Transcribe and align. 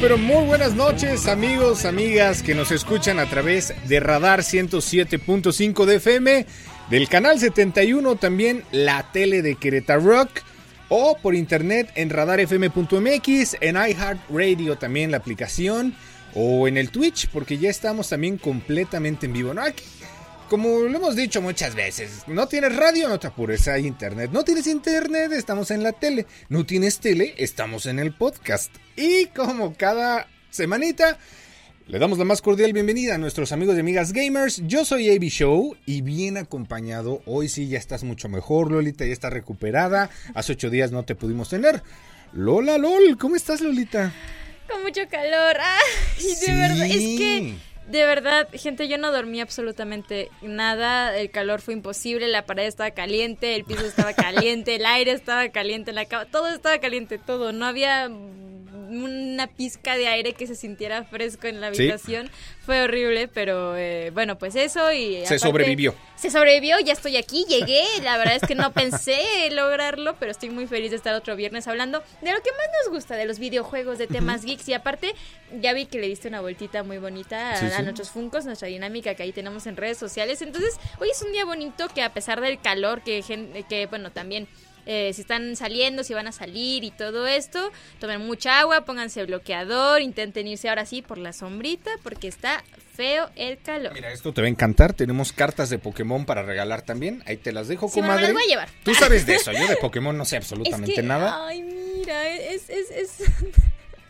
Pero 0.00 0.18
muy 0.18 0.44
buenas 0.44 0.74
noches, 0.74 1.26
amigos, 1.26 1.84
amigas 1.84 2.42
que 2.42 2.54
nos 2.54 2.70
escuchan 2.70 3.18
a 3.18 3.26
través 3.26 3.74
de 3.88 4.00
Radar 4.00 4.40
107.5 4.40 5.84
de 5.86 5.96
FM, 5.96 6.46
del 6.90 7.08
canal 7.08 7.40
71, 7.40 8.16
también 8.16 8.64
la 8.70 9.10
tele 9.12 9.42
de 9.42 9.56
Querétaro 9.56 10.02
Rock, 10.02 10.30
o 10.88 11.18
por 11.20 11.34
internet 11.34 11.90
en 11.96 12.10
radarfm.mx, 12.10 13.56
en 13.60 13.76
iHeartRadio 13.76 14.76
también 14.78 15.10
la 15.10 15.16
aplicación, 15.16 15.94
o 16.34 16.68
en 16.68 16.76
el 16.76 16.90
Twitch, 16.90 17.28
porque 17.28 17.58
ya 17.58 17.70
estamos 17.70 18.08
también 18.08 18.38
completamente 18.38 19.26
en 19.26 19.32
vivo. 19.32 19.54
¿no? 19.54 19.62
Aquí, 19.62 19.84
como 20.48 20.78
lo 20.80 20.96
hemos 20.96 21.14
dicho 21.16 21.40
muchas 21.42 21.74
veces, 21.74 22.22
no 22.26 22.46
tienes 22.48 22.74
radio, 22.74 23.08
no 23.08 23.18
te 23.18 23.26
apures, 23.26 23.68
hay 23.68 23.86
internet. 23.86 24.30
No 24.32 24.44
tienes 24.44 24.66
internet, 24.66 25.32
estamos 25.32 25.70
en 25.70 25.82
la 25.82 25.92
tele. 25.92 26.26
No 26.48 26.64
tienes 26.66 26.98
tele, 26.98 27.34
estamos 27.38 27.86
en 27.86 27.98
el 27.98 28.12
podcast. 28.14 28.74
Y 28.96 29.26
como 29.26 29.74
cada 29.74 30.26
semanita, 30.50 31.18
le 31.86 31.98
damos 31.98 32.18
la 32.18 32.24
más 32.24 32.42
cordial 32.42 32.72
bienvenida 32.72 33.14
a 33.14 33.18
nuestros 33.18 33.52
amigos 33.52 33.76
y 33.76 33.80
amigas 33.80 34.12
gamers. 34.12 34.62
Yo 34.66 34.84
soy 34.84 35.10
AB 35.10 35.24
Show 35.24 35.76
y 35.86 36.02
bien 36.02 36.36
acompañado. 36.36 37.22
Hoy 37.26 37.48
sí 37.48 37.68
ya 37.68 37.78
estás 37.78 38.02
mucho 38.04 38.28
mejor, 38.28 38.70
Lolita, 38.72 39.04
ya 39.06 39.12
está 39.12 39.30
recuperada. 39.30 40.10
Hace 40.34 40.52
ocho 40.52 40.70
días 40.70 40.90
no 40.92 41.04
te 41.04 41.14
pudimos 41.14 41.48
tener. 41.48 41.82
Lola, 42.32 42.76
Lol, 42.78 43.16
¿cómo 43.18 43.36
estás, 43.36 43.60
Lolita? 43.60 44.12
Con 44.70 44.82
mucho 44.82 45.00
calor. 45.10 45.56
Ay, 45.60 46.24
de 46.24 46.34
Sí. 46.34 46.50
verdad, 46.52 46.84
es 46.84 46.92
que 47.18 47.54
de 47.90 48.04
verdad, 48.04 48.48
gente, 48.52 48.86
yo 48.86 48.98
no 48.98 49.10
dormí 49.10 49.40
absolutamente 49.40 50.30
nada. 50.42 51.16
El 51.16 51.30
calor 51.30 51.60
fue 51.60 51.74
imposible, 51.74 52.28
la 52.28 52.44
pared 52.44 52.66
estaba 52.66 52.90
caliente, 52.90 53.54
el 53.54 53.64
piso 53.64 53.86
estaba 53.86 54.12
caliente, 54.12 54.76
el 54.76 54.84
aire 54.84 55.12
estaba 55.12 55.48
caliente, 55.48 55.92
la 55.92 56.04
todo 56.06 56.48
estaba 56.48 56.78
caliente, 56.78 57.18
todo. 57.18 57.52
No 57.52 57.64
había 57.64 58.10
una 58.88 59.46
pizca 59.46 59.96
de 59.96 60.08
aire 60.08 60.32
que 60.32 60.46
se 60.46 60.54
sintiera 60.54 61.04
fresco 61.04 61.46
en 61.46 61.60
la 61.60 61.72
Sí. 61.74 61.82
habitación. 61.82 62.30
Fue 62.64 62.82
horrible, 62.82 63.28
pero 63.28 63.76
eh, 63.76 64.10
bueno, 64.12 64.38
pues 64.38 64.54
eso 64.56 64.92
y 64.92 65.16
Se 65.26 65.34
aparte- 65.34 65.38
sobrevivió. 65.38 65.94
Se 66.16 66.30
sobrevivió, 66.30 66.78
ya 66.80 66.92
estoy 66.92 67.16
aquí, 67.16 67.44
llegué. 67.48 67.82
La 68.02 68.18
verdad 68.18 68.36
es 68.36 68.42
que 68.46 68.54
no 68.54 68.72
pensé 68.72 69.18
lograrlo, 69.52 70.16
pero 70.18 70.32
estoy 70.32 70.50
muy 70.50 70.66
feliz 70.66 70.90
de 70.90 70.96
estar 70.96 71.14
otro 71.14 71.36
viernes 71.36 71.68
hablando 71.68 72.02
de 72.22 72.32
lo 72.32 72.42
que 72.42 72.50
más 72.50 72.66
nos 72.84 72.92
gusta, 72.94 73.14
de 73.16 73.24
los 73.24 73.38
videojuegos, 73.38 73.98
de 73.98 74.06
temas 74.06 74.44
geeks. 74.44 74.68
Y 74.68 74.74
aparte, 74.74 75.14
ya 75.60 75.72
vi 75.72 75.86
que 75.86 75.98
le 75.98 76.08
diste 76.08 76.28
una 76.28 76.40
vueltita 76.40 76.82
muy 76.82 76.98
bonita 76.98 77.52
a, 77.52 77.56
Sí, 77.56 77.66
a 77.66 77.76
sí. 77.76 77.82
nuestros 77.82 78.10
Funcos, 78.10 78.44
nuestra 78.44 78.68
dinámica 78.68 79.14
que 79.14 79.22
ahí 79.22 79.32
tenemos 79.32 79.66
en 79.66 79.76
redes 79.76 79.96
sociales. 79.98 80.42
Entonces, 80.42 80.76
hoy 80.98 81.08
es 81.10 81.22
un 81.22 81.32
día 81.32 81.44
bonito 81.44 81.88
que 81.88 82.02
a 82.02 82.12
pesar 82.12 82.40
del 82.40 82.60
calor, 82.60 83.02
que, 83.02 83.22
que 83.68 83.86
bueno, 83.86 84.10
también... 84.10 84.48
eh, 84.90 85.12
si 85.12 85.20
están 85.20 85.54
saliendo, 85.54 86.02
si 86.02 86.14
van 86.14 86.26
a 86.26 86.32
salir 86.32 86.82
y 86.82 86.90
todo 86.90 87.26
esto, 87.26 87.70
tomen 88.00 88.22
mucha 88.26 88.58
agua, 88.58 88.86
pónganse 88.86 89.22
bloqueador, 89.24 90.00
intenten 90.00 90.48
irse 90.48 90.68
ahora 90.70 90.86
sí 90.86 91.02
por 91.02 91.18
la 91.18 91.32
sombrita 91.32 91.90
porque 92.02 92.26
está 92.26 92.64
feo 92.96 93.28
el 93.36 93.58
calor. 93.58 93.92
Mira, 93.92 94.10
esto 94.12 94.32
te 94.32 94.40
va 94.40 94.46
a 94.46 94.50
encantar. 94.50 94.92
Tenemos 94.94 95.32
cartas 95.32 95.70
de 95.70 95.78
Pokémon 95.78 96.24
para 96.24 96.42
regalar 96.42 96.82
también. 96.82 97.22
Ahí 97.26 97.36
te 97.36 97.52
las 97.52 97.68
dejo, 97.68 97.86
Sí, 97.88 98.00
bueno, 98.00 98.14
me 98.14 98.20
comadre. 98.20 98.32
las 98.32 98.32
voy 98.32 98.42
a 98.42 98.46
llevar. 98.48 98.68
Tú 98.82 98.94
sabes 98.94 99.26
de 99.26 99.34
eso. 99.36 99.52
Yo 99.52 99.68
de 99.68 99.76
Pokémon 99.76 100.16
no 100.16 100.24
sé 100.24 100.36
absolutamente 100.38 100.90
es 100.92 100.96
que, 100.96 101.02
nada. 101.02 101.46
Ay, 101.46 101.62
mira, 101.62 102.28
es, 102.30 102.68
es, 102.70 102.90
es 102.90 103.18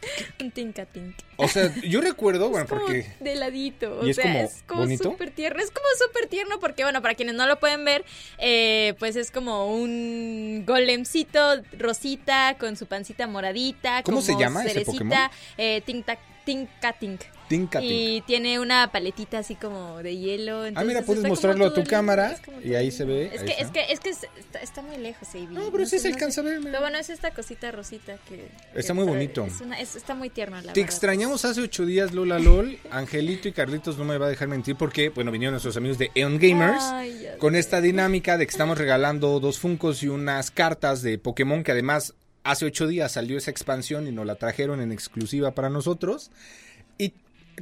un 0.40 0.50
tinka 0.50 0.86
tink. 0.86 1.14
O 1.36 1.48
sea, 1.48 1.72
yo 1.82 2.00
recuerdo, 2.00 2.48
bueno, 2.48 2.64
es 2.64 2.68
como 2.68 2.80
porque 2.80 3.12
de 3.20 3.34
ladito, 3.36 4.00
o 4.00 4.06
¿Y 4.06 4.10
es 4.10 4.16
sea, 4.16 4.24
como 4.24 4.38
es 4.40 4.62
como 4.66 4.80
bonito? 4.82 5.04
súper 5.04 5.30
tierno, 5.30 5.62
es 5.62 5.70
como 5.70 5.86
súper 6.06 6.26
tierno 6.26 6.58
porque, 6.60 6.82
bueno, 6.82 7.00
para 7.02 7.14
quienes 7.14 7.34
no 7.34 7.46
lo 7.46 7.58
pueden 7.60 7.84
ver, 7.84 8.04
eh, 8.38 8.94
pues 8.98 9.16
es 9.16 9.30
como 9.30 9.72
un 9.74 10.64
golemcito 10.66 11.62
rosita 11.78 12.56
con 12.58 12.76
su 12.76 12.86
pancita 12.86 13.26
moradita, 13.26 14.02
¿Cómo 14.02 14.20
se 14.20 14.32
como 14.32 14.40
llama 14.40 14.60
ese 14.64 14.70
cerecita, 14.74 14.98
Pokémon? 14.98 15.30
eh, 15.58 15.82
tinka, 15.84 16.18
tinka 16.44 16.92
tink. 16.94 17.20
Tinka. 17.48 17.82
Y 17.82 18.22
tiene 18.26 18.60
una 18.60 18.92
paletita 18.92 19.38
así 19.38 19.54
como 19.54 20.02
de 20.02 20.16
hielo. 20.16 20.62
Ah, 20.74 20.84
mira, 20.84 21.02
puedes 21.02 21.24
mostrarlo 21.24 21.66
a 21.66 21.74
tu 21.74 21.82
cámara 21.84 22.36
y 22.62 22.74
ahí 22.74 22.90
se 22.90 23.04
ve. 23.04 23.30
Es 23.34 23.42
que, 23.42 23.52
es 23.58 23.68
que, 23.70 23.92
es 23.92 24.00
que 24.00 24.10
es- 24.10 24.26
está, 24.38 24.60
está 24.60 24.82
muy 24.82 24.96
lejos, 24.98 25.28
Avi. 25.34 25.46
No, 25.50 25.70
pero 25.72 25.84
sí 25.84 25.90
sé, 25.92 26.00
se 26.00 26.08
alcanza 26.08 26.40
a 26.40 26.44
ver. 26.44 26.60
Pero 26.62 26.80
bueno, 26.80 26.98
es 26.98 27.10
esta 27.10 27.30
cosita 27.32 27.70
rosita 27.72 28.16
que... 28.28 28.48
Está 28.74 28.92
que 28.92 28.94
muy 28.94 29.04
bonito. 29.06 29.44
es 29.46 29.60
una- 29.60 29.80
es- 29.80 29.96
está 29.96 30.14
muy 30.14 30.30
tierno, 30.30 30.56
la 30.56 30.62
Te 30.62 30.68
verdad. 30.68 30.84
extrañamos 30.84 31.44
hace 31.44 31.60
ocho 31.62 31.86
días, 31.86 32.12
Lola 32.12 32.38
LOL. 32.38 32.78
Angelito 32.90 33.48
y 33.48 33.52
Carlitos 33.52 33.96
no 33.98 34.04
me 34.04 34.18
va 34.18 34.26
a 34.26 34.28
dejar 34.30 34.48
mentir 34.48 34.76
porque, 34.76 35.08
bueno, 35.08 35.30
vinieron 35.30 35.52
nuestros 35.54 35.76
amigos 35.76 35.98
de 35.98 36.10
Eon 36.14 36.38
Gamers 36.38 36.84
Ay, 36.84 37.26
con 37.38 37.54
sé. 37.54 37.60
esta 37.60 37.80
dinámica 37.80 38.36
de 38.38 38.46
que 38.46 38.50
estamos 38.50 38.76
regalando 38.78 39.40
dos 39.40 39.58
Funcos 39.58 40.02
y 40.02 40.08
unas 40.08 40.50
cartas 40.50 41.02
de 41.02 41.18
Pokémon 41.18 41.64
que 41.64 41.72
además 41.72 42.14
hace 42.44 42.64
ocho 42.66 42.86
días 42.86 43.12
salió 43.12 43.36
esa 43.36 43.50
expansión 43.50 44.06
y 44.06 44.12
nos 44.12 44.24
la 44.26 44.36
trajeron 44.36 44.80
en 44.80 44.92
exclusiva 44.92 45.52
para 45.52 45.68
nosotros. 45.68 46.30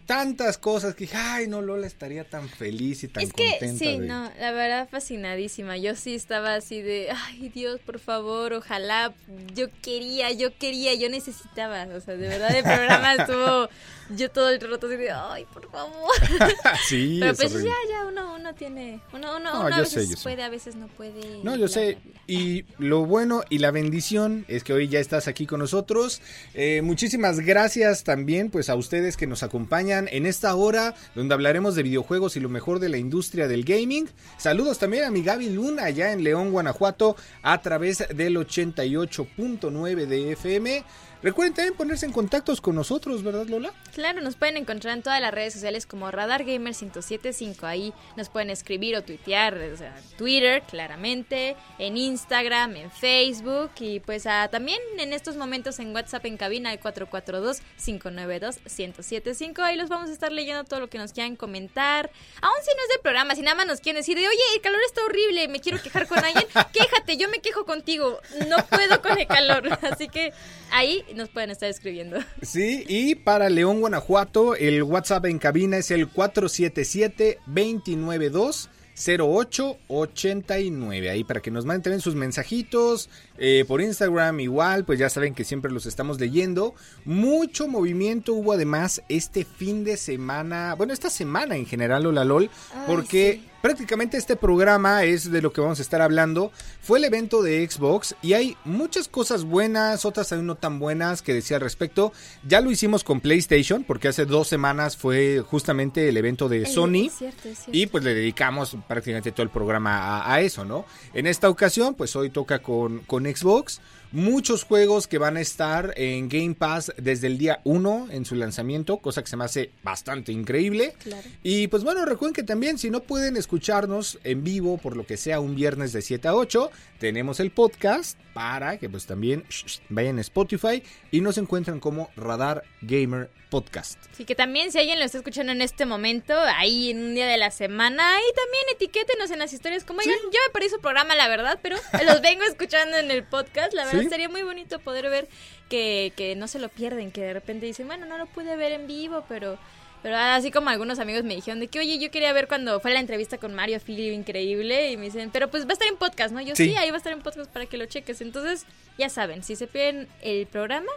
Tantas 0.05 0.59
cosas 0.59 0.95
que 0.95 1.05
dije, 1.05 1.17
ay, 1.17 1.47
no, 1.49 1.63
Lola 1.63 1.87
estaría 1.87 2.25
tan 2.29 2.49
feliz 2.49 3.03
y 3.05 3.09
tan 3.09 3.23
Es 3.23 3.33
que 3.33 3.51
contenta. 3.51 3.79
sí, 3.79 3.99
de- 4.01 4.07
no, 4.07 4.31
la 4.39 4.53
verdad 4.53 4.89
fascinadísima. 4.91 5.77
Yo 5.79 5.95
sí 5.95 6.15
estaba 6.15 6.55
así 6.55 6.83
de, 6.83 7.09
ay 7.11 7.49
Dios, 7.49 7.81
por 7.81 7.99
favor, 7.99 8.53
ojalá. 8.53 9.15
Yo 9.55 9.69
quería, 9.83 10.31
yo 10.33 10.57
quería, 10.59 10.95
yo 10.95 11.09
necesitaba. 11.09 11.85
O 11.95 12.01
sea, 12.01 12.17
de 12.17 12.29
verdad 12.29 12.55
el 12.55 12.63
programa 12.65 13.15
estuvo 13.19 13.69
yo 14.11 14.31
todo 14.31 14.51
el 14.51 14.61
rato 14.61 14.87
así 14.87 14.97
de, 14.97 15.11
ay, 15.11 15.45
por 15.53 15.71
favor. 15.71 16.11
sí, 16.89 17.17
Pero 17.21 17.33
es 17.33 17.39
pues 17.39 17.53
horrible. 17.53 17.71
ya, 17.89 17.93
ya, 17.95 18.07
uno, 18.07 18.35
uno 18.35 18.55
tiene, 18.55 19.01
uno, 19.13 19.37
uno, 19.37 19.53
No, 19.53 19.67
uno 19.67 19.75
a 19.75 19.81
veces 19.81 20.05
sé, 20.05 20.11
yo 20.11 20.17
sé. 20.17 20.23
puede, 20.23 20.43
a 20.43 20.49
veces 20.49 20.77
no 20.77 20.89
puede. 20.89 21.39
No, 21.43 21.53
yo 21.53 21.59
bla, 21.67 21.69
sé. 21.69 21.93
bla, 21.95 22.01
bla. 22.05 22.21
Y 22.29 22.65
lo 22.79 23.07
bueno 23.07 23.43
y 23.51 23.59
la 23.59 23.71
bendición 23.71 24.45
es 24.49 24.65
que 24.65 24.73
hoy 24.73 24.89
ya 24.89 24.99
estás 25.01 25.29
aquí 25.29 25.47
con 25.47 25.61
nosotros. 25.61 26.21
Eh, 26.55 26.83
muchísimas 26.83 27.41
gracias 27.41 28.03
también 28.05 28.51
pues 28.51 28.69
a 28.69 28.75
ustedes 28.75 29.17
que 29.17 29.27
nos 29.29 29.43
acompañan 29.43 29.86
en 29.91 30.27
esta 30.27 30.55
hora 30.55 30.95
donde 31.15 31.35
hablaremos 31.35 31.75
de 31.75 31.83
videojuegos 31.83 32.37
y 32.37 32.41
lo 32.41 32.49
mejor 32.49 32.81
de 32.81 32.89
la 32.89 32.99
industria 32.99 33.47
del 33.47 33.65
gaming. 33.65 34.09
Saludos 34.37 34.79
también 34.79 35.05
a 35.05 35.11
mi 35.11 35.23
Gaby 35.23 35.51
Luna 35.51 35.85
allá 35.85 36.13
en 36.13 36.25
León, 36.25 36.51
Guanajuato 36.51 37.17
a 37.43 37.61
través 37.63 38.05
del 38.15 38.37
88.9 38.37 40.07
de 40.07 40.33
FM. 40.33 40.85
Recuerden 41.23 41.55
también 41.55 41.75
ponerse 41.75 42.05
en 42.07 42.13
contactos 42.13 42.61
con 42.61 42.75
nosotros, 42.75 43.23
¿verdad 43.23 43.47
Lola? 43.47 43.73
Claro, 43.95 44.21
nos 44.21 44.35
pueden 44.37 44.59
encontrar 44.59 44.97
en 44.97 45.03
todas 45.03 45.21
las 45.21 45.33
redes 45.33 45.53
sociales 45.55 45.87
como 45.87 46.11
Radar 46.11 46.43
Gamer 46.45 46.75
1075. 46.75 47.65
Ahí 47.67 47.95
nos 48.17 48.29
pueden 48.29 48.51
escribir 48.51 48.97
o 48.97 49.03
tuitear, 49.03 49.55
o 49.55 49.77
Twitter, 50.19 50.63
claramente, 50.69 51.57
en 51.79 51.97
Instagram, 51.97 52.77
en 52.77 52.91
Facebook 52.91 53.71
y 53.81 54.01
pues 54.01 54.27
ah, 54.27 54.49
también 54.51 54.79
en 54.99 55.15
estos 55.15 55.37
momentos 55.37 55.79
en 55.79 55.95
WhatsApp 55.95 56.27
en 56.27 56.37
cabina 56.37 56.69
al 56.71 56.81
442-592-1075. 56.81 59.61
Ahí 59.61 59.77
los 59.77 59.89
vamos 59.89 60.11
a 60.11 60.13
estar 60.13 60.31
leyendo 60.31 60.65
todo 60.65 60.81
lo 60.81 60.89
que 60.89 60.99
nos 60.99 61.15
quieran 61.15 61.37
comentar. 61.37 62.11
Aún 62.43 62.59
si 62.63 62.69
no 62.77 62.83
es 62.83 62.89
del 62.91 63.01
programa, 63.01 63.35
si 63.35 63.41
nada 63.41 63.57
más 63.57 63.67
nos 63.67 63.81
quieren 63.81 64.01
decir 64.01 64.19
de, 64.19 64.29
oye, 64.29 64.43
el 64.55 64.61
calor 64.61 64.83
está 64.87 65.03
horrible, 65.05 65.49
me 65.49 65.61
quiero 65.61 65.83
quejar 65.83 66.07
con 66.07 66.19
alguien, 66.19 66.45
quéjate, 66.73 67.17
yo 67.17 67.31
me 67.31 67.41
quejo 67.41 67.65
contigo, 67.65 68.21
no 68.49 68.57
puedo 68.67 69.01
con 69.01 69.19
el 69.19 69.27
calor. 69.27 69.79
Así 69.83 70.09
que 70.09 70.35
ahí 70.71 71.06
nos 71.15 71.29
pueden 71.29 71.51
estar 71.51 71.69
escribiendo. 71.69 72.19
Sí, 72.43 72.85
y 72.89 73.15
para 73.17 73.51
León, 73.51 73.81
Guanajuato, 73.81 74.57
el 74.57 74.83
WhatsApp 74.83 75.27
en 75.27 75.39
cabina 75.39 75.77
es 75.79 75.91
el 75.91 76.11
477-292. 76.13 78.69
0889. 78.97 81.11
Ahí 81.11 81.23
para 81.25 81.41
que 81.41 81.51
nos 81.51 81.65
manden 81.67 82.01
sus 82.01 82.15
mensajitos. 82.15 83.11
eh, 83.39 83.65
por 83.69 83.83
Instagram 83.83 84.41
igual, 84.41 84.85
pues 84.87 84.99
ya 84.99 85.11
saben 85.11 85.35
que 85.35 85.45
siempre 85.45 85.71
los 85.71 85.85
estamos 85.87 86.19
leyendo. 86.19 86.75
Mucho 87.05 87.69
movimiento 87.69 88.33
hubo 88.33 88.55
además 88.55 89.03
este 89.09 89.45
fin 89.45 89.85
de 89.85 89.99
semana. 89.99 90.75
Bueno, 90.77 90.95
esta 90.95 91.11
semana 91.11 91.57
en 91.57 91.67
general, 91.67 92.07
Hola 92.07 92.25
LOL. 92.25 92.49
Ay, 92.73 92.81
porque 92.87 93.41
sí. 93.43 93.51
Prácticamente 93.71 94.17
este 94.17 94.37
programa 94.37 95.03
es 95.03 95.29
de 95.33 95.43
lo 95.43 95.53
que 95.53 95.61
vamos 95.61 95.81
a 95.81 95.83
estar 95.83 96.01
hablando. 96.01 96.53
Fue 96.81 96.99
el 97.01 97.05
evento 97.05 97.43
de 97.43 97.69
Xbox 97.69 98.15
y 98.23 98.35
hay 98.35 98.57
muchas 98.65 99.09
cosas 99.09 99.43
buenas, 99.43 100.05
otras 100.05 100.33
aún 100.33 100.47
no 100.47 100.55
tan 100.55 100.79
buenas 100.79 101.21
que 101.21 101.35
decía 101.35 101.57
al 101.57 101.63
respecto. 101.65 102.13
Ya 102.47 102.61
lo 102.61 102.71
hicimos 102.71 103.03
con 103.03 103.21
PlayStation 103.21 103.83
porque 103.83 104.07
hace 104.07 104.25
dos 104.25 104.47
semanas 104.47 104.97
fue 104.97 105.43
justamente 105.45 106.09
el 106.09 106.17
evento 106.17 106.49
de 106.49 106.59
El- 106.59 106.67
Sony. 106.69 107.07
es 107.09 107.15
cierto, 107.19 107.49
es 107.49 107.59
cierto. 107.59 107.73
Y 107.77 107.87
pues 107.89 108.05
le 108.05 108.15
dedicamos 108.15 108.77
prácticamente 108.87 109.33
todo 109.33 109.43
el 109.43 109.51
programa 109.51 110.21
a, 110.21 110.33
a 110.35 110.41
eso, 110.43 110.65
¿no? 110.65 110.85
En 111.13 111.27
esta 111.27 111.49
ocasión, 111.49 111.95
pues 111.97 112.15
hoy 112.15 112.31
toca 112.31 112.61
con, 112.61 113.01
con 113.01 113.25
Xbox. 113.25 113.81
Muchos 114.13 114.65
juegos 114.65 115.07
que 115.07 115.19
van 115.19 115.37
a 115.37 115.41
estar 115.41 115.93
en 115.97 116.29
Game 116.29 116.55
Pass 116.55 116.93
desde 116.97 117.27
el 117.27 117.39
día 117.39 117.61
1 117.65 118.09
en 118.11 118.25
su 118.25 118.35
lanzamiento, 118.35 118.99
cosa 118.99 119.23
que 119.23 119.29
se 119.29 119.37
me 119.37 119.45
hace 119.45 119.71
bastante 119.83 120.33
increíble. 120.33 120.95
Claro. 121.03 121.27
Y 121.43 121.67
pues 121.69 121.85
bueno, 121.85 122.05
recuerden 122.05 122.35
que 122.35 122.43
también 122.43 122.79
si 122.79 122.91
no 122.91 123.01
pueden 123.01 123.37
escucharnos 123.37 124.19
en 124.25 124.45
vivo 124.45 124.79
por 124.79 124.97
lo 124.97 125.07
que 125.07 125.17
sea 125.17 125.41
un 125.41 125.55
viernes 125.55 125.93
de 125.93 126.03
7 126.03 126.29
a 126.29 126.35
8, 126.35 126.71
tenemos 126.99 127.41
el 127.41 127.51
podcast 127.51 128.19
para 128.33 128.79
que 128.79 128.89
pues 128.89 129.07
también 129.07 129.45
sh- 129.49 129.65
sh, 129.67 129.81
vayan 129.89 130.19
a 130.19 130.21
Spotify 130.23 130.83
y 131.11 131.21
nos 131.21 131.37
encuentran 131.39 131.81
como 131.81 132.11
Radar 132.17 132.63
Gamer 132.83 133.31
Podcast. 133.51 133.99
Así 134.13 134.25
que 134.25 134.35
también 134.35 134.73
si 134.73 134.79
alguien 134.79 134.99
lo 134.99 135.05
está 135.05 135.19
escuchando 135.19 135.53
en 135.53 135.63
este 135.63 135.87
momento, 135.87 136.35
ahí 136.57 136.91
en 136.91 136.99
un 137.03 137.15
día 137.15 137.27
de 137.27 137.37
la 137.39 137.51
semana, 137.53 138.17
ahí 138.17 138.25
también 138.35 138.65
etiquétenos 138.75 139.31
en 139.31 139.39
las 139.39 139.53
historias 139.53 139.85
como, 139.85 140.01
oigan, 140.01 140.17
yo 140.25 140.39
me 140.47 140.53
perdí 140.53 140.69
su 140.69 140.81
programa, 140.81 141.15
la 141.15 141.29
verdad, 141.29 141.59
pero 141.63 141.77
los 142.07 142.21
vengo 142.23 142.43
escuchando 142.45 142.97
en 142.99 143.11
el 143.11 143.23
podcast. 143.25 143.73
La 143.73 143.85
verdad 143.87 143.96
Sí. 143.96 143.96
Sería 144.09 144.29
muy 144.29 144.43
bonito 144.43 144.79
poder 144.79 145.09
ver 145.11 145.29
que, 145.69 146.13
que 146.17 146.35
no 146.37 146.49
se 146.49 146.59
lo 146.59 146.69
pierden, 146.69 147.11
que 147.11 147.23
de 147.23 147.33
repente 147.33 147.67
dicen, 147.67 147.87
bueno, 147.87 148.07
no 148.07 148.19
lo 148.19 148.27
pude 148.27 148.57
ver 148.57 148.73
en 148.73 148.87
vivo, 148.87 149.25
pero... 149.29 149.59
Pero 150.03 150.19
así 150.19 150.53
como 150.53 150.69
algunos 150.71 151.01
amigos 151.01 151.25
me 151.25 151.35
dijeron 151.35 151.59
de 151.59 151.67
que, 151.67 151.81
oye, 151.81 151.99
yo 151.99 152.13
quería 152.13 152.33
ver 152.33 152.47
cuando 152.47 152.79
fue 152.79 152.93
la 152.93 153.01
entrevista 153.01 153.39
con 153.39 153.55
Mario 153.55 153.81
Filio, 153.81 154.13
increíble, 154.13 154.93
y 154.93 154.97
me 154.97 155.07
dicen, 155.07 155.31
pero 155.33 155.51
pues 155.51 155.65
va 155.65 155.71
a 155.71 155.73
estar 155.73 155.89
en 155.89 155.97
podcast, 155.97 156.33
¿no? 156.33 156.41
Yo 156.41 156.55
Sí. 156.55 156.67
sí, 156.67 156.77
ahí 156.77 156.91
va 156.91 156.97
a 156.97 156.99
estar 156.99 157.13
en 157.13 157.23
podcast 157.23 157.51
para 157.51 157.67
que 157.67 157.77
lo 157.77 157.87
cheques. 157.87 158.21
Entonces, 158.21 158.67
ya 158.99 159.09
saben, 159.09 159.43
si 159.43 159.57
se 159.57 159.67
pierden 159.67 160.07
el 160.23 160.47
programa, 160.47 160.93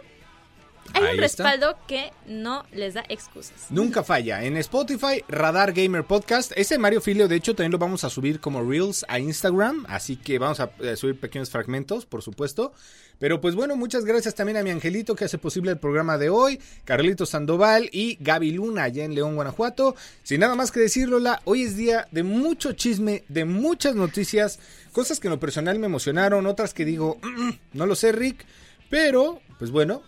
hay 0.94 1.02
Ahí 1.04 1.18
un 1.18 1.24
está. 1.24 1.44
respaldo 1.44 1.76
que 1.86 2.12
no 2.26 2.64
les 2.72 2.94
da 2.94 3.04
excusas. 3.08 3.66
Nunca 3.70 4.02
falla. 4.02 4.44
En 4.44 4.56
Spotify, 4.56 5.22
Radar 5.28 5.72
Gamer 5.72 6.04
Podcast. 6.04 6.52
Ese 6.56 6.78
Mario 6.78 7.00
Filio, 7.00 7.28
de 7.28 7.36
hecho, 7.36 7.54
también 7.54 7.72
lo 7.72 7.78
vamos 7.78 8.04
a 8.04 8.10
subir 8.10 8.40
como 8.40 8.62
Reels 8.62 9.04
a 9.08 9.18
Instagram. 9.18 9.86
Así 9.88 10.16
que 10.16 10.38
vamos 10.38 10.60
a 10.60 10.70
eh, 10.80 10.96
subir 10.96 11.18
pequeños 11.18 11.50
fragmentos, 11.50 12.06
por 12.06 12.22
supuesto. 12.22 12.72
Pero 13.18 13.38
pues 13.42 13.54
bueno, 13.54 13.76
muchas 13.76 14.06
gracias 14.06 14.34
también 14.34 14.56
a 14.56 14.62
mi 14.62 14.70
angelito 14.70 15.14
que 15.14 15.26
hace 15.26 15.36
posible 15.36 15.70
el 15.70 15.78
programa 15.78 16.16
de 16.16 16.30
hoy, 16.30 16.58
Carlito 16.86 17.26
Sandoval 17.26 17.90
y 17.92 18.16
Gaby 18.18 18.52
Luna 18.52 18.84
allá 18.84 19.04
en 19.04 19.14
León, 19.14 19.34
Guanajuato. 19.34 19.94
Sin 20.22 20.40
nada 20.40 20.54
más 20.54 20.72
que 20.72 20.80
decir, 20.80 21.06
Lola, 21.06 21.42
hoy 21.44 21.64
es 21.64 21.76
día 21.76 22.08
de 22.12 22.22
mucho 22.22 22.72
chisme, 22.72 23.24
de 23.28 23.44
muchas 23.44 23.94
noticias, 23.94 24.58
cosas 24.92 25.20
que 25.20 25.28
en 25.28 25.32
lo 25.32 25.38
personal 25.40 25.78
me 25.78 25.84
emocionaron, 25.84 26.46
otras 26.46 26.72
que 26.72 26.86
digo, 26.86 27.18
"Mm, 27.22 27.48
mm, 27.48 27.58
no 27.74 27.84
lo 27.84 27.94
sé, 27.94 28.12
Rick. 28.12 28.46
Pero, 28.88 29.42
pues 29.58 29.70
bueno, 29.70 30.00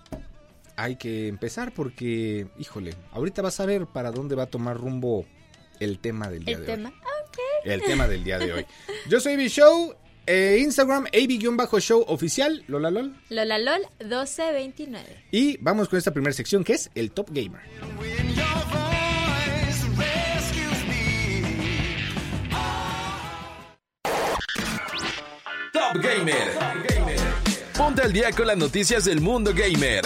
hay 0.76 0.96
que 0.96 1.28
empezar 1.28 1.72
porque, 1.72 2.46
híjole, 2.58 2.94
ahorita 3.12 3.42
vas 3.42 3.60
a 3.60 3.66
ver 3.66 3.86
para 3.86 4.10
dónde 4.10 4.34
va 4.34 4.44
a 4.44 4.46
tomar 4.46 4.76
rumbo 4.76 5.26
el 5.80 5.98
tema 5.98 6.28
del 6.28 6.44
día 6.44 6.56
El 6.56 6.60
de 6.62 6.66
tema. 6.66 6.88
hoy. 6.90 7.70
El 7.70 7.82
tema 7.82 8.08
del 8.08 8.24
día 8.24 8.38
de 8.38 8.52
hoy. 8.52 8.66
Yo 9.08 9.20
soy 9.20 9.36
B-Show, 9.36 9.94
eh, 10.26 10.58
Instagram, 10.60 11.06
AB-Show 11.06 12.04
oficial, 12.08 12.64
Lola 12.66 12.90
LOL. 12.90 13.14
Lola 13.30 13.58
LOL 13.58 13.82
1229. 14.00 15.24
Y 15.30 15.56
vamos 15.58 15.88
con 15.88 15.98
esta 15.98 16.12
primera 16.12 16.32
sección 16.32 16.64
que 16.64 16.74
es 16.74 16.90
el 16.94 17.12
Top 17.12 17.28
Gamer. 17.30 17.60
Top 25.72 25.96
Gamer. 26.02 26.52
Ponte 27.76 28.02
al 28.02 28.12
día 28.12 28.30
con 28.32 28.46
las 28.46 28.56
noticias 28.56 29.04
del 29.04 29.20
mundo 29.20 29.52
gamer. 29.54 30.02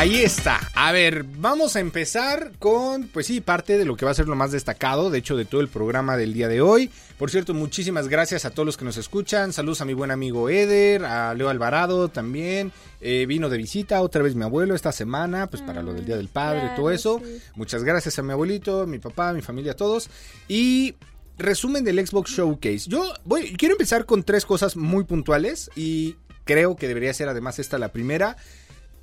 Ahí 0.00 0.20
está. 0.20 0.58
A 0.74 0.92
ver, 0.92 1.24
vamos 1.24 1.76
a 1.76 1.80
empezar 1.80 2.52
con, 2.58 3.08
pues 3.08 3.26
sí, 3.26 3.42
parte 3.42 3.76
de 3.76 3.84
lo 3.84 3.98
que 3.98 4.06
va 4.06 4.12
a 4.12 4.14
ser 4.14 4.28
lo 4.28 4.34
más 4.34 4.50
destacado, 4.50 5.10
de 5.10 5.18
hecho, 5.18 5.36
de 5.36 5.44
todo 5.44 5.60
el 5.60 5.68
programa 5.68 6.16
del 6.16 6.32
día 6.32 6.48
de 6.48 6.62
hoy. 6.62 6.90
Por 7.18 7.30
cierto, 7.30 7.52
muchísimas 7.52 8.08
gracias 8.08 8.46
a 8.46 8.50
todos 8.50 8.64
los 8.64 8.78
que 8.78 8.86
nos 8.86 8.96
escuchan. 8.96 9.52
Saludos 9.52 9.82
a 9.82 9.84
mi 9.84 9.92
buen 9.92 10.10
amigo 10.10 10.48
Eder, 10.48 11.04
a 11.04 11.34
Leo 11.34 11.50
Alvarado 11.50 12.08
también. 12.08 12.72
Eh, 13.02 13.26
vino 13.28 13.50
de 13.50 13.58
visita 13.58 14.00
otra 14.00 14.22
vez 14.22 14.34
mi 14.34 14.42
abuelo 14.42 14.74
esta 14.74 14.90
semana, 14.90 15.50
pues 15.50 15.60
para 15.60 15.82
lo 15.82 15.92
del 15.92 16.06
Día 16.06 16.16
del 16.16 16.28
Padre 16.28 16.60
y 16.60 16.68
todo 16.68 16.86
claro, 16.86 16.90
eso. 16.92 17.20
sí. 17.22 17.42
Muchas 17.54 17.84
gracias 17.84 18.18
a 18.18 18.22
mi 18.22 18.32
abuelito, 18.32 18.86
mi 18.86 19.00
papá, 19.00 19.34
mi 19.34 19.42
familia, 19.42 19.72
a 19.72 19.76
todos. 19.76 20.08
Y 20.48 20.94
resumen 21.36 21.84
del 21.84 22.06
Xbox 22.06 22.30
Showcase. 22.30 22.88
Yo 22.88 23.12
voy, 23.26 23.52
quiero 23.52 23.74
empezar 23.74 24.06
con 24.06 24.22
tres 24.22 24.46
cosas 24.46 24.78
muy 24.78 25.04
puntuales 25.04 25.70
y 25.76 26.16
creo 26.44 26.74
que 26.74 26.88
debería 26.88 27.12
ser 27.12 27.28
además 27.28 27.58
esta 27.58 27.76
la 27.76 27.92
primera. 27.92 28.38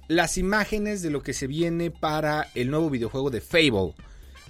Las 0.07 0.38
imágenes 0.38 1.01
de 1.01 1.09
lo 1.09 1.21
que 1.21 1.33
se 1.33 1.48
viene 1.48 1.92
para 1.92 2.50
el 2.56 2.69
nuevo 2.71 2.89
videojuego 2.89 3.30
de 3.30 3.42
Fable. 3.42 3.94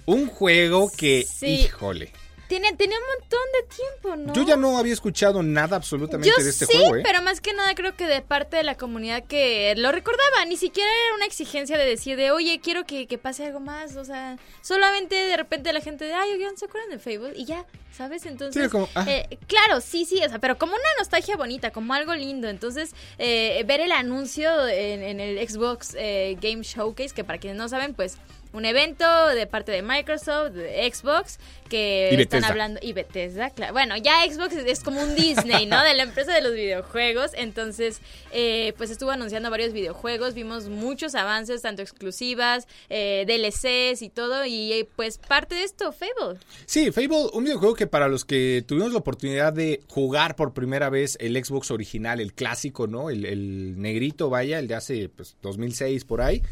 Un 0.06 0.26
juego 0.28 0.90
que, 0.96 1.26
Sí. 1.28 1.46
híjole. 1.64 2.12
Tiene, 2.48 2.72
tiene 2.72 2.94
un 2.94 3.20
montón 3.20 3.40
de 3.52 3.76
tiempo, 3.76 4.16
¿no? 4.16 4.32
Yo 4.32 4.42
ya 4.46 4.56
no 4.56 4.78
había 4.78 4.94
escuchado 4.94 5.42
nada 5.42 5.76
absolutamente 5.76 6.28
Yo 6.28 6.42
de 6.42 6.50
este 6.50 6.66
sí, 6.66 6.76
juego, 6.78 6.96
¿eh? 6.96 7.02
pero 7.04 7.22
más 7.22 7.40
que 7.40 7.52
nada 7.52 7.74
creo 7.74 7.94
que 7.94 8.06
de 8.06 8.22
parte 8.22 8.56
de 8.56 8.62
la 8.62 8.76
comunidad 8.76 9.24
que 9.24 9.74
lo 9.76 9.92
recordaba, 9.92 10.44
ni 10.46 10.56
siquiera 10.56 10.88
era 11.06 11.14
una 11.16 11.26
exigencia 11.26 11.76
de 11.76 11.84
decir 11.84 12.16
de, 12.16 12.30
oye, 12.30 12.60
quiero 12.60 12.84
que, 12.86 13.06
que 13.06 13.18
pase 13.18 13.44
algo 13.44 13.60
más, 13.60 13.96
o 13.96 14.04
sea, 14.04 14.38
solamente 14.62 15.14
de 15.14 15.36
repente 15.36 15.72
la 15.72 15.80
gente 15.80 16.06
de, 16.06 16.14
ay, 16.14 16.32
oigan, 16.32 16.56
¿se 16.56 16.64
acuerdan 16.64 16.90
de 16.90 16.98
Fable? 16.98 17.32
Y 17.36 17.44
ya, 17.44 17.66
¿sabes? 17.92 18.24
Entonces, 18.26 18.64
Sí, 18.64 18.70
como, 18.70 18.88
ah. 18.94 19.04
eh, 19.06 19.38
claro, 19.46 19.80
sí, 19.80 20.04
sí, 20.04 20.20
o 20.24 20.28
sea, 20.28 20.38
pero 20.38 20.56
como 20.56 20.72
una 20.72 20.88
nostalgia 20.98 21.36
bonita, 21.36 21.70
como 21.70 21.92
algo 21.92 22.14
lindo, 22.14 22.48
entonces, 22.48 22.94
eh, 23.18 23.62
ver 23.66 23.80
el 23.80 23.92
anuncio 23.92 24.66
en, 24.68 25.02
en 25.02 25.20
el 25.20 25.48
Xbox 25.48 25.94
eh, 25.98 26.36
Game 26.40 26.62
Showcase, 26.62 27.14
que 27.14 27.24
para 27.24 27.38
quienes 27.38 27.58
no 27.58 27.68
saben, 27.68 27.94
pues... 27.94 28.16
Un 28.52 28.64
evento 28.64 29.28
de 29.28 29.46
parte 29.46 29.72
de 29.72 29.82
Microsoft, 29.82 30.52
de 30.52 30.90
Xbox, 30.90 31.38
que 31.68 32.08
Y 32.12 32.20
están 32.20 32.44
hablando 32.44 32.80
y 32.82 32.92
Bethesda, 32.92 33.50
claro. 33.50 33.72
Bueno, 33.72 33.96
ya 33.96 34.24
Xbox 34.28 34.56
es, 34.56 34.66
es 34.66 34.80
como 34.82 35.02
un 35.02 35.14
Disney, 35.14 35.66
¿no? 35.66 35.82
De 35.84 35.94
la 35.94 36.04
empresa 36.04 36.32
de 36.32 36.40
los 36.40 36.54
videojuegos. 36.54 37.32
Entonces, 37.34 38.00
eh, 38.32 38.72
pues 38.76 38.90
estuvo 38.90 39.10
anunciando 39.10 39.50
varios 39.50 39.72
videojuegos. 39.72 40.34
Vimos 40.34 40.68
muchos 40.68 41.14
avances, 41.14 41.62
tanto 41.62 41.82
exclusivas, 41.82 42.66
eh, 42.88 43.24
DLCs 43.26 44.02
y 44.02 44.08
todo. 44.08 44.44
Y 44.44 44.72
eh, 44.72 44.88
pues 44.96 45.18
parte 45.18 45.54
de 45.54 45.64
esto, 45.64 45.92
Fable. 45.92 46.38
Sí, 46.66 46.90
Fable, 46.90 47.28
un 47.32 47.44
videojuego 47.44 47.74
que 47.74 47.86
para 47.86 48.08
los 48.08 48.24
que 48.24 48.64
tuvimos 48.66 48.92
la 48.92 48.98
oportunidad 48.98 49.52
de 49.52 49.80
jugar 49.88 50.36
por 50.36 50.54
primera 50.54 50.88
vez 50.88 51.16
el 51.20 51.42
Xbox 51.42 51.70
original, 51.70 52.20
el 52.20 52.32
clásico, 52.32 52.86
¿no? 52.86 53.10
El, 53.10 53.26
el 53.26 53.80
negrito, 53.80 54.30
vaya, 54.30 54.58
el 54.58 54.68
de 54.68 54.74
hace 54.74 55.08
pues, 55.10 55.36
2006 55.42 56.04
por 56.04 56.22
ahí. 56.22 56.42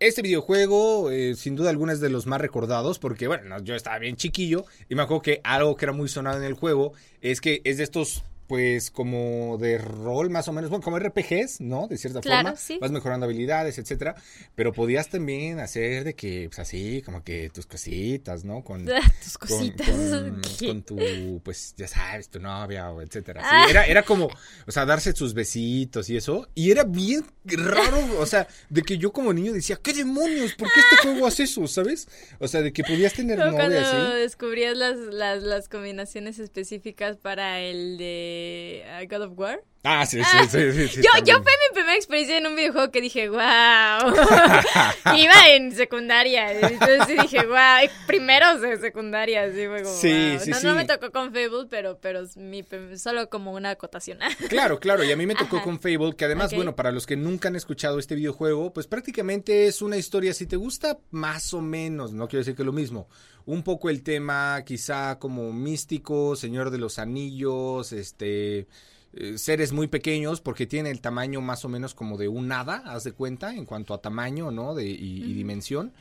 Este 0.00 0.22
videojuego, 0.22 1.10
eh, 1.10 1.34
sin 1.34 1.56
duda 1.56 1.70
alguna, 1.70 1.92
es 1.92 1.98
de 1.98 2.08
los 2.08 2.24
más 2.26 2.40
recordados 2.40 3.00
porque, 3.00 3.26
bueno, 3.26 3.48
no, 3.48 3.64
yo 3.64 3.74
estaba 3.74 3.98
bien 3.98 4.14
chiquillo 4.14 4.64
y 4.88 4.94
me 4.94 5.02
acuerdo 5.02 5.22
que 5.22 5.40
algo 5.42 5.74
que 5.74 5.86
era 5.86 5.92
muy 5.92 6.08
sonado 6.08 6.38
en 6.38 6.44
el 6.44 6.54
juego 6.54 6.92
es 7.20 7.40
que 7.40 7.62
es 7.64 7.78
de 7.78 7.82
estos, 7.82 8.22
pues, 8.48 8.90
como 8.90 9.58
de 9.58 9.78
rol 9.78 10.30
más 10.30 10.48
o 10.48 10.52
menos, 10.52 10.70
bueno, 10.70 10.82
como 10.82 10.98
RPGs, 10.98 11.60
¿no? 11.60 11.86
De 11.86 11.96
cierta 11.98 12.20
Claro, 12.20 12.48
forma. 12.48 12.58
sí. 12.60 12.78
Vas 12.80 12.90
mejorando 12.90 13.26
habilidades, 13.26 13.78
etcétera. 13.78 14.16
Pero 14.56 14.72
podías 14.72 15.08
también 15.10 15.60
hacer 15.60 16.02
de 16.04 16.14
que, 16.14 16.46
pues, 16.48 16.58
así, 16.58 17.02
como 17.02 17.22
que 17.22 17.50
tus 17.50 17.66
cositas, 17.66 18.44
¿no? 18.44 18.64
Con, 18.64 18.86
Tus 19.22 19.38
con- 19.38 19.48
cositas. 19.48 19.86
Con, 19.88 20.40
¿Qué? 20.58 20.66
con 20.66 20.82
tu, 20.82 21.40
pues 21.44 21.74
ya 21.76 21.86
sabes, 21.86 22.28
tu 22.30 22.40
novia 22.40 22.90
o 22.90 23.02
etcétera. 23.02 23.42
Sí, 23.42 23.48
Ah. 23.50 23.66
era, 23.68 23.84
era 23.86 24.02
como, 24.02 24.28
o 24.66 24.72
sea, 24.72 24.86
darse 24.86 25.12
sus 25.14 25.34
besitos 25.34 26.08
y 26.10 26.16
eso. 26.16 26.48
Y 26.54 26.70
era 26.70 26.84
bien 26.84 27.24
raro, 27.44 28.18
o 28.18 28.24
sea, 28.26 28.48
de 28.70 28.82
que 28.82 28.96
yo 28.98 29.12
como 29.12 29.32
niño 29.34 29.52
decía, 29.52 29.78
¿qué 29.82 29.92
demonios? 29.92 30.54
¿Por 30.54 30.72
qué 30.72 30.80
este 30.80 30.96
juego 31.02 31.26
hace 31.26 31.42
eso? 31.42 31.66
¿Sabes? 31.66 32.08
O 32.38 32.48
sea, 32.48 32.62
de 32.62 32.72
que 32.72 32.82
podías 32.82 33.12
tener 33.12 33.38
novia 33.38 33.82
así. 33.82 34.16
descubrías 34.18 34.74
las, 34.76 34.96
las, 34.96 35.42
las 35.42 35.68
combinaciones 35.68 36.38
específicas 36.38 37.18
para 37.18 37.60
el 37.60 37.98
de 37.98 38.37
ah, 38.86 39.04
God 39.08 39.22
of 39.22 39.38
War. 39.38 39.60
Ah, 39.84 40.04
sí, 40.04 40.20
sí, 40.22 40.38
sí, 40.50 40.72
sí. 40.72 40.88
sí, 40.88 41.00
yo, 41.02 41.24
yo 41.24 41.34
fue 41.42 41.52
mi 41.52 41.74
primera 41.74 41.94
experiencia 41.94 42.36
en 42.36 42.46
un 42.48 42.56
videojuego 42.56 42.90
que 42.90 43.00
dije, 43.00 43.28
wow. 43.28 43.38
Iba 45.16 45.48
en 45.50 45.72
secundaria. 45.74 46.52
Entonces 46.52 47.22
dije, 47.22 47.46
wow. 47.46 47.88
Primeros 48.06 48.60
de 48.60 48.76
secundaria, 48.78 49.50
sí, 49.52 49.66
fue 49.66 49.82
como, 49.84 49.94
Sí, 49.94 50.30
wow. 50.32 50.40
sí, 50.40 50.50
no, 50.50 50.56
sí. 50.58 50.66
no 50.66 50.74
me 50.74 50.84
tocó 50.84 51.12
con 51.12 51.32
Fable, 51.32 51.66
pero, 51.70 51.98
pero 52.00 52.22
mi, 52.36 52.64
solo 52.96 53.30
como 53.30 53.52
una 53.52 53.70
acotación. 53.70 54.18
Claro, 54.48 54.80
claro, 54.80 55.04
y 55.04 55.12
a 55.12 55.16
mí 55.16 55.26
me 55.26 55.34
tocó 55.36 55.56
Ajá. 55.56 55.64
con 55.64 55.78
Fable, 55.80 56.14
que 56.16 56.24
además, 56.24 56.52
Ok. 56.52 56.56
bueno, 56.56 56.74
para 56.74 56.90
los 56.90 57.06
que 57.06 57.16
nunca 57.16 57.48
han 57.48 57.56
escuchado 57.56 57.98
este 57.98 58.14
videojuego, 58.16 58.72
pues 58.72 58.86
prácticamente 58.86 59.66
es 59.68 59.80
una 59.80 59.96
historia, 59.96 60.34
si 60.34 60.46
te 60.46 60.56
gusta, 60.56 60.98
más 61.10 61.54
o 61.54 61.60
menos, 61.60 62.12
no 62.12 62.26
quiero 62.28 62.40
decir 62.40 62.56
que 62.56 62.64
lo 62.64 62.72
mismo, 62.72 63.08
un 63.48 63.62
poco 63.62 63.88
el 63.88 64.02
tema 64.02 64.62
quizá 64.62 65.18
como 65.18 65.54
místico, 65.54 66.36
Señor 66.36 66.70
de 66.70 66.76
los 66.76 66.98
Anillos, 66.98 67.94
este, 67.94 68.66
eh, 69.14 69.38
seres 69.38 69.72
muy 69.72 69.88
pequeños, 69.88 70.42
porque 70.42 70.66
tiene 70.66 70.90
el 70.90 71.00
tamaño 71.00 71.40
más 71.40 71.64
o 71.64 71.70
menos 71.70 71.94
como 71.94 72.18
de 72.18 72.28
un 72.28 72.52
hada, 72.52 72.82
haz 72.84 73.04
de 73.04 73.12
cuenta, 73.12 73.54
en 73.54 73.64
cuanto 73.64 73.94
a 73.94 74.02
tamaño, 74.02 74.50
¿no? 74.50 74.74
De, 74.74 74.84
y, 74.84 75.24
y 75.24 75.32
dimensión. 75.32 75.94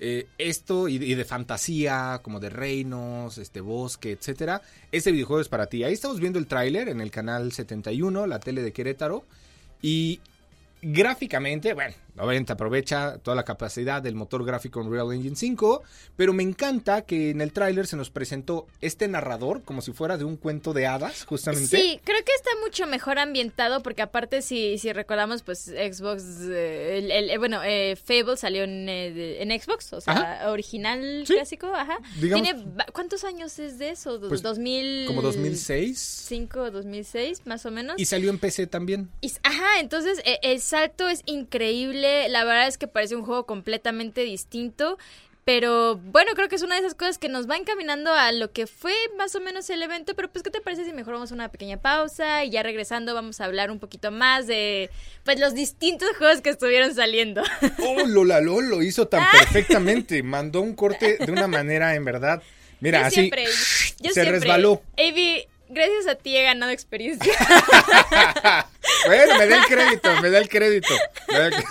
Eh, 0.00 0.26
esto 0.38 0.88
y, 0.88 0.96
y 0.96 1.14
de 1.14 1.24
fantasía, 1.24 2.18
como 2.20 2.40
de 2.40 2.50
reinos, 2.50 3.38
este 3.38 3.60
bosque, 3.60 4.10
etcétera. 4.10 4.60
Este 4.90 5.12
videojuego 5.12 5.40
es 5.40 5.48
para 5.48 5.66
ti. 5.66 5.84
Ahí 5.84 5.92
estamos 5.92 6.18
viendo 6.18 6.40
el 6.40 6.48
tráiler 6.48 6.88
en 6.88 7.00
el 7.00 7.12
canal 7.12 7.52
71, 7.52 8.26
la 8.26 8.40
tele 8.40 8.60
de 8.60 8.72
Querétaro. 8.72 9.24
Y 9.80 10.18
gráficamente, 10.82 11.74
bueno, 11.74 11.94
obviamente 12.20 12.52
aprovecha 12.52 13.18
toda 13.18 13.34
la 13.34 13.44
capacidad 13.44 14.02
del 14.02 14.14
motor 14.14 14.44
gráfico 14.44 14.80
Unreal 14.80 15.12
Engine 15.12 15.36
5, 15.36 15.82
pero 16.16 16.32
me 16.32 16.42
encanta 16.42 17.02
que 17.02 17.30
en 17.30 17.40
el 17.40 17.52
tráiler 17.52 17.86
se 17.86 17.96
nos 17.96 18.10
presentó 18.10 18.66
este 18.80 19.08
narrador 19.08 19.62
como 19.62 19.82
si 19.82 19.92
fuera 19.92 20.16
de 20.18 20.24
un 20.24 20.36
cuento 20.36 20.72
de 20.72 20.86
hadas, 20.86 21.24
justamente. 21.24 21.76
Sí, 21.76 22.00
creo 22.04 22.24
que 22.24 22.32
está 22.34 22.50
mucho 22.64 22.86
mejor 22.86 23.18
ambientado 23.18 23.82
porque 23.82 24.02
aparte 24.02 24.42
si, 24.42 24.78
si 24.78 24.92
recordamos 24.92 25.42
pues 25.42 25.64
Xbox, 25.64 26.22
eh, 26.50 26.98
el, 26.98 27.10
el- 27.10 27.30
eh, 27.30 27.38
bueno, 27.38 27.60
eh, 27.64 27.96
Fable 27.96 28.36
salió 28.36 28.64
en, 28.64 28.88
eh, 28.88 29.42
en 29.42 29.60
Xbox, 29.60 29.92
o 29.92 30.00
sea, 30.00 30.44
original 30.50 31.24
Sí. 31.26 31.34
clásico, 31.34 31.66
ajá. 31.74 31.98
Digamos- 32.20 32.44
Tiene, 32.48 32.64
¿Cuántos 32.92 33.24
años 33.24 33.58
es 33.58 33.78
de 33.78 33.90
eso? 33.90 34.20
Pues, 34.28 34.42
¿2000? 34.42 35.06
Como 35.06 35.22
2006. 35.22 35.98
5, 35.98 36.70
2006, 36.70 37.42
más 37.46 37.64
o 37.66 37.70
menos. 37.70 37.96
Y 37.98 38.04
salió 38.04 38.30
en 38.30 38.38
PC 38.38 38.66
también. 38.66 39.08
Y- 39.20 39.32
ajá, 39.42 39.80
entonces 39.80 40.20
el 40.42 40.60
salto 40.60 41.08
es 41.08 41.22
increíble. 42.08 42.28
La 42.30 42.44
verdad 42.44 42.66
es 42.66 42.78
que 42.78 42.86
parece 42.86 43.16
un 43.16 43.24
juego 43.24 43.46
completamente 43.46 44.22
distinto. 44.22 44.98
Pero 45.44 45.96
bueno, 45.96 46.32
creo 46.34 46.50
que 46.50 46.56
es 46.56 46.62
una 46.62 46.74
de 46.74 46.82
esas 46.82 46.94
cosas 46.94 47.16
que 47.16 47.30
nos 47.30 47.48
va 47.48 47.56
encaminando 47.56 48.12
a 48.12 48.32
lo 48.32 48.52
que 48.52 48.66
fue 48.66 48.92
más 49.16 49.34
o 49.34 49.40
menos 49.40 49.70
el 49.70 49.82
evento. 49.82 50.14
Pero 50.14 50.30
pues, 50.30 50.42
¿qué 50.42 50.50
te 50.50 50.60
parece 50.60 50.84
si 50.84 50.92
mejor 50.92 51.14
vamos 51.14 51.32
a 51.32 51.34
una 51.34 51.48
pequeña 51.48 51.78
pausa? 51.78 52.44
Y 52.44 52.50
ya 52.50 52.62
regresando 52.62 53.14
vamos 53.14 53.40
a 53.40 53.46
hablar 53.46 53.70
un 53.70 53.78
poquito 53.78 54.10
más 54.10 54.46
de 54.46 54.90
pues 55.24 55.40
los 55.40 55.54
distintos 55.54 56.10
juegos 56.18 56.42
que 56.42 56.50
estuvieron 56.50 56.94
saliendo. 56.94 57.42
Oh, 57.78 58.06
Lola 58.06 58.42
Lolo 58.42 58.76
lo 58.76 58.82
hizo 58.82 59.08
tan 59.08 59.24
perfectamente. 59.30 60.22
Mandó 60.22 60.60
un 60.60 60.74
corte 60.74 61.16
de 61.16 61.32
una 61.32 61.46
manera, 61.46 61.94
en 61.94 62.04
verdad. 62.04 62.42
Mira, 62.80 63.00
yo 63.00 63.06
así. 63.06 63.14
siempre, 63.14 63.44
yo 64.00 64.10
se 64.10 64.20
siempre, 64.20 64.40
resbaló. 64.40 64.82
Avi, 64.98 65.46
gracias 65.70 66.06
a 66.08 66.14
ti 66.16 66.36
he 66.36 66.42
ganado 66.42 66.72
experiencia. 66.72 67.32
Bueno, 69.06 69.38
me 69.38 69.46
da 69.46 69.56
el 69.58 69.64
crédito, 69.64 70.20
me 70.22 70.30
da 70.30 70.38
el 70.38 70.48
crédito. 70.48 70.94
Me 71.28 71.38
da 71.38 71.46
el- 71.48 71.54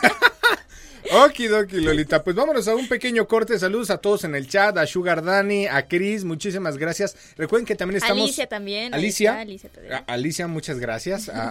Okidoki, 1.11 1.77
Lolita. 1.79 2.21
Pues 2.23 2.35
vámonos 2.35 2.67
a 2.67 2.75
un 2.75 2.87
pequeño 2.87 3.27
corte. 3.27 3.57
Saludos 3.57 3.89
a 3.91 3.97
todos 3.99 4.23
en 4.25 4.35
el 4.35 4.47
chat, 4.47 4.77
a 4.77 4.85
Sugar 4.85 5.23
Dani, 5.23 5.65
a 5.67 5.87
Chris, 5.87 6.23
muchísimas 6.25 6.77
gracias. 6.77 7.15
Recuerden 7.37 7.65
que 7.65 7.75
también 7.75 7.97
estamos. 8.01 8.23
Alicia 8.23 8.47
también. 8.47 8.93
Alicia. 8.93 9.39
Alicia 9.39 9.69
Alicia, 10.07 10.47
muchas 10.47 10.79
gracias. 10.79 11.29
A, 11.29 11.43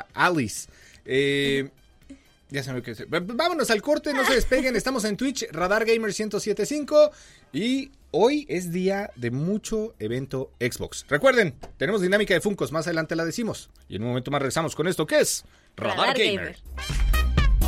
a- 0.00 0.06
a 0.12 0.26
Alice. 0.26 0.68
Eh, 1.06 1.70
ya 2.50 2.62
se 2.62 2.72
me. 2.72 2.80
V- 2.80 3.06
Vámonos 3.34 3.70
al 3.70 3.82
corte, 3.82 4.12
no 4.12 4.24
se 4.24 4.34
despeguen. 4.34 4.76
Estamos 4.76 5.04
en 5.04 5.16
Twitch, 5.16 5.46
Radar 5.52 5.84
Gamer 5.84 6.10
1075. 6.12 7.10
Y 7.52 7.90
hoy 8.10 8.46
es 8.48 8.72
día 8.72 9.10
de 9.16 9.30
mucho 9.30 9.94
evento 9.98 10.50
Xbox. 10.60 11.04
Recuerden, 11.08 11.54
tenemos 11.76 12.00
dinámica 12.02 12.34
de 12.34 12.40
Funcos. 12.40 12.72
Más 12.72 12.86
adelante 12.86 13.16
la 13.16 13.24
decimos. 13.24 13.70
Y 13.88 13.96
en 13.96 14.02
un 14.02 14.08
momento 14.08 14.30
más 14.30 14.40
regresamos 14.42 14.74
con 14.74 14.88
esto 14.88 15.06
que 15.06 15.20
es 15.20 15.44
Radar, 15.76 15.96
Radar 15.98 16.16
Gamer. 16.18 16.56
Gamer. 16.56 17.60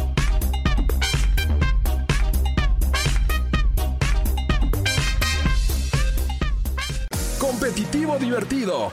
Competitivo 7.39 8.19
divertido. 8.19 8.93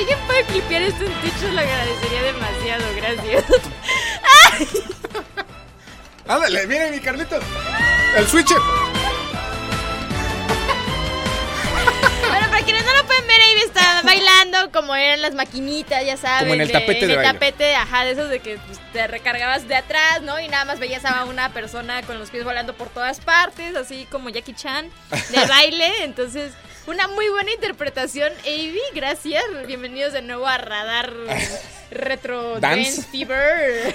Alguien 0.00 0.18
puede 0.26 0.44
clipear 0.44 0.82
esto 0.82 1.04
en 1.04 1.12
Twitch, 1.20 1.42
lo 1.42 1.60
agradecería 1.60 2.22
demasiado, 2.22 2.84
gracias. 2.96 3.44
Ándale, 6.28 6.66
miren 6.66 6.90
mi 6.92 7.00
Carlitos. 7.00 7.42
El 8.16 8.26
switch. 8.26 8.50
Bueno, 12.28 12.46
para 12.50 12.62
quienes 12.62 12.84
no 12.84 12.94
lo 12.94 13.04
pueden 13.06 13.26
ver, 13.26 13.40
ahí 13.40 13.54
está 13.64 14.02
bailando 14.02 14.70
como 14.72 14.94
eran 14.94 15.22
las 15.22 15.34
maquinitas, 15.34 16.04
ya 16.04 16.16
saben. 16.16 16.40
Como 16.48 16.54
en 16.54 16.60
el 16.60 16.72
tapete 16.72 16.92
de 17.00 17.04
En 17.04 17.10
el 17.10 17.16
baile. 17.16 17.32
tapete, 17.32 17.74
ajá, 17.74 18.04
de 18.04 18.12
esos 18.12 18.28
de 18.30 18.38
que 18.40 18.58
pues, 18.58 18.78
te 18.92 19.06
recargabas 19.06 19.66
de 19.66 19.74
atrás, 19.74 20.22
¿no? 20.22 20.38
Y 20.40 20.48
nada 20.48 20.64
más 20.64 20.78
veías 20.78 21.04
a 21.04 21.24
una 21.24 21.52
persona 21.52 22.02
con 22.02 22.18
los 22.18 22.30
pies 22.30 22.44
volando 22.44 22.74
por 22.74 22.88
todas 22.88 23.20
partes, 23.20 23.74
así 23.76 24.06
como 24.10 24.28
Jackie 24.30 24.54
Chan, 24.54 24.88
de 25.30 25.44
baile. 25.48 26.04
Entonces, 26.04 26.52
una 26.86 27.08
muy 27.08 27.28
buena 27.28 27.52
interpretación, 27.52 28.32
Avi, 28.44 28.80
gracias. 28.94 29.44
Bienvenidos 29.66 30.12
de 30.12 30.22
nuevo 30.22 30.46
a 30.46 30.58
Radar 30.58 31.12
Retro 31.90 32.58
Dance. 32.60 32.96
Dance, 32.96 33.02
Fever. 33.10 33.94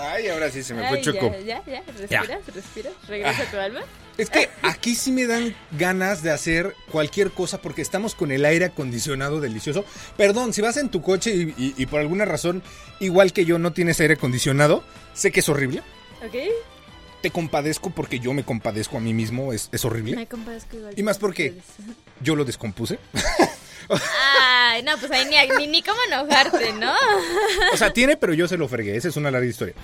Ay, 0.00 0.28
ahora 0.28 0.50
sí 0.50 0.62
se 0.62 0.74
me 0.74 0.86
fue 0.88 0.98
Ay, 0.98 1.02
chuco. 1.04 1.30
Ya, 1.44 1.62
ya, 1.64 1.64
ya, 1.66 1.82
respiras, 1.98 2.40
respiras, 2.54 2.92
regresa 3.08 3.42
a 3.42 3.50
tu 3.50 3.56
alma. 3.58 3.80
Es 4.18 4.30
que 4.30 4.48
aquí 4.62 4.94
sí 4.94 5.12
me 5.12 5.26
dan 5.26 5.54
ganas 5.72 6.22
de 6.22 6.30
hacer 6.32 6.74
cualquier 6.90 7.30
cosa 7.30 7.60
porque 7.60 7.82
estamos 7.82 8.14
con 8.14 8.32
el 8.32 8.44
aire 8.44 8.64
acondicionado 8.66 9.40
delicioso. 9.40 9.84
Perdón, 10.16 10.52
si 10.52 10.62
vas 10.62 10.76
en 10.78 10.88
tu 10.88 11.02
coche 11.02 11.34
y, 11.34 11.54
y- 11.56 11.74
y 11.76 11.86
por 11.86 12.00
alguna 12.00 12.24
razón, 12.24 12.62
igual 12.98 13.32
que 13.32 13.44
yo, 13.44 13.58
no 13.58 13.72
tienes 13.72 14.00
aire 14.00 14.14
acondicionado, 14.14 14.82
sé 15.14 15.30
que 15.32 15.40
es 15.40 15.48
horrible. 15.48 15.82
¿Ok? 16.26 16.34
Te 17.26 17.32
compadezco 17.32 17.90
porque 17.90 18.20
yo 18.20 18.32
me 18.32 18.44
compadezco 18.44 18.98
a 18.98 19.00
mí 19.00 19.12
mismo, 19.12 19.52
es, 19.52 19.68
es 19.72 19.84
horrible. 19.84 20.14
Me 20.14 20.28
compadezco 20.28 20.76
igual. 20.76 20.94
Y 20.96 21.02
más 21.02 21.16
que 21.16 21.20
porque 21.22 21.48
ustedes. 21.58 21.96
yo 22.22 22.36
lo 22.36 22.44
descompuse. 22.44 23.00
Ay, 24.30 24.84
no, 24.84 24.96
pues 24.96 25.10
ahí 25.10 25.24
ni, 25.24 25.56
ni, 25.56 25.66
ni 25.66 25.82
cómo 25.82 25.98
enojarte, 26.06 26.72
¿no? 26.74 26.94
O 27.72 27.76
sea, 27.76 27.92
tiene, 27.92 28.16
pero 28.16 28.32
yo 28.32 28.46
se 28.46 28.56
lo 28.56 28.68
fregué. 28.68 28.94
Esa 28.96 29.08
es 29.08 29.16
una 29.16 29.32
larga 29.32 29.48
historia. 29.48 29.74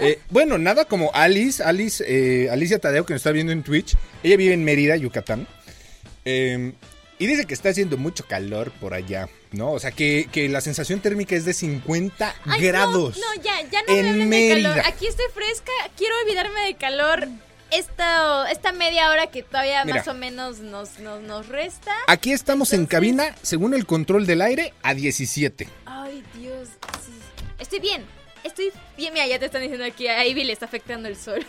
Eh, 0.00 0.18
bueno, 0.30 0.58
nada 0.58 0.86
como 0.86 1.12
Alice, 1.14 1.62
Alice, 1.62 2.02
eh, 2.04 2.50
Alicia 2.50 2.80
Tadeo, 2.80 3.06
que 3.06 3.12
nos 3.12 3.20
está 3.20 3.30
viendo 3.30 3.52
en 3.52 3.62
Twitch. 3.62 3.96
Ella 4.24 4.36
vive 4.36 4.52
en 4.52 4.64
Mérida, 4.64 4.96
Yucatán. 4.96 5.46
Eh, 6.24 6.72
y 7.22 7.26
dice 7.28 7.44
que 7.44 7.54
está 7.54 7.68
haciendo 7.68 7.96
mucho 7.96 8.26
calor 8.26 8.72
por 8.80 8.94
allá, 8.94 9.28
¿no? 9.52 9.70
O 9.70 9.78
sea, 9.78 9.92
que, 9.92 10.28
que 10.32 10.48
la 10.48 10.60
sensación 10.60 10.98
térmica 10.98 11.36
es 11.36 11.44
de 11.44 11.54
50 11.54 12.34
Ay, 12.46 12.60
grados. 12.60 13.16
No, 13.16 13.34
no, 13.36 13.42
ya, 13.44 13.60
ya 13.70 13.80
no 13.86 13.94
en 13.94 14.28
me 14.28 14.50
hablen 14.50 14.56
de 14.56 14.62
calor. 14.62 14.80
Aquí 14.84 15.06
estoy 15.06 15.26
fresca, 15.32 15.70
quiero 15.96 16.16
olvidarme 16.24 16.62
de 16.62 16.74
calor. 16.74 17.28
Esta, 17.70 18.50
esta 18.50 18.72
media 18.72 19.08
hora 19.08 19.28
que 19.28 19.44
todavía 19.44 19.84
Mira. 19.84 19.98
más 19.98 20.08
o 20.08 20.14
menos 20.14 20.58
nos, 20.58 20.98
nos, 20.98 21.22
nos 21.22 21.46
resta. 21.46 21.94
Aquí 22.08 22.32
estamos 22.32 22.72
en 22.72 22.86
cabina, 22.86 23.36
según 23.42 23.74
el 23.74 23.86
control 23.86 24.26
del 24.26 24.42
aire, 24.42 24.74
a 24.82 24.92
17. 24.92 25.68
Ay, 25.86 26.24
Dios. 26.34 26.70
sí. 27.06 27.12
Estoy 27.60 27.78
bien. 27.78 28.04
Estoy 28.42 28.72
bien. 28.96 29.14
Mira, 29.14 29.28
ya 29.28 29.38
te 29.38 29.44
están 29.44 29.62
diciendo 29.62 29.86
aquí 29.86 30.08
a 30.08 30.26
Ivy 30.26 30.42
le 30.42 30.54
está 30.54 30.66
afectando 30.66 31.08
el 31.08 31.16
sol. 31.16 31.46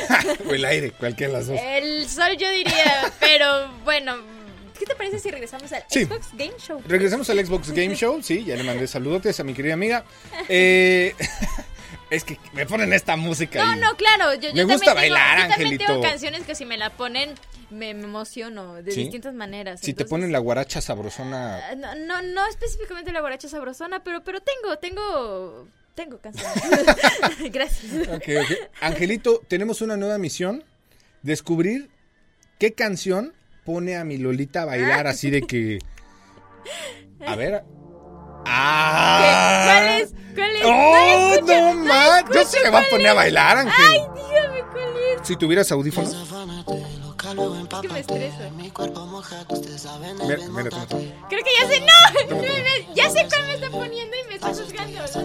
o 0.48 0.54
el 0.54 0.64
aire, 0.64 0.92
cualquiera 0.92 1.32
de 1.32 1.38
las 1.40 1.48
dos. 1.48 1.58
el 1.60 2.08
sol 2.08 2.36
yo 2.38 2.48
diría, 2.48 3.12
pero 3.18 3.68
bueno. 3.82 4.36
¿Qué 4.78 4.84
te 4.86 4.94
parece 4.94 5.18
si 5.18 5.30
regresamos 5.30 5.72
al 5.72 5.84
Sí. 5.88 6.04
Xbox 6.04 6.28
Game 6.34 6.54
Show? 6.58 6.82
Regresamos 6.86 7.28
al 7.30 7.44
Xbox 7.44 7.70
Game 7.72 7.94
Show, 7.96 8.22
sí, 8.22 8.44
ya 8.44 8.56
le 8.56 8.62
mandé 8.64 8.86
saludotes 8.86 9.38
a 9.40 9.44
mi 9.44 9.54
querida 9.54 9.74
amiga. 9.74 10.04
Eh, 10.48 11.14
es 12.10 12.22
que 12.24 12.38
me 12.52 12.66
ponen 12.66 12.92
esta 12.92 13.16
música. 13.16 13.64
No, 13.64 13.76
y- 13.76 13.80
no, 13.80 13.96
claro. 13.96 14.34
Yo, 14.34 14.50
yo 14.50 14.54
Me 14.54 14.64
gusta 14.64 14.94
también 14.94 15.12
bailar, 15.12 15.36
tengo, 15.36 15.42
yo 15.48 15.48
también 15.50 15.66
Angelito. 15.72 15.86
tengo 15.86 16.02
canciones 16.02 16.42
que 16.44 16.54
si 16.54 16.64
me 16.64 16.76
la 16.76 16.90
ponen, 16.90 17.34
me, 17.70 17.90
emociono 17.90 18.74
de 18.82 18.92
¿Sí? 18.92 19.02
distintas 19.02 19.34
maneras. 19.34 19.80
Si 19.80 19.92
te 19.94 20.04
ponen 20.04 20.30
la 20.30 20.38
guaracha 20.38 20.80
sabrosona. 20.80 21.58
Ah, 21.68 21.74
No, 21.74 21.94
no, 21.96 22.22
no 22.22 22.46
específicamente 22.48 23.10
la 23.12 23.20
guaracha 23.20 23.48
sabrosona, 23.48 24.04
pero, 24.04 24.22
pero 24.22 24.40
tengo, 24.40 24.78
tengo, 24.78 25.66
tengo 25.96 26.18
canciones. 26.20 26.54
Gracias. 27.52 28.08
Ok, 28.08 28.22
ok. 28.42 28.70
Angelito, 28.80 29.42
tenemos 29.48 29.80
una 29.80 29.96
nueva 29.96 30.18
misión. 30.18 30.62
Descubrir 31.22 31.90
qué 32.58 32.72
canción 32.72 33.32
pone 33.66 33.96
a 33.96 34.04
mi 34.04 34.16
Lolita 34.16 34.62
a 34.62 34.64
bailar 34.66 35.06
así 35.08 35.28
de 35.28 35.42
que... 35.42 35.80
A 37.26 37.34
ver... 37.36 37.64
¡Ah! 38.46 39.64
¿Cuál 39.66 39.88
es? 40.00 40.14
¿Cuál 40.34 40.56
es? 40.56 40.62
¡Oh, 40.64 41.36
no 41.40 41.52
la 41.52 41.74
más! 41.74 42.24
Yo 42.32 42.44
se 42.44 42.60
le 42.60 42.70
va 42.70 42.78
a 42.78 42.82
¿cuál 42.82 42.90
poner 42.90 43.08
a 43.08 43.14
bailar, 43.14 43.58
Ángel. 43.58 43.74
Ay, 43.76 44.00
dígame 44.14 44.62
cuál 44.70 44.96
es. 45.20 45.26
Si 45.26 45.36
tuvieras 45.36 45.72
audífonos. 45.72 46.14
Es 46.14 46.20
que 47.80 47.88
me 47.88 47.98
estresa. 48.00 48.50
Mira, 48.54 48.78
mira, 50.48 50.70
toma, 50.70 50.86
toma. 50.86 51.02
Creo 51.28 51.42
que 51.42 51.50
ya 51.60 51.66
sé, 51.68 51.80
no, 51.80 52.94
ya 52.94 53.10
sé 53.10 53.26
cuál 53.28 53.46
me 53.48 53.54
está 53.54 53.68
poniendo 53.68 54.16
y 54.16 54.28
me 54.28 54.34
está 54.36 54.48
juzgando, 54.48 55.00
no 55.00 55.08
sé. 55.08 55.18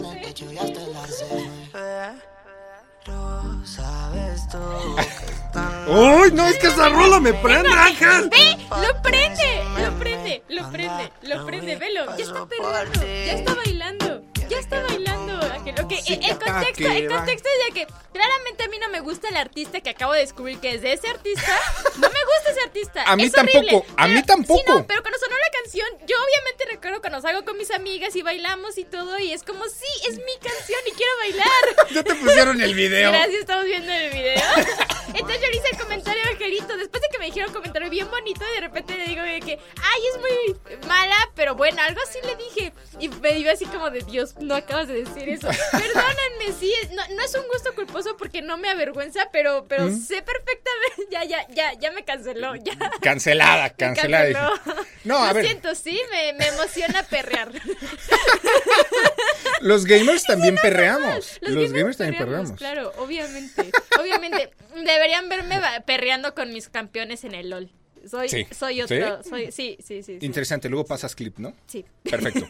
¡Uy, 5.91 6.31
no! 6.31 6.47
Es 6.47 6.57
que 6.57 6.67
esa 6.67 6.87
rola 6.87 7.19
me 7.19 7.33
prende, 7.33 7.69
Ángel. 7.69 8.29
¡Ve! 8.29 8.57
¡Lo 8.69 9.01
prende! 9.01 9.63
¡Lo 9.77 9.99
prende! 9.99 10.43
¡Lo 10.47 10.71
prende! 10.71 11.11
¡Lo 11.23 11.45
prende! 11.45 11.75
¡Velo! 11.75 12.17
¡Ya 12.17 12.23
está 12.23 12.45
perdiendo! 12.45 13.01
¡Ya 13.25 13.33
está 13.33 13.55
bailando! 13.55 14.30
¡Ya 14.51 14.59
está 14.59 14.81
bailando! 14.81 15.31
Sí, 16.03 16.19
el, 16.21 16.37
contexto, 16.37 16.87
el 16.87 17.07
contexto 17.07 17.49
es 17.49 17.73
de 17.73 17.79
que 17.81 17.87
claramente 18.11 18.63
a 18.63 18.67
mí 18.67 18.77
no 18.79 18.89
me 18.89 18.99
gusta 18.99 19.29
el 19.29 19.37
artista 19.37 19.79
que 19.81 19.89
acabo 19.89 20.13
de 20.13 20.19
descubrir 20.21 20.59
que 20.59 20.75
es 20.75 20.81
de 20.81 20.93
ese 20.93 21.07
artista. 21.07 21.47
No 21.95 22.09
me 22.09 22.19
gusta 22.25 22.51
ese 22.51 22.61
artista. 22.61 23.03
A 23.03 23.15
mí 23.15 23.23
Es 23.23 23.37
horrible. 23.37 23.53
tampoco, 23.71 23.85
a 23.97 24.07
mí 24.07 24.13
Pero- 24.15 24.25
tampoco. 24.25 24.59
Sí, 24.59 24.65
no, 24.67 24.87
pero 24.87 25.01
cuando 25.01 25.19
sonó 25.19 25.35
la 25.35 25.59
canción, 25.61 25.87
yo 26.07 26.15
obviamente 26.17 26.65
recuerdo 26.71 27.01
cuando 27.01 27.21
salgo 27.21 27.45
con 27.45 27.57
mis 27.57 27.71
amigas 27.71 28.15
y 28.15 28.21
bailamos 28.21 28.77
y 28.77 28.85
todo, 28.85 29.19
y 29.19 29.31
es 29.31 29.43
como, 29.43 29.63
sí, 29.65 29.87
es 30.09 30.17
mi 30.17 30.33
canción 30.41 30.79
y 30.87 30.91
quiero 30.91 31.11
bailar. 31.19 31.47
Ya 31.91 32.03
te 32.03 32.15
pusieron 32.15 32.61
el 32.61 32.73
video. 32.73 33.11
Gracias, 33.11 33.41
estamos 33.41 33.65
viendo 33.65 33.91
el 33.91 34.09
video. 34.11 34.35
Entonces 35.13 35.41
yo 35.41 35.47
le 35.49 35.57
hice 35.57 35.67
el 35.71 35.77
comentario 35.77 36.23
a 36.23 36.27
Angelito, 36.29 36.77
después 36.77 37.01
de 37.01 37.09
que 37.11 37.19
me 37.19 37.25
dijeron 37.25 37.49
un 37.49 37.55
comentario 37.55 37.89
bien 37.89 38.09
bonito, 38.09 38.43
y 38.49 38.55
de 38.55 38.61
repente 38.61 38.97
le 38.97 39.05
digo 39.05 39.21
que, 39.45 39.59
ay, 39.81 40.01
es 40.13 40.19
muy 40.19 40.87
mala, 40.87 41.15
pero 41.35 41.55
bueno, 41.55 41.81
algo 41.81 41.99
así 42.07 42.19
le 42.25 42.35
dije. 42.35 42.73
Y 42.99 43.09
me 43.09 43.33
dio 43.33 43.51
así 43.51 43.65
como 43.65 43.89
de, 43.89 44.01
Dios, 44.01 44.35
no 44.41 44.55
acabas 44.55 44.87
de 44.87 45.03
decir 45.03 45.29
eso. 45.29 45.47
Perdónenme, 45.71 46.59
sí, 46.59 46.73
no, 46.91 47.15
no 47.15 47.23
es 47.23 47.35
un 47.35 47.47
gusto 47.47 47.73
culposo 47.75 48.17
porque 48.17 48.41
no 48.41 48.57
me 48.57 48.69
avergüenza, 48.69 49.29
pero, 49.31 49.65
pero 49.67 49.85
¿Mm? 49.85 50.01
sé 50.01 50.21
perfectamente, 50.21 51.07
ya, 51.11 51.23
ya, 51.23 51.47
ya, 51.49 51.73
ya 51.79 51.91
me 51.91 52.03
canceló, 52.03 52.55
ya. 52.55 52.73
Cancelada, 53.01 53.69
cancelada. 53.71 54.51
No, 55.03 55.23
a 55.23 55.29
Lo 55.29 55.33
ver. 55.35 55.45
siento, 55.45 55.75
sí, 55.75 55.99
me, 56.11 56.33
me 56.33 56.47
emociona 56.47 57.03
perrear. 57.03 57.51
Los 59.61 59.85
gamers 59.85 60.23
también 60.23 60.57
perreamos. 60.57 61.37
Los, 61.41 61.53
Los 61.53 61.71
gamers 61.71 61.97
también 61.97 62.17
perreamos. 62.17 62.57
Claro, 62.57 62.91
obviamente. 62.97 63.71
Obviamente. 63.99 64.51
Deberían 64.75 65.29
verme 65.29 65.59
perreando 65.85 66.33
con 66.33 66.51
mis 66.53 66.69
campeones 66.69 67.23
en 67.23 67.35
el 67.35 67.49
LOL. 67.49 67.71
Soy, 68.09 68.29
Sí. 68.29 68.47
soy 68.57 68.81
otro. 68.81 69.23
Soy, 69.23 69.51
sí, 69.51 69.77
sí, 69.85 70.01
sí. 70.03 70.17
sí. 70.19 70.25
Interesante, 70.25 70.69
luego 70.69 70.85
pasas 70.85 71.15
clip, 71.15 71.37
¿no? 71.39 71.53
Sí. 71.67 71.85
Perfecto. 72.03 72.47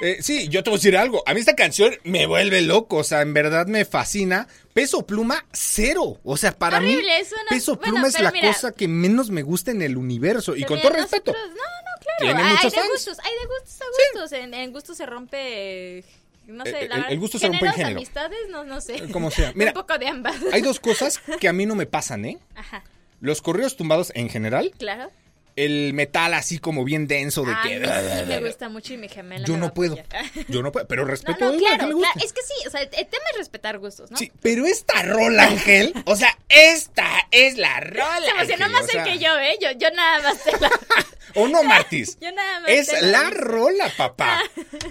Eh, 0.00 0.18
sí, 0.20 0.48
yo 0.48 0.62
te 0.62 0.70
voy 0.70 0.76
a 0.76 0.78
decir 0.78 0.96
algo. 0.96 1.22
A 1.26 1.34
mí 1.34 1.40
esta 1.40 1.54
canción 1.56 1.94
me 2.04 2.26
vuelve 2.26 2.60
loco. 2.62 2.96
O 2.96 3.04
sea, 3.04 3.22
en 3.22 3.32
verdad 3.34 3.66
me 3.66 3.84
fascina. 3.84 4.46
Peso 4.72 5.06
Pluma, 5.06 5.46
cero. 5.52 6.18
O 6.24 6.36
sea, 6.36 6.52
para 6.56 6.80
mí, 6.80 6.94
Horrible, 6.94 7.18
es 7.20 7.32
una- 7.32 7.42
Peso 7.50 7.76
bueno, 7.76 7.92
Pluma 7.94 8.08
es 8.08 8.20
la 8.20 8.30
mira. 8.32 8.48
cosa 8.48 8.72
que 8.72 8.88
menos 8.88 9.30
me 9.30 9.42
gusta 9.42 9.70
en 9.70 9.82
el 9.82 9.96
universo. 9.96 10.56
Y 10.56 10.64
con 10.64 10.76
mira, 10.78 10.88
todo 10.90 11.00
respeto. 11.00 11.32
nosotros- 11.32 11.56
no, 11.56 11.62
no, 11.62 12.02
claro. 12.02 12.18
Tiene 12.20 12.42
hay 12.42 12.54
muchos 12.54 12.72
de 12.72 12.78
fans. 12.78 12.90
gustos, 12.92 13.18
hay 13.20 13.32
de 13.32 13.46
gustos 13.46 13.80
a 13.80 13.84
gustos. 14.20 14.32
En, 14.38 14.54
en 14.54 14.72
gustos 14.72 14.96
se 14.96 15.06
rompe. 15.06 15.98
eh, 15.98 16.04
No 16.46 16.62
sé, 16.64 16.84
Eh, 16.84 16.88
la 16.88 16.96
el- 16.96 17.04
el 17.14 17.18
gusto 17.20 17.38
se 17.38 17.46
rompe 17.48 17.64
en 17.66 17.72
género. 17.72 17.96
amistades, 17.96 18.38
no, 18.50 18.64
no 18.64 18.80
sé. 18.82 19.08
Como 19.10 19.30
sea. 19.30 19.52
Mira, 19.54 19.70
Un 19.74 19.74
poco 19.74 19.96
de 19.96 20.08
ambas. 20.08 20.36
Hay 20.52 20.60
dos 20.60 20.78
cosas 20.78 21.18
que 21.40 21.48
a 21.48 21.52
mí 21.54 21.64
no 21.64 21.74
me 21.74 21.86
pasan, 21.86 22.26
¿eh? 22.26 22.38
Ajá, 22.54 22.84
Los 23.24 23.40
correos 23.40 23.76
tumbados 23.76 24.12
en 24.14 24.28
general. 24.28 24.70
claro. 24.78 25.10
El 25.56 25.94
metal 25.94 26.34
así 26.34 26.58
como 26.58 26.82
bien 26.82 27.06
denso 27.06 27.44
de 27.44 27.54
que... 27.62 27.78
sí 27.78 28.26
me 28.26 28.40
gusta 28.40 28.68
mucho 28.68 28.92
y 28.92 28.96
mi 28.96 29.08
gemela. 29.08 29.46
Yo 29.46 29.54
me 29.54 29.60
no 29.60 29.72
puedo. 29.72 29.96
Yo 30.48 30.62
no 30.64 30.72
puedo. 30.72 30.88
Pero 30.88 31.04
respeto 31.04 31.44
no, 31.44 31.50
a 31.50 31.52
la 31.52 31.58
claro, 31.78 32.00
es 32.16 32.32
que 32.32 32.42
sí, 32.42 32.66
o 32.66 32.70
sea, 32.70 32.82
el 32.82 32.88
tema 32.90 33.24
es 33.30 33.38
respetar 33.38 33.78
gustos, 33.78 34.10
¿no? 34.10 34.16
Sí, 34.16 34.32
pero 34.42 34.66
esta 34.66 35.00
rola, 35.02 35.44
Ángel, 35.44 35.94
o 36.06 36.16
sea, 36.16 36.36
esta 36.48 37.06
es 37.30 37.56
la 37.56 37.78
rola. 37.78 38.20
Se 38.24 38.30
emocionó 38.32 38.68
más 38.70 38.82
o 38.82 38.86
sea, 38.88 39.04
el 39.04 39.12
que 39.12 39.18
yo, 39.24 39.38
¿eh? 39.38 39.56
Yo, 39.60 39.70
yo 39.78 39.90
nada 39.92 40.22
más 40.22 40.42
te 40.42 40.58
la... 40.58 40.70
¿O 41.36 41.46
no, 41.46 41.62
Martis? 41.64 42.18
Yo 42.20 42.32
nada 42.32 42.58
más 42.60 42.70
Es 42.70 42.88
te 42.88 43.02
la 43.02 43.20
dije. 43.20 43.34
rola, 43.34 43.92
papá. 43.96 44.40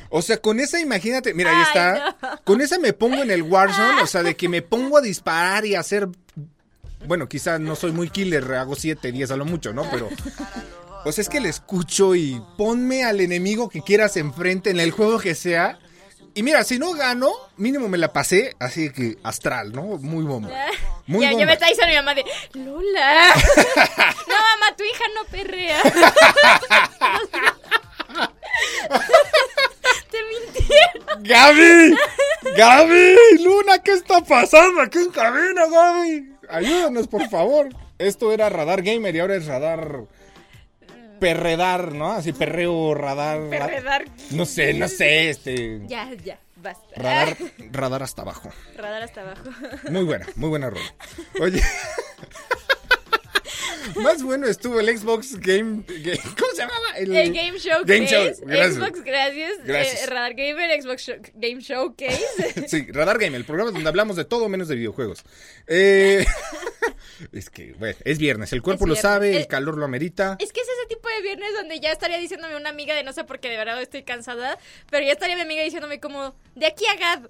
O 0.10 0.22
sea, 0.22 0.38
con 0.38 0.62
esa, 0.62 0.80
imagínate, 0.80 1.34
mira, 1.34 1.52
ahí 1.52 1.58
Ay, 1.58 1.64
está. 1.68 2.16
no. 2.22 2.42
Con 2.46 2.62
esa 2.62 2.80
me 2.80 2.94
pongo 2.94 3.22
en 3.22 3.32
el 3.32 3.42
Warzone, 3.44 4.02
o 4.02 4.08
sea, 4.08 4.24
de 4.24 4.38
que 4.38 4.48
me 4.48 4.62
pongo 4.62 4.98
a 4.98 5.02
disparar 5.02 5.66
y 5.66 5.76
a 5.76 5.82
hacer. 5.82 6.08
Bueno, 7.06 7.28
quizás 7.28 7.60
no 7.60 7.76
soy 7.76 7.92
muy 7.92 8.10
killer, 8.10 8.54
hago 8.54 8.76
7, 8.76 9.12
10 9.12 9.32
a 9.32 9.38
lo 9.38 9.46
mucho, 9.46 9.74
¿no? 9.74 9.86
Pero. 9.92 10.10
Sea, 11.12 11.22
es 11.22 11.28
que 11.30 11.42
le 11.42 11.50
escucho 11.50 12.16
y 12.16 12.42
ponme 12.58 13.04
al 13.04 13.20
enemigo 13.20 13.68
que 13.70 13.82
quieras 13.82 14.16
enfrente 14.16 14.70
en 14.70 14.80
el 14.80 14.92
juego 14.92 15.20
que 15.20 15.36
sea. 15.36 15.78
Y 16.36 16.42
mira, 16.42 16.64
si 16.64 16.80
no 16.80 16.94
gano, 16.94 17.32
mínimo 17.58 17.88
me 17.90 18.00
la 18.00 18.12
pasé, 18.12 18.56
así 18.60 18.90
que 18.90 19.18
astral, 19.22 19.72
¿no? 19.74 19.84
Muy 20.00 20.24
bomba. 20.24 20.50
Muy 21.06 21.22
ya, 21.22 21.28
ya 21.28 21.34
bomba. 21.34 21.46
me 21.46 21.54
está 21.54 21.68
diciendo 21.68 21.92
mi 21.92 21.96
mamá 21.96 22.16
de, 22.16 22.26
Lola. 22.54 23.36
no, 24.28 24.36
mamá, 24.36 24.76
tu 24.76 24.84
hija 24.84 25.04
no 25.14 25.26
perrea. 25.30 25.80
Te 30.10 30.18
mintieron. 30.24 31.24
¡Gaby! 31.24 31.96
¡Gaby! 32.58 33.16
¡Luna! 33.44 33.78
¿Qué 33.80 33.92
está 33.94 34.22
pasando 34.22 34.82
aquí 34.82 34.98
en 35.00 35.12
cabina, 35.12 35.68
Gaby? 35.68 36.33
Ayúdanos, 36.50 37.08
por 37.08 37.28
favor. 37.30 37.70
Esto 37.98 38.32
era 38.32 38.50
Radar 38.50 38.82
Gamer 38.82 39.16
y 39.16 39.20
ahora 39.20 39.36
es 39.36 39.46
Radar... 39.46 40.02
Perredar, 41.20 41.94
¿no? 41.94 42.12
Así, 42.12 42.34
perreo, 42.34 42.94
radar... 42.96 43.40
ra- 43.44 43.68
Perredar. 43.68 44.06
No 44.32 44.46
sé, 44.46 44.74
no 44.74 44.90
sé, 44.90 45.30
este... 45.30 45.80
Ya, 45.88 46.12
ya, 46.24 46.38
basta. 46.58 46.86
Radar, 46.98 47.38
radar 47.72 48.04
hasta 48.04 48.24
abajo. 48.24 48.50
Radar 48.76 49.04
hasta 49.04 49.22
abajo. 49.22 49.44
Muy 49.90 50.04
buena, 50.04 50.28
muy 50.36 50.50
buena 50.50 50.70
rola. 50.70 50.94
Oye... 51.40 51.62
Más 54.02 54.24
bueno 54.24 54.48
estuvo 54.48 54.80
el 54.80 54.98
Xbox 54.98 55.36
Game... 55.40 55.84
Game- 55.88 56.20
¿Cómo 56.40 56.52
se 56.52 56.58
llamaba? 56.58 56.98
El 56.98 57.10
Game 57.34 57.58
Showcase. 57.58 57.86
Game 57.86 58.08
Show, 58.08 58.34
gracias. 58.46 58.76
Xbox, 58.76 59.02
gracias. 59.04 59.52
Gracias. 59.66 60.04
Eh, 60.04 60.06
Radar 60.08 60.34
Gamer, 60.36 60.82
Xbox 60.82 61.02
Show- 61.08 61.22
Game 61.36 61.62
Showcase. 61.62 62.68
Sí, 62.68 62.88
Radar 62.92 63.18
Game, 63.20 63.36
el 63.38 63.46
programa 63.46 63.72
donde 63.72 63.88
hablamos 63.90 64.16
de 64.16 64.26
todo 64.26 64.48
menos 64.50 64.68
de 64.68 64.76
videojuegos. 64.76 65.24
Eh, 65.68 66.26
es 67.32 67.50
que, 67.50 67.74
bueno, 67.74 67.98
es 68.04 68.18
viernes, 68.18 68.54
el 68.54 68.62
cuerpo 68.62 68.86
lo 68.86 68.96
sabe, 68.96 69.32
el 69.36 69.42
Eh, 69.44 69.48
calor 69.48 69.78
lo 69.78 69.86
amerita. 69.86 70.38
Es 70.40 70.52
que 70.52 70.62
es 70.62 70.68
ese 70.84 70.96
tipo 70.96 71.08
de 71.10 71.22
viernes 71.22 71.50
donde 71.56 71.80
ya 71.80 71.92
estaría 71.92 72.18
diciéndome 72.18 72.56
una 72.56 72.70
amiga 72.70 72.96
de 72.96 73.04
no 73.04 73.14
sé 73.14 73.24
por 73.24 73.40
qué 73.40 73.50
de 73.50 73.58
verdad 73.58 73.82
estoy 73.82 74.04
cansada, 74.04 74.58
pero 74.90 75.06
ya 75.06 75.14
estaría 75.14 75.36
mi 75.36 75.42
amiga 75.44 75.64
diciéndome 75.64 76.00
como 76.00 76.36
de 76.56 76.66
aquí 76.66 76.84
a 76.86 76.96
Gab. 76.96 77.30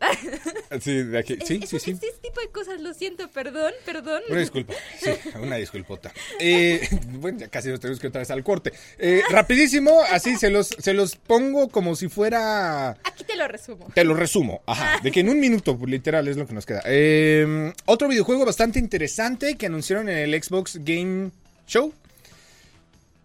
Sí, 0.81 1.03
de 1.03 1.17
aquí- 1.19 1.37
sí, 1.45 1.59
Es- 1.61 1.69
sí, 1.69 1.75
es- 1.77 1.83
sí. 1.83 1.91
es 1.91 2.03
ese 2.03 2.17
tipo 2.21 2.41
de 2.41 2.49
cosas, 2.49 2.81
lo 2.81 2.93
siento, 2.93 3.29
perdón, 3.29 3.73
perdón. 3.85 4.21
Una 4.29 4.39
disculpa, 4.39 4.73
sí, 4.99 5.11
una 5.41 5.55
disculpota. 5.57 6.11
Eh, 6.39 6.81
bueno, 7.09 7.39
ya 7.39 7.47
casi 7.47 7.69
nos 7.69 7.79
tenemos 7.79 7.99
que 7.99 8.07
otra 8.07 8.19
vez 8.19 8.31
al 8.31 8.43
corte. 8.43 8.73
Eh, 8.97 9.21
rapidísimo, 9.29 10.01
así 10.11 10.35
se 10.37 10.49
los, 10.49 10.67
se 10.67 10.93
los 10.93 11.15
pongo 11.15 11.69
como 11.69 11.95
si 11.95 12.09
fuera... 12.09 12.91
Aquí 13.03 13.23
te 13.23 13.35
lo 13.35 13.47
resumo. 13.47 13.87
Te 13.93 14.03
lo 14.03 14.13
resumo, 14.15 14.61
ajá, 14.65 14.99
de 15.01 15.11
que 15.11 15.19
en 15.21 15.29
un 15.29 15.39
minuto, 15.39 15.77
literal, 15.85 16.27
es 16.27 16.37
lo 16.37 16.47
que 16.47 16.53
nos 16.53 16.65
queda. 16.65 16.81
Eh, 16.85 17.71
otro 17.85 18.07
videojuego 18.07 18.45
bastante 18.45 18.79
interesante 18.79 19.55
que 19.55 19.65
anunciaron 19.67 20.09
en 20.09 20.17
el 20.17 20.43
Xbox 20.43 20.79
Game 20.83 21.31
Show. 21.67 21.93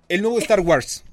El 0.08 0.22
nuevo 0.22 0.38
Star 0.38 0.60
Wars. 0.60 1.04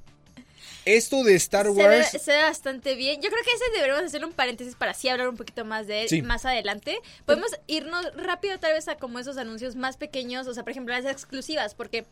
Esto 0.84 1.24
de 1.24 1.34
Star 1.34 1.66
Se 1.66 1.72
ve, 1.72 1.82
Wars... 1.84 2.10
se 2.10 2.30
ve 2.32 2.42
bastante 2.42 2.94
bien. 2.94 3.20
Yo 3.20 3.28
creo 3.28 3.42
que 3.42 3.50
ese 3.50 3.64
deberíamos 3.74 4.04
hacer 4.04 4.24
un 4.24 4.32
paréntesis 4.32 4.76
para 4.76 4.92
así 4.92 5.08
hablar 5.08 5.28
un 5.28 5.36
poquito 5.36 5.64
más 5.64 5.86
de 5.88 6.02
él 6.02 6.08
Sí. 6.08 6.22
más 6.22 6.44
adelante. 6.44 6.98
Podemos 7.24 7.50
irnos 7.66 8.06
rápido 8.14 8.58
tal 8.60 8.72
vez 8.72 8.86
a 8.86 8.96
como 8.96 9.18
esos 9.18 9.36
anuncios 9.36 9.74
más 9.74 9.96
pequeños, 9.96 10.46
o 10.46 10.54
sea, 10.54 10.62
por 10.62 10.70
ejemplo, 10.70 10.94
las 10.94 11.04
exclusivas, 11.04 11.74
porque 11.74 12.06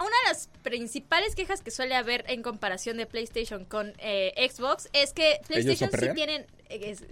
una 0.00 0.06
de 0.24 0.28
las 0.30 0.48
principales 0.62 1.36
quejas 1.36 1.62
que 1.62 1.70
suele 1.70 1.94
haber 1.94 2.24
en 2.28 2.42
comparación 2.42 2.96
de 2.96 3.06
PlayStation 3.06 3.64
con 3.64 3.92
eh, 3.98 4.34
Xbox 4.52 4.88
es 4.92 5.12
que 5.12 5.38
PlayStation 5.46 5.90
sí 5.92 6.08
tienen... 6.14 6.46
es- 6.68 7.04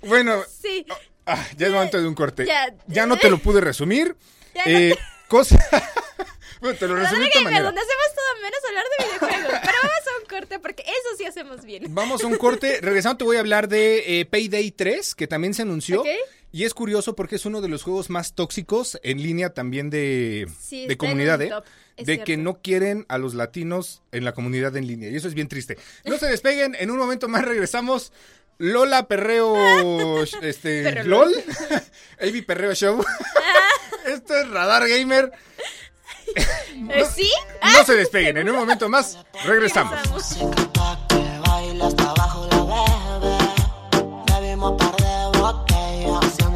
bueno, 0.06 0.42
Sí. 0.60 0.86
ah, 1.26 1.44
ya 1.56 1.66
es 1.66 1.72
momento 1.72 2.00
de 2.00 2.06
un 2.06 2.14
corte. 2.14 2.46
Ya. 2.46 2.72
Ya, 2.86 3.06
no 3.06 3.16
te 3.16 3.28
lo 3.30 3.38
pude 3.38 3.60
resumir. 3.60 4.16
Ya 4.54 4.64
no 4.66 4.70
Eh, 4.70 4.96
cosa... 5.28 5.56
bueno, 6.60 6.78
te 6.78 6.86
lo 6.86 6.96
resumí 6.96 7.28
de 7.28 7.40
manera. 7.40 7.64
donde 7.64 7.80
hacemos 7.80 8.06
todo 8.14 8.42
menos 8.42 8.60
hablar 8.68 8.84
de 8.84 9.04
videojuegos. 9.04 9.60
Pero 9.62 9.78
vamos 9.82 10.06
a 10.06 10.20
un 10.22 10.28
corte 10.28 10.58
porque 10.58 10.82
eso 10.82 11.16
sí 11.18 11.24
hacemos 11.26 11.64
bien. 11.64 11.84
Vamos 11.88 12.22
a 12.22 12.26
un 12.26 12.36
corte. 12.36 12.78
Regresando 12.80 13.18
te 13.18 13.24
voy 13.24 13.36
a 13.36 13.40
hablar 13.40 13.68
de 13.68 14.20
eh, 14.20 14.26
Payday 14.26 14.70
3, 14.70 15.14
que 15.14 15.26
también 15.26 15.54
se 15.54 15.62
anunció. 15.62 16.02
Ok. 16.02 16.08
Y 16.52 16.64
es 16.64 16.74
curioso 16.74 17.14
porque 17.14 17.36
es 17.36 17.46
uno 17.46 17.60
de 17.60 17.68
los 17.68 17.82
juegos 17.82 18.10
más 18.10 18.34
tóxicos 18.34 18.98
en 19.02 19.22
línea 19.22 19.50
también 19.54 19.88
de, 19.88 20.48
Sí, 20.60 20.86
de 20.86 20.96
comunidad, 20.96 21.40
¿eh? 21.42 21.52
De 21.96 22.04
cierto. 22.04 22.24
que 22.24 22.36
no 22.36 22.60
quieren 22.60 23.04
a 23.08 23.18
los 23.18 23.34
latinos 23.34 24.02
en 24.10 24.24
la 24.24 24.32
comunidad 24.32 24.76
en 24.76 24.86
línea. 24.86 25.10
Y 25.10 25.16
eso 25.16 25.28
es 25.28 25.34
bien 25.34 25.48
triste. 25.48 25.78
No 26.04 26.18
se 26.18 26.26
despeguen. 26.26 26.74
En 26.78 26.90
un 26.90 26.98
momento 26.98 27.28
más 27.28 27.44
regresamos. 27.44 28.12
Lola 28.58 29.06
Perreo, 29.06 30.22
este, 30.42 31.04
LOL, 31.04 31.32
Avi 32.20 32.42
Perreo 32.46 32.74
Show. 32.74 33.02
Esto 34.06 34.34
es 34.36 34.50
Radar 34.50 34.86
Gamer. 34.86 35.32
¿Eh, 36.36 37.04
¿Sí? 37.14 37.30
No 37.62 37.84
se 37.84 37.94
despeguen. 37.94 38.36
En 38.36 38.50
un 38.50 38.56
momento 38.56 38.88
más 38.88 39.18
regresamos. 39.44 39.94
Regresamos. 40.02 41.29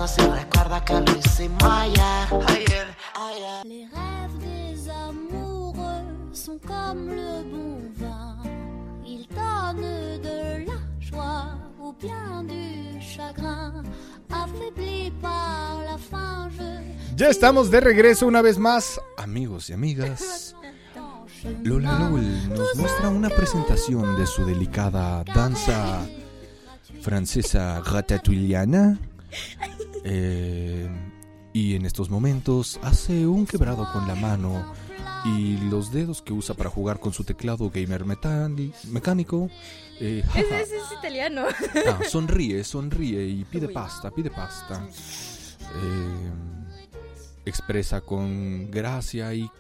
Haciendo 0.05 0.35
si 0.35 0.41
recuerda 0.41 0.85
que 0.85 1.01
lo 1.01 1.19
hicimos 1.19 1.63
ayer. 1.65 2.27
Ayer, 2.49 2.87
ayer. 3.15 3.65
Les 3.65 3.87
rêves 3.87 4.39
des 4.39 4.91
amoureux 4.91 6.05
sont 6.33 6.59
comme 6.67 7.09
le 7.09 7.43
bon 7.51 7.81
vin. 7.97 8.37
Ils 9.07 9.27
donnent 9.29 10.21
de 10.21 10.67
la 10.67 10.79
joie 11.01 11.57
ou 11.81 11.95
bien 11.95 12.45
du 12.45 13.01
chagrin. 13.01 13.83
Affaibli 14.31 15.11
par 15.23 15.81
la 15.87 15.97
faim, 15.97 16.51
je 16.51 17.17
Ya 17.17 17.31
estamos 17.31 17.71
de 17.71 17.81
regreso 17.81 18.27
una 18.27 18.43
vez 18.43 18.59
más, 18.59 19.01
amigos 19.17 19.71
y 19.71 19.73
amigas. 19.73 20.55
Lola 21.63 21.99
Lol 21.99 22.49
nos 22.51 22.77
muestra 22.77 23.09
una 23.09 23.31
presentación 23.31 24.17
de 24.17 24.27
su 24.27 24.45
delicada 24.45 25.25
danza 25.25 26.07
francesa 27.01 27.81
ratatouilleana. 27.81 28.99
Eh, 30.05 30.89
y 31.53 31.75
en 31.77 31.87
estos 31.87 32.11
momentos 32.11 32.79
hace 32.83 33.27
un 33.27 33.47
quebrado 33.47 33.91
con 33.93 34.07
la 34.07 34.15
mano 34.15 34.73
y 35.25 35.57
los 35.71 35.91
dedos 35.91 36.21
que 36.21 36.33
usa 36.33 36.55
para 36.55 36.69
jugar 36.69 37.01
con 37.01 37.13
su 37.13 37.25
teclado 37.25 37.71
gamer 37.71 38.05
mecánico. 38.05 39.49
Eh, 40.01 40.23
jaja. 40.27 40.41
Ese, 40.41 40.63
ese 40.63 40.77
es 40.77 40.93
italiano. 40.99 41.45
Ah, 41.89 42.01
sonríe, 42.09 42.63
sonríe 42.65 43.25
y 43.27 43.45
pide 43.45 43.69
pasta, 43.69 44.11
pide 44.11 44.31
pasta. 44.31 44.87
Eh, 44.87 46.31
expresa 47.47 48.01
con 48.01 48.71
gracia 48.71 49.33
y 49.33 49.51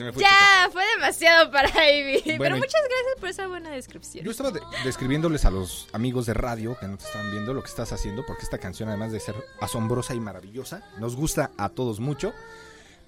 Se 0.00 0.04
me 0.04 0.12
fue. 0.14 0.22
Ya, 0.22 0.70
fue 0.72 0.82
demasiado 0.96 1.50
para 1.50 1.68
Ivy. 1.92 2.22
Pero 2.24 2.38
Bueno, 2.38 2.56
muchas 2.56 2.80
gracias 2.80 3.20
por 3.20 3.28
esa 3.28 3.46
buena 3.48 3.68
descripción. 3.70 4.24
Yo 4.24 4.30
estaba 4.30 4.50
de- 4.50 4.62
describiéndoles 4.82 5.44
a 5.44 5.50
los 5.50 5.88
amigos 5.92 6.24
de 6.24 6.32
radio 6.32 6.74
que 6.80 6.88
no 6.88 6.96
te 6.96 7.04
están 7.04 7.30
viendo 7.30 7.52
lo 7.52 7.62
que 7.62 7.68
estás 7.68 7.92
haciendo, 7.92 8.24
porque 8.24 8.44
esta 8.44 8.56
canción, 8.56 8.88
además 8.88 9.12
de 9.12 9.20
ser 9.20 9.34
asombrosa 9.60 10.14
y 10.14 10.20
maravillosa, 10.20 10.82
nos 10.98 11.16
gusta 11.16 11.50
a 11.58 11.68
todos 11.68 12.00
mucho. 12.00 12.32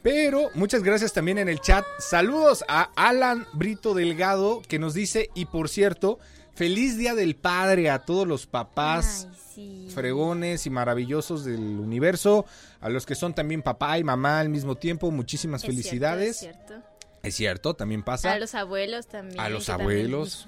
Pero 0.03 0.51
muchas 0.55 0.83
gracias 0.83 1.15
también 1.15 1.39
en 1.39 1.49
el 1.49 1.61
chat. 1.61 1.87
Saludos 1.99 2.63
a 2.69 2.91
Alan 2.95 3.47
Brito 3.55 3.95
Delgado 3.95 4.61
que 4.69 4.79
nos 4.79 4.93
dice, 4.93 5.31
y 5.35 5.47
por 5.47 5.71
cierto, 5.71 6.19
feliz 6.55 6.99
Día 6.99 7.15
del 7.15 7.37
Padre 7.37 7.89
a 7.89 8.01
todos 8.01 8.29
los 8.29 8.47
papás. 8.47 9.29
Ay, 9.31 9.37
sí. 9.55 9.89
fregones 9.95 10.67
y 10.67 10.71
maravillosos 10.71 11.45
del 11.45 11.61
universo, 11.61 12.45
a 12.81 12.89
los 12.89 13.07
que 13.07 13.15
son 13.15 13.35
también 13.35 13.63
papá 13.63 13.99
y 13.99 14.05
mamá 14.05 14.41
al 14.41 14.49
mismo 14.49 14.77
tiempo, 14.77 15.11
muchísimas 15.11 15.63
Es 15.63 15.67
cierto, 15.67 15.77
felicidades. 15.83 16.29
es 16.31 16.37
cierto. 16.39 16.75
Es 17.23 17.35
cierto, 17.37 17.75
también 17.75 18.03
pasa. 18.03 18.33
A 18.33 18.39
los 18.39 18.55
abuelos 18.55 19.07
también. 19.07 19.39
A 19.39 19.49
los 19.49 19.69
abuelos 19.69 20.47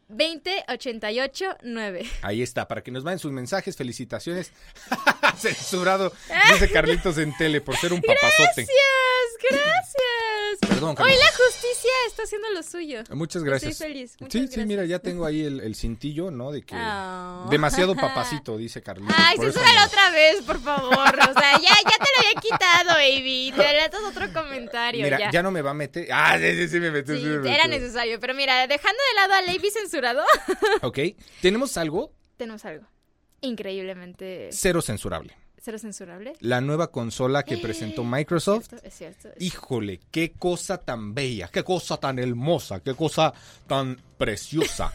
477-29-20-88-9. 0.09 2.07
Ahí 2.23 2.43
está, 2.43 2.67
para 2.69 2.83
que 2.83 2.91
nos 2.91 3.05
manden 3.05 3.19
sus 3.19 3.33
mensajes, 3.33 3.77
felicitaciones. 3.77 4.53
Censurado, 5.39 6.13
dice 6.53 6.71
Carlitos 6.73 7.19
en 7.19 7.37
tele 7.37 7.61
por 7.61 7.77
ser 7.77 7.93
un 7.93 8.01
papazote. 8.01 8.63
Gracias, 8.63 8.69
gracias. 9.43 10.59
perdón. 10.61 10.97
Hoy 10.99 11.11
la 11.11 11.45
justicia 11.45 11.91
está 12.09 12.23
haciendo 12.25 12.51
lo 12.51 12.63
suyo. 12.63 13.03
Muchas 13.11 13.43
gracias. 13.45 13.73
Estoy 13.73 13.89
feliz. 13.89 14.17
Muchas 14.21 14.33
sí, 14.33 14.39
sí, 14.39 14.45
gracias. 14.47 14.67
mira, 14.67 14.85
ya 14.85 14.99
tengo 14.99 15.25
ahí 15.27 15.43
el, 15.45 15.61
el 15.61 15.75
cintillo, 15.75 16.31
¿no? 16.31 16.53
De 16.53 16.63
que 16.63 16.75
Ah. 16.77 17.47
demasiado 17.51 17.95
papacito, 17.97 18.57
dice 18.57 18.83
Carlitos. 18.83 19.15
Ay, 19.19 19.37
censúralo 19.39 19.81
no. 19.81 19.87
otra 19.87 20.11
vez, 20.11 20.43
por 20.43 20.61
favor. 20.61 20.95
O 20.95 21.33
sea, 21.41 21.53
ya, 21.61 21.69
ya 21.69 21.99
te 21.99 22.11
lo 22.17 22.29
había 22.29 22.41
quitado, 22.41 22.91
baby. 22.95 23.53
Te 23.57 23.63
relatas 23.63 24.01
otro 24.03 24.33
comentario. 24.33 25.03
Mira, 25.05 25.19
ya. 25.19 25.31
ya. 25.31 25.43
no 25.43 25.51
me 25.51 25.63
va 25.63 25.71
a 25.71 25.75
meter. 25.75 26.09
Ah, 26.13 26.37
sí, 26.39 26.53
sí, 26.57 26.69
sí 26.69 26.81
me 26.81 26.91
metió. 26.91 27.15
Sí, 27.15 27.21
sí 27.23 27.27
me 27.27 27.55
era 27.55 27.65
metió. 27.69 27.81
necesario. 27.81 28.21
Pero 28.21 28.35
mira, 28.35 28.67
dejando 28.67 28.99
de 29.11 29.15
lado 29.21 29.35
a 29.35 29.43
Levi 29.43 29.71
censurado, 29.71 30.23
Ok, 30.83 30.99
tenemos 31.41 31.77
algo 31.77 32.13
tenemos 32.37 32.65
algo 32.65 32.87
increíblemente 33.41 34.49
cero 34.53 34.83
censurable. 34.83 35.37
Cero 35.65 35.79
censurable. 35.79 36.35
La 36.41 36.61
nueva 36.61 36.91
consola 36.91 37.43
que 37.43 37.57
presentó 37.57 38.05
Microsoft. 38.05 38.69
Cierto, 38.69 38.87
Es 38.87 38.95
cierto. 38.95 39.29
es 39.29 39.43
Híjole, 39.43 40.01
qué 40.11 40.33
cosa 40.33 40.79
tan 40.79 41.15
bella, 41.15 41.49
qué 41.49 41.65
cosa 41.65 41.97
tan 41.97 42.19
hermosa, 42.19 42.81
qué 42.81 42.95
cosa 42.95 43.33
tan 43.67 43.97
preciosa. 44.19 44.93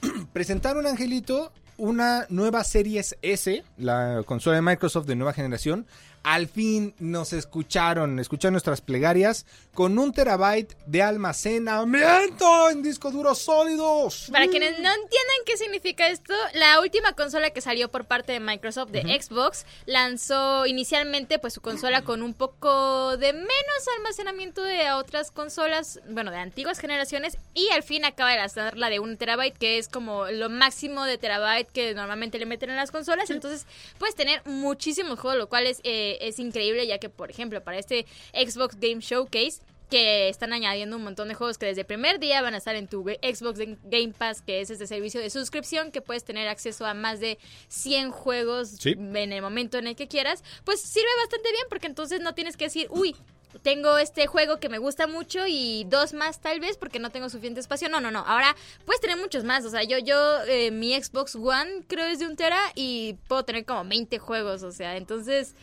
Presentaron, 0.32 0.86
Angelito, 0.86 1.52
una 1.78 2.26
nueva 2.28 2.62
Series 2.62 3.16
S, 3.22 3.64
la 3.76 4.22
consola 4.24 4.56
de 4.56 4.62
Microsoft 4.62 5.06
de 5.06 5.16
nueva 5.16 5.32
generación. 5.32 5.86
Al 6.24 6.48
fin 6.48 6.94
nos 6.98 7.32
escucharon, 7.32 8.18
escucharon 8.18 8.54
nuestras 8.54 8.80
plegarias 8.80 9.46
con 9.74 9.98
un 9.98 10.12
terabyte 10.12 10.74
de 10.86 11.02
almacenamiento 11.02 12.70
en 12.70 12.82
discos 12.82 13.12
duros 13.12 13.38
sólidos. 13.38 14.28
Para 14.32 14.46
quienes 14.46 14.72
no 14.72 14.88
entiendan 14.88 15.36
qué 15.44 15.56
significa 15.56 16.08
esto, 16.08 16.32
la 16.54 16.80
última 16.80 17.12
consola 17.12 17.50
que 17.50 17.60
salió 17.60 17.90
por 17.90 18.06
parte 18.06 18.32
de 18.32 18.40
Microsoft 18.40 18.90
de 18.90 19.02
Xbox 19.02 19.66
lanzó 19.86 20.64
inicialmente 20.66 21.38
pues 21.38 21.52
su 21.52 21.60
consola 21.60 22.02
con 22.02 22.22
un 22.22 22.34
poco 22.34 23.16
de 23.16 23.32
menos 23.32 23.88
almacenamiento 23.98 24.62
de 24.62 24.92
otras 24.92 25.30
consolas, 25.30 26.00
bueno, 26.08 26.30
de 26.30 26.38
antiguas 26.38 26.78
generaciones 26.78 27.36
y 27.52 27.68
al 27.70 27.82
fin 27.82 28.04
acaba 28.04 28.30
de 28.30 28.38
lanzar 28.38 28.76
la 28.76 28.88
de 28.88 29.00
un 29.00 29.16
terabyte 29.16 29.58
que 29.58 29.78
es 29.78 29.88
como 29.88 30.26
lo 30.26 30.48
máximo 30.48 31.04
de 31.04 31.18
terabyte 31.18 31.70
que 31.70 31.94
normalmente 31.94 32.38
le 32.38 32.46
meten 32.46 32.70
en 32.70 32.76
las 32.76 32.90
consolas, 32.90 33.30
entonces 33.30 33.66
puedes 33.98 34.14
tener 34.14 34.40
muchísimos 34.46 35.18
juegos, 35.18 35.38
lo 35.38 35.48
cual 35.48 35.66
es, 35.66 35.80
eh, 35.84 36.13
es 36.20 36.38
increíble 36.38 36.86
ya 36.86 36.98
que 36.98 37.08
por 37.08 37.30
ejemplo 37.30 37.62
para 37.62 37.78
este 37.78 38.06
Xbox 38.32 38.76
Game 38.78 39.00
Showcase 39.00 39.60
que 39.90 40.28
están 40.30 40.52
añadiendo 40.54 40.96
un 40.96 41.04
montón 41.04 41.28
de 41.28 41.34
juegos 41.34 41.58
que 41.58 41.66
desde 41.66 41.82
el 41.82 41.86
primer 41.86 42.18
día 42.18 42.40
van 42.42 42.54
a 42.54 42.56
estar 42.56 42.74
en 42.74 42.88
tu 42.88 43.02
Xbox 43.04 43.58
Game 43.84 44.14
Pass, 44.16 44.40
que 44.40 44.60
es 44.62 44.70
este 44.70 44.86
servicio 44.86 45.20
de 45.20 45.28
suscripción 45.28 45.92
que 45.92 46.00
puedes 46.00 46.24
tener 46.24 46.48
acceso 46.48 46.86
a 46.86 46.94
más 46.94 47.20
de 47.20 47.38
100 47.68 48.10
juegos 48.10 48.70
Sí. 48.80 48.92
en 48.96 49.32
el 49.32 49.42
momento 49.42 49.76
en 49.78 49.86
el 49.86 49.94
que 49.94 50.08
quieras, 50.08 50.42
pues 50.64 50.80
sirve 50.80 51.06
bastante 51.20 51.52
bien 51.52 51.64
porque 51.68 51.86
entonces 51.86 52.20
no 52.20 52.34
tienes 52.34 52.56
que 52.56 52.64
decir, 52.64 52.86
uy, 52.90 53.14
tengo 53.62 53.98
este 53.98 54.26
juego 54.26 54.58
que 54.58 54.68
me 54.68 54.78
gusta 54.78 55.06
mucho 55.06 55.46
y 55.46 55.84
dos 55.84 56.12
más 56.12 56.40
tal 56.40 56.58
vez 56.60 56.76
porque 56.76 56.98
no 56.98 57.10
tengo 57.10 57.28
suficiente 57.28 57.60
espacio. 57.60 57.88
No, 57.88 58.00
no, 58.00 58.10
no. 58.10 58.20
Ahora 58.26 58.56
puedes 58.84 59.00
tener 59.00 59.16
muchos 59.16 59.44
más. 59.44 59.64
O 59.64 59.70
sea, 59.70 59.84
yo, 59.84 59.98
yo, 59.98 60.42
eh, 60.48 60.72
mi 60.72 60.92
Xbox 61.00 61.36
One 61.36 61.84
creo 61.86 62.06
es 62.06 62.18
de 62.18 62.26
un 62.26 62.34
tera 62.36 62.58
y 62.74 63.14
puedo 63.28 63.44
tener 63.44 63.64
como 63.64 63.84
20 63.84 64.18
juegos. 64.18 64.64
O 64.64 64.72
sea, 64.72 64.96
entonces 64.96 65.54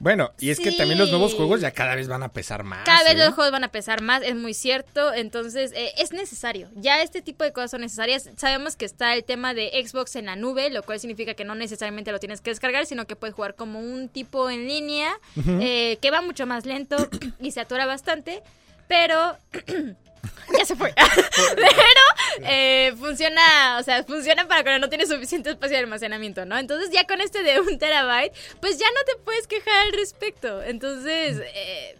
Bueno, 0.00 0.32
y 0.38 0.50
es 0.50 0.60
que 0.60 0.70
también 0.72 0.98
los 0.98 1.10
nuevos 1.10 1.34
juegos 1.34 1.60
ya 1.60 1.72
cada 1.72 1.96
vez 1.96 2.06
van 2.06 2.22
a 2.22 2.28
pesar 2.28 2.62
más. 2.62 2.84
Cada 2.84 3.02
vez 3.02 3.14
¿eh? 3.14 3.24
los 3.24 3.34
juegos 3.34 3.50
van 3.50 3.64
a 3.64 3.68
pesar 3.68 4.00
más, 4.00 4.22
es 4.22 4.36
muy 4.36 4.54
cierto. 4.54 5.12
Entonces, 5.12 5.72
eh, 5.74 5.92
es 5.98 6.12
necesario. 6.12 6.68
Ya 6.76 7.02
este 7.02 7.20
tipo 7.20 7.42
de 7.42 7.52
cosas 7.52 7.72
son 7.72 7.80
necesarias. 7.80 8.30
Sabemos 8.36 8.76
que 8.76 8.84
está 8.84 9.14
el 9.14 9.24
tema 9.24 9.54
de 9.54 9.70
Xbox 9.84 10.14
en 10.16 10.26
la 10.26 10.36
nube, 10.36 10.70
lo 10.70 10.84
cual 10.84 11.00
significa 11.00 11.34
que 11.34 11.44
no 11.44 11.54
necesariamente 11.54 12.12
lo 12.12 12.20
tienes 12.20 12.40
que 12.40 12.50
descargar, 12.50 12.86
sino 12.86 13.06
que 13.06 13.16
puedes 13.16 13.34
jugar 13.34 13.54
como 13.56 13.80
un 13.80 14.08
tipo 14.08 14.48
en 14.50 14.68
línea, 14.68 15.18
eh, 15.60 15.98
que 16.00 16.10
va 16.10 16.20
mucho 16.20 16.46
más 16.46 16.64
lento 16.64 16.96
y 17.40 17.50
se 17.50 17.60
atora 17.60 17.86
bastante. 17.86 18.42
Pero. 18.86 19.36
ya 20.58 20.64
se 20.64 20.76
fue. 20.76 20.94
pero 21.56 22.48
eh, 22.48 22.94
funciona, 22.98 23.78
o 23.78 23.82
sea, 23.82 24.04
funciona 24.04 24.46
para 24.46 24.62
cuando 24.62 24.86
no 24.86 24.88
tienes 24.88 25.08
suficiente 25.08 25.50
espacio 25.50 25.76
de 25.76 25.84
almacenamiento, 25.84 26.44
¿no? 26.44 26.58
Entonces, 26.58 26.90
ya 26.90 27.06
con 27.06 27.20
este 27.20 27.42
de 27.42 27.60
un 27.60 27.78
terabyte, 27.78 28.32
pues 28.60 28.78
ya 28.78 28.86
no 28.86 29.04
te 29.06 29.22
puedes 29.24 29.46
quejar 29.46 29.86
al 29.86 29.92
respecto. 29.92 30.62
Entonces, 30.62 31.42
eh, 31.54 31.96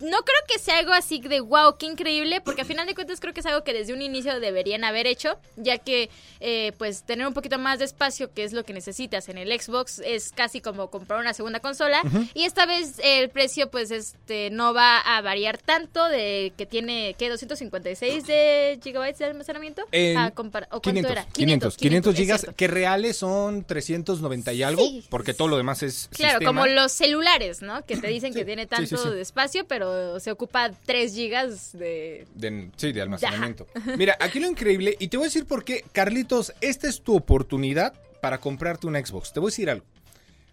no 0.00 0.18
creo 0.22 0.40
que 0.48 0.58
sea 0.58 0.78
algo 0.78 0.92
así 0.92 1.20
de 1.20 1.40
wow, 1.40 1.76
qué 1.78 1.86
increíble, 1.86 2.40
porque 2.40 2.62
a 2.62 2.64
final 2.64 2.86
de 2.86 2.94
cuentas 2.94 3.20
creo 3.20 3.34
que 3.34 3.40
es 3.40 3.46
algo 3.46 3.62
que 3.64 3.72
desde 3.72 3.92
un 3.92 4.02
inicio 4.02 4.40
deberían 4.40 4.84
haber 4.84 5.06
hecho, 5.06 5.38
ya 5.56 5.78
que 5.78 6.08
eh, 6.40 6.72
pues 6.78 7.02
tener 7.02 7.26
un 7.26 7.34
poquito 7.34 7.58
más 7.58 7.78
de 7.78 7.84
espacio, 7.84 8.32
que 8.32 8.44
es 8.44 8.52
lo 8.52 8.64
que 8.64 8.72
necesitas 8.72 9.28
en 9.28 9.38
el 9.38 9.48
Xbox, 9.60 10.00
es 10.04 10.32
casi 10.32 10.60
como 10.60 10.90
comprar 10.90 11.20
una 11.20 11.34
segunda 11.34 11.60
consola, 11.60 12.00
y 12.34 12.44
esta 12.44 12.66
vez 12.66 13.00
el 13.02 13.28
precio 13.30 13.70
pues 13.70 13.90
este 13.90 14.50
no 14.50 14.72
va 14.72 14.98
a 14.98 15.20
variar 15.20 15.58
tanto 15.58 16.04
de 16.08 16.52
que 16.56 16.66
tiene, 16.66 17.14
¿qué? 17.18 17.28
256 17.28 18.26
de 18.26 18.80
gigabytes 18.82 19.18
de 19.18 19.24
almacenamiento. 19.26 19.82
En 19.92 20.16
a 20.16 20.28
¿O 20.28 20.32
cuánto 20.32 20.80
500, 20.82 21.10
era? 21.12 21.26
500, 21.32 21.76
500 21.76 22.12
es 22.14 22.18
gigas, 22.20 22.46
que 22.56 22.66
reales 22.66 23.16
son 23.16 23.64
390 23.64 24.52
y 24.52 24.62
algo, 24.62 24.82
Sí. 24.86 25.04
porque 25.10 25.34
todo 25.34 25.48
lo 25.48 25.56
demás 25.56 25.82
es 25.82 26.08
Claro, 26.12 26.38
sistema. 26.38 26.48
como 26.48 26.66
los 26.66 26.92
celulares, 26.92 27.62
¿no? 27.62 27.84
Que 27.84 27.96
te 27.96 28.08
dicen 28.08 28.32
que 28.32 28.44
tiene 28.44 28.66
tanto 28.66 28.96
sí. 28.96 29.08
de 29.10 29.20
espacio, 29.20 29.49
pero 29.68 30.18
se 30.20 30.30
ocupa 30.30 30.70
3 30.86 31.14
gigas 31.14 31.72
de... 31.72 32.26
De- 32.34 32.70
sí, 32.76 32.92
de 32.92 33.02
almacenamiento. 33.02 33.66
Mira, 33.98 34.16
aquí 34.20 34.40
lo 34.40 34.48
increíble, 34.48 34.96
y 34.98 35.08
te 35.08 35.16
voy 35.16 35.24
a 35.24 35.28
decir 35.28 35.46
por 35.46 35.64
qué, 35.64 35.84
Carlitos, 35.92 36.52
esta 36.60 36.88
es 36.88 37.00
tu 37.02 37.16
oportunidad 37.16 37.94
para 38.20 38.38
comprarte 38.38 38.86
un 38.86 38.94
Xbox. 38.94 39.32
Te 39.32 39.40
voy 39.40 39.48
a 39.48 39.52
decir 39.52 39.70
algo. 39.70 39.84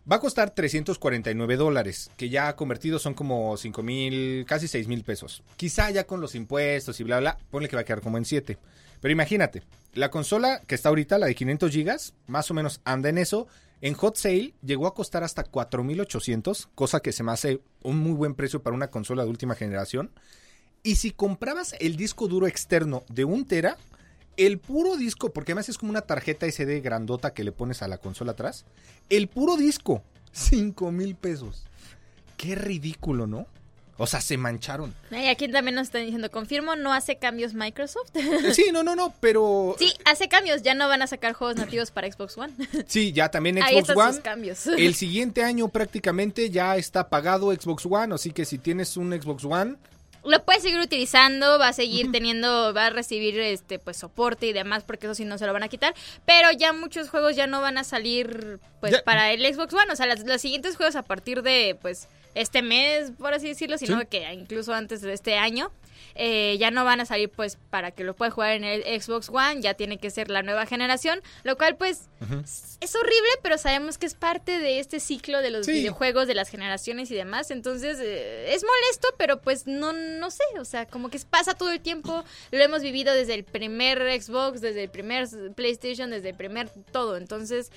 Va 0.10 0.16
a 0.18 0.20
costar 0.22 0.52
349 0.52 1.58
dólares, 1.58 2.10
que 2.16 2.30
ya 2.30 2.56
convertidos 2.56 3.02
son 3.02 3.14
como 3.14 3.58
5 3.58 3.84
mil, 3.84 4.46
casi 4.46 4.68
6 4.70 4.88
mil 4.88 5.04
pesos. 5.04 5.44
Quizá 5.58 5.90
ya 5.92 6.06
con 6.06 6.22
los 6.22 6.34
impuestos 6.34 6.98
y 7.00 7.04
bla, 7.04 7.20
bla, 7.20 7.38
ponle 7.52 7.68
que 7.68 7.76
va 7.76 7.82
a 7.82 7.86
quedar 7.86 8.02
como 8.02 8.18
en 8.18 8.24
7. 8.24 8.58
Pero 9.02 9.12
imagínate, 9.12 9.64
la 9.94 10.10
consola 10.10 10.62
que 10.66 10.76
está 10.76 10.90
ahorita, 10.90 11.18
la 11.18 11.26
de 11.28 11.36
500 11.36 11.72
gigas, 11.72 12.14
más 12.28 12.50
o 12.50 12.54
menos 12.54 12.80
anda 12.86 13.10
en 13.10 13.18
eso. 13.18 13.48
En 13.82 13.94
Hot 13.94 14.18
Sale 14.18 14.54
llegó 14.64 14.88
a 14.88 14.96
costar 14.96 15.24
hasta 15.24 15.44
4,800, 15.44 16.70
cosa 16.74 17.00
que 17.00 17.12
se 17.12 17.24
me 17.24 17.32
hace 17.32 17.62
un 17.84 18.00
muy 18.00 18.14
buen 18.14 18.34
precio 18.34 18.64
para 18.64 18.76
una 18.76 18.90
consola 18.90 19.24
de 19.24 19.30
última 19.30 19.56
generación. 19.56 20.12
Y 20.82 20.96
si 20.96 21.12
comprabas 21.12 21.76
el 21.80 21.96
disco 21.96 22.28
duro 22.28 22.48
externo 22.48 23.04
de 23.10 23.26
un 23.26 23.46
tera, 23.46 23.78
el 24.36 24.58
puro 24.58 24.96
disco, 24.96 25.32
porque 25.32 25.52
además 25.52 25.70
es 25.70 25.78
como 25.78 25.92
una 25.92 26.02
tarjeta 26.02 26.50
SD 26.50 26.82
grandota 26.82 27.34
que 27.34 27.44
le 27.44 27.52
pones 27.52 27.82
a 27.82 27.88
la 27.88 27.98
consola 27.98 28.32
atrás, 28.32 28.66
el 29.10 29.28
puro 29.28 29.58
disco, 29.58 30.04
5 30.32 30.92
mil 30.92 31.16
pesos. 31.16 31.66
Qué 32.36 32.56
ridículo, 32.56 33.28
¿no? 33.28 33.48
O 34.00 34.06
sea, 34.06 34.22
se 34.22 34.38
mancharon. 34.38 34.94
Y 35.12 35.28
aquí 35.28 35.48
también 35.48 35.74
nos 35.76 35.88
están 35.88 36.04
diciendo, 36.04 36.30
confirmo, 36.30 36.76
no 36.76 36.94
hace 36.94 37.18
cambios 37.18 37.54
Microsoft. 37.56 38.16
Eh, 38.16 38.54
Sí, 38.54 38.66
no, 38.72 38.84
no, 38.84 38.96
no, 38.96 39.14
pero 39.20 39.76
sí, 39.80 39.92
hace 40.06 40.28
cambios, 40.28 40.62
ya 40.62 40.76
no 40.76 40.88
van 40.88 41.02
a 41.02 41.08
sacar 41.08 41.34
juegos 41.34 41.56
nativos 41.58 41.90
para 41.92 42.12
Xbox 42.12 42.38
One. 42.38 42.54
sí, 42.88 43.12
ya 43.12 43.30
también 43.30 43.62
Ahí 43.64 43.76
Xbox 43.78 43.90
están 43.90 43.98
One. 43.98 44.14
sus 44.14 44.22
cambios. 44.22 44.68
El 44.78 44.94
siguiente 45.04 45.44
año 45.44 45.68
prácticamente 45.70 46.50
ya 46.52 46.76
está 46.78 47.10
pagado 47.10 47.52
Xbox 47.52 47.86
One, 47.88 48.14
así 48.14 48.32
que 48.32 48.46
si 48.46 48.58
tienes 48.60 48.98
un 48.98 49.12
Xbox 49.20 49.44
One, 49.46 49.76
Lo 50.24 50.44
puedes 50.44 50.62
seguir 50.62 50.80
utilizando, 50.80 51.58
va 51.58 51.70
a 51.70 51.74
seguir 51.74 52.12
teniendo, 52.12 52.74
va 52.74 52.88
a 52.88 52.90
recibir 52.90 53.40
este 53.40 53.80
pues 53.80 53.96
soporte 53.98 54.46
y 54.46 54.54
demás, 54.54 54.84
porque 54.86 55.08
eso 55.08 55.16
sí 55.16 55.24
no 55.26 55.38
se 55.38 55.46
lo 55.46 55.54
van 55.54 55.64
a 55.64 55.70
quitar. 55.70 55.96
Pero 56.26 56.52
ya 56.52 56.74
muchos 56.74 57.10
juegos 57.10 57.36
ya 57.36 57.48
no 57.48 57.62
van 57.62 57.78
a 57.78 57.84
salir 57.86 58.60
pues 58.82 58.92
Ya. 58.92 59.04
para 59.04 59.32
el 59.32 59.42
Xbox 59.54 59.74
One. 59.74 59.92
O 59.92 59.96
sea, 59.96 60.06
las- 60.06 60.26
los 60.26 60.42
siguientes 60.42 60.76
juegos 60.76 60.96
a 60.98 61.02
partir 61.04 61.42
de 61.44 61.78
pues 61.82 62.08
este 62.42 62.62
mes, 62.62 63.12
por 63.18 63.34
así 63.34 63.48
decirlo, 63.48 63.78
sino 63.78 64.00
Sí. 64.02 64.06
que 64.10 64.34
incluso 64.34 64.74
antes 64.74 65.02
de 65.02 65.14
este 65.14 65.38
año, 65.38 65.72
eh, 66.20 66.58
ya 66.60 66.72
no 66.72 66.84
van 66.84 67.00
a 67.00 67.06
salir 67.06 67.30
pues 67.30 67.58
para 67.70 67.92
que 67.92 68.04
lo 68.04 68.16
puedas 68.16 68.34
jugar 68.34 68.54
en 68.54 68.64
el 68.64 68.82
Xbox 69.02 69.30
One, 69.30 69.62
ya 69.62 69.76
tiene 69.76 69.98
que 70.00 70.10
ser 70.10 70.30
la 70.32 70.42
nueva 70.42 70.66
generación, 70.66 71.22
lo 71.44 71.58
cual 71.58 71.76
pues 71.78 72.08
es 72.82 72.96
horrible, 72.96 73.30
pero 73.44 73.58
sabemos 73.60 73.98
que 74.00 74.08
es 74.08 74.16
parte 74.16 74.58
de 74.60 74.80
este 74.80 75.00
ciclo 75.00 75.42
de 75.42 75.52
los 75.52 75.66
Sí. 75.68 75.74
videojuegos, 75.74 76.26
de 76.28 76.34
las 76.34 76.50
generaciones 76.50 77.12
y 77.12 77.16
demás, 77.16 77.52
entonces 77.52 78.00
eh, 78.02 78.54
es 78.54 78.64
molesto, 78.64 79.10
pero 79.18 79.40
pues 79.42 79.68
no, 79.68 79.94
no 79.94 80.32
sé, 80.32 80.44
o 80.60 80.66
sea, 80.66 80.88
como 80.88 81.10
que 81.10 81.20
pasa 81.30 81.54
todo 81.54 81.72
el 81.72 81.82
tiempo, 81.82 82.24
lo 82.52 82.64
hemos 82.64 82.82
vivido 82.82 83.14
desde 83.14 83.36
el 83.36 83.44
primer 83.44 84.00
Xbox, 84.20 84.60
desde 84.62 84.84
el 84.84 84.90
primer 84.90 85.28
PlayStation, 85.56 86.10
desde 86.10 86.30
el 86.30 86.36
primer 86.36 86.70
todo, 86.92 87.18
entonces... 87.18 87.72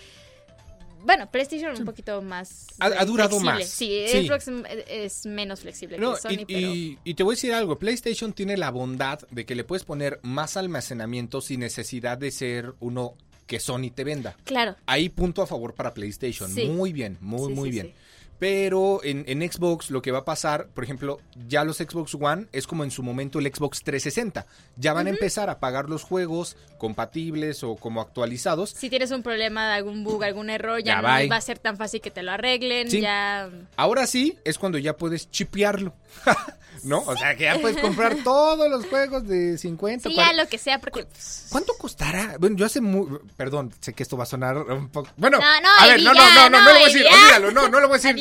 Bueno, 1.04 1.30
PlayStation 1.30 1.76
un 1.78 1.84
poquito 1.84 2.20
más... 2.22 2.66
Ha- 2.78 2.86
ha 2.86 3.04
durado 3.04 3.38
flexible. 3.40 3.52
más. 3.64 3.68
Sí, 3.68 4.04
Sí. 4.08 4.26
Xbox 4.26 4.46
es, 4.88 5.26
menos 5.26 5.60
flexible 5.60 5.98
No, 5.98 6.14
que 6.14 6.20
Sony, 6.20 6.30
y, 6.32 6.44
pero... 6.46 6.74
y- 6.74 6.98
y 7.04 7.14
te 7.14 7.22
voy 7.22 7.32
a 7.32 7.36
decir 7.36 7.52
algo, 7.52 7.78
PlayStation 7.78 8.32
tiene 8.32 8.56
la 8.56 8.70
bondad 8.70 9.20
de 9.30 9.44
que 9.46 9.54
le 9.54 9.64
puedes 9.64 9.84
poner 9.84 10.20
más 10.22 10.56
almacenamiento 10.56 11.40
sin 11.40 11.60
necesidad 11.60 12.18
de 12.18 12.30
ser 12.30 12.74
uno 12.80 13.14
que 13.46 13.58
Sony 13.60 13.90
te 13.94 14.04
venda. 14.04 14.36
Claro. 14.44 14.76
Ahí 14.86 15.08
punto 15.08 15.42
a 15.42 15.46
favor 15.46 15.74
para 15.74 15.92
PlayStation. 15.92 16.50
Sí. 16.54 16.66
Muy 16.66 16.92
bien, 16.92 17.18
muy, 17.20 17.52
muy 17.52 17.70
bien. 17.70 17.92
Pero 18.40 19.00
en, 19.04 19.24
en 19.28 19.48
Xbox 19.52 19.90
lo 19.90 20.00
que 20.02 20.10
va 20.12 20.20
a 20.20 20.24
pasar, 20.24 20.66
por 20.68 20.82
ejemplo, 20.82 21.20
ya 21.46 21.62
los 21.62 21.76
Xbox 21.76 22.14
One 22.18 22.46
es 22.52 22.66
como 22.66 22.82
en 22.84 22.90
su 22.90 23.02
momento 23.02 23.38
el 23.38 23.46
Xbox 23.54 23.82
360. 23.82 24.46
Ya 24.76 24.94
van 24.94 25.06
a 25.06 25.10
empezar 25.10 25.50
a 25.50 25.60
pagar 25.60 25.90
los 25.90 26.02
juegos 26.02 26.56
compatibles 26.78 27.62
o 27.62 27.76
como 27.76 28.00
actualizados. 28.00 28.70
Si 28.70 28.88
tienes 28.88 29.10
un 29.10 29.22
problema, 29.22 29.74
algún 29.74 30.04
bug, 30.04 30.24
algún 30.24 30.48
error, 30.48 30.78
ya, 30.82 30.96
Ya 30.96 31.02
no 31.02 31.08
bye. 31.18 31.28
va 31.28 31.36
a 31.36 31.40
ser 31.42 31.58
tan 31.58 31.76
fácil 31.76 32.00
que 32.00 32.10
te 32.10 32.22
lo 32.22 32.32
arreglen. 32.32 32.90
Sí. 32.90 33.02
Ya. 33.02 33.50
Ahora 33.76 34.06
sí 34.06 34.38
es 34.44 34.56
cuando 34.58 34.78
ya 34.78 34.96
puedes 34.96 35.30
chipearlo. 35.30 35.92
¿No? 36.82 37.00
O 37.00 37.14
sea, 37.14 37.36
que 37.36 37.44
ya 37.44 37.58
puedes 37.60 37.76
comprar 37.76 38.16
todos 38.24 38.70
los 38.70 38.86
juegos 38.86 39.28
de 39.28 39.58
50. 39.58 40.08
Sí, 40.08 40.14
40. 40.14 40.32
ya 40.38 40.42
lo 40.42 40.48
que 40.48 40.56
sea, 40.56 40.78
porque. 40.80 41.06
¿Cuánto 41.50 41.74
costará? 41.74 42.36
Bueno, 42.38 42.56
yo 42.56 42.64
hace 42.64 42.80
muy... 42.80 43.18
Perdón, 43.36 43.70
sé 43.80 43.92
que 43.92 44.02
esto 44.02 44.16
va 44.16 44.22
a 44.22 44.26
sonar 44.26 44.56
un 44.56 44.88
poco... 44.88 45.10
Bueno, 45.18 45.38
No, 45.38 45.60
no, 45.60 45.68
a 45.78 45.86
ver, 45.86 46.02
no, 46.02 46.14
no, 46.14 46.20
no, 46.34 46.48
no, 46.48 46.58
no, 46.58 46.64
lo 46.64 46.72
voy 46.72 46.82
a 46.82 46.86
decir, 46.86 47.04
olvídalo, 47.06 47.50
no, 47.50 47.68
no 47.68 47.80
lo 47.80 47.88
voy 47.88 47.96
a 47.96 47.98
decir. 48.00 48.14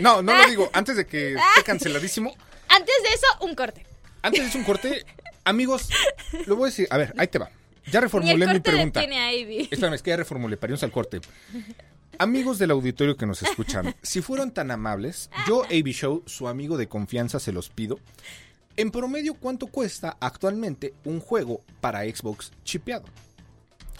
No, 0.00 0.22
no 0.22 0.34
lo 0.34 0.46
digo, 0.48 0.70
antes 0.72 0.96
de 0.96 1.06
que 1.06 1.32
esté 1.34 1.62
canceladísimo. 1.64 2.34
Antes 2.68 2.94
de 3.02 3.08
eso, 3.10 3.26
un 3.42 3.54
corte. 3.54 3.84
Antes 4.22 4.50
de 4.50 4.58
un 4.58 4.64
corte, 4.64 5.04
amigos, 5.44 5.90
lo 6.46 6.56
voy 6.56 6.68
a 6.68 6.70
decir, 6.70 6.88
a 6.90 6.96
ver, 6.96 7.12
ahí 7.18 7.26
te 7.28 7.38
va. 7.38 7.50
Ya 7.86 7.90
Ni 7.90 7.96
el 7.96 8.02
reformulé 8.04 8.46
mi 8.46 8.60
pregunta. 8.60 9.00
detiene 9.00 9.20
a 9.22 9.32
Ivy. 9.32 9.68
Espérame, 9.70 9.94
es 9.94 10.02
que 10.02 10.08
ya 10.10 10.16
reformulé, 10.16 10.56
para 10.56 10.70
irnos 10.70 10.82
al 10.82 10.90
corte. 10.90 11.20
Amigos 12.18 12.58
del 12.58 12.70
auditorio 12.70 13.16
que 13.16 13.26
nos 13.26 13.42
escuchan, 13.42 13.94
si 14.02 14.22
fueron 14.22 14.52
tan 14.52 14.70
amables, 14.70 15.28
yo, 15.46 15.64
AB 15.64 15.88
Show, 15.88 16.22
su 16.26 16.48
amigo 16.48 16.78
de 16.78 16.88
confianza, 16.88 17.40
se 17.40 17.52
los 17.52 17.68
pido. 17.68 17.98
En 18.76 18.90
promedio, 18.90 19.34
¿cuánto 19.34 19.66
cuesta 19.66 20.16
actualmente 20.20 20.94
un 21.04 21.20
juego 21.20 21.62
para 21.82 22.04
Xbox 22.04 22.52
chipeado? 22.64 23.04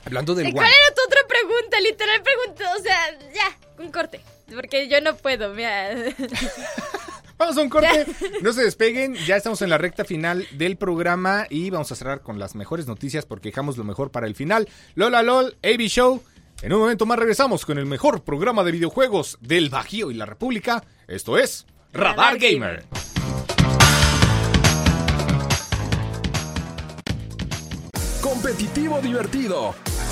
Hablando 0.07 0.35
del 0.35 0.53
¿Cuál 0.53 0.65
One. 0.67 0.75
era 0.87 0.95
tu 0.95 1.03
otra 1.07 1.21
pregunta? 1.29 1.81
Literal 1.81 2.23
pregunta, 2.23 2.77
o 2.79 2.83
sea, 2.83 3.19
ya, 3.35 3.83
un 3.83 3.91
corte. 3.93 4.21
Porque 4.55 4.89
yo 4.89 5.01
no 5.01 5.17
puedo, 5.17 5.55
mira. 5.55 5.95
Vamos 7.39 7.59
a 7.59 7.63
un 7.63 7.69
corte. 7.69 8.07
No 8.41 8.53
se 8.53 8.63
despeguen. 8.63 9.15
Ya 9.27 9.37
estamos 9.37 9.63
en 9.63 9.71
la 9.71 9.79
recta 9.79 10.05
final 10.05 10.47
del 10.53 10.77
programa 10.77 11.47
y 11.51 11.71
vamos 11.71 11.91
a 11.91 11.97
cerrar 11.97 12.21
con 12.21 12.39
las 12.39 12.55
mejores 12.55 12.87
noticias 12.87 13.27
porque 13.27 13.49
dejamos 13.49 13.77
lo 13.77 13.83
mejor 13.83 14.13
para 14.13 14.29
el 14.29 14.37
final. 14.37 14.69
Lola 14.95 15.25
LOL, 15.25 15.57
AB 15.63 15.81
Show. 15.89 16.23
En 16.63 16.73
un 16.73 16.79
momento 16.79 17.05
más 17.05 17.19
regresamos 17.19 17.67
con 17.67 17.79
el 17.79 17.87
mejor 17.87 18.23
programa 18.23 18.63
de 18.63 18.71
videojuegos 18.71 19.39
del 19.41 19.71
Bajío 19.71 20.13
y 20.13 20.15
la 20.15 20.27
República. 20.27 20.85
Esto 21.09 21.37
es 21.37 21.67
Radar 21.93 22.17
Radar 22.17 22.39
Gamer. 22.39 22.85
Competitivo 28.21 29.01
divertido. 29.01 29.75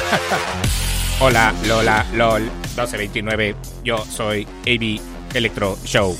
Hola, 1.20 1.54
Lola, 1.66 2.06
LOL, 2.14 2.42
1229. 2.42 3.56
Yo 3.84 3.98
soy 4.04 4.46
AB 4.66 5.00
Electro 5.34 5.78
Show. 5.84 6.16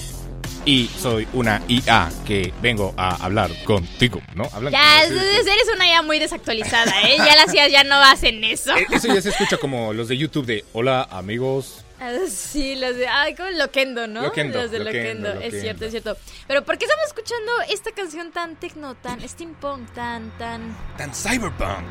Y 0.64 0.88
soy 0.88 1.28
una 1.32 1.62
IA 1.68 2.08
que 2.26 2.52
vengo 2.60 2.92
a 2.96 3.24
hablar 3.24 3.50
contigo, 3.64 4.20
¿no? 4.34 4.48
Hablan 4.52 4.72
Ya, 4.72 5.04
eres 5.04 5.68
una 5.72 5.86
ya 5.86 6.02
muy 6.02 6.18
desactualizada, 6.18 6.90
¿eh? 7.02 7.16
Ya 7.18 7.36
las 7.36 7.54
IAs 7.54 7.70
ya 7.70 7.84
no 7.84 7.94
hacen 7.96 8.42
eso. 8.42 8.74
Eh, 8.76 8.84
Eso 8.90 9.06
ya 9.06 9.22
se 9.22 9.28
escucha 9.28 9.58
como 9.58 9.92
los 9.92 10.08
de 10.08 10.16
YouTube 10.16 10.44
de 10.44 10.64
Hola, 10.72 11.06
amigos. 11.12 11.84
Ah, 12.00 12.10
Sí, 12.28 12.74
los 12.74 12.96
de. 12.96 13.06
Ay, 13.06 13.36
como 13.36 13.48
Loquendo, 13.50 14.08
¿no? 14.08 14.22
Loquendo, 14.22 14.60
los 14.62 14.72
de 14.72 14.80
Loquendo, 14.80 15.34
Loquendo. 15.34 15.56
Es 15.56 15.62
cierto, 15.62 15.84
es 15.84 15.92
cierto. 15.92 16.16
Pero 16.48 16.64
¿por 16.64 16.78
qué 16.78 16.86
estamos 16.86 17.06
escuchando 17.06 17.52
esta 17.70 17.92
canción 17.92 18.32
tan 18.32 18.56
tecno, 18.56 18.96
tan 18.96 19.20
steampunk, 19.26 19.88
tan, 19.94 20.36
tan. 20.36 20.76
Tan 20.98 21.14
cyberpunk. 21.14 21.86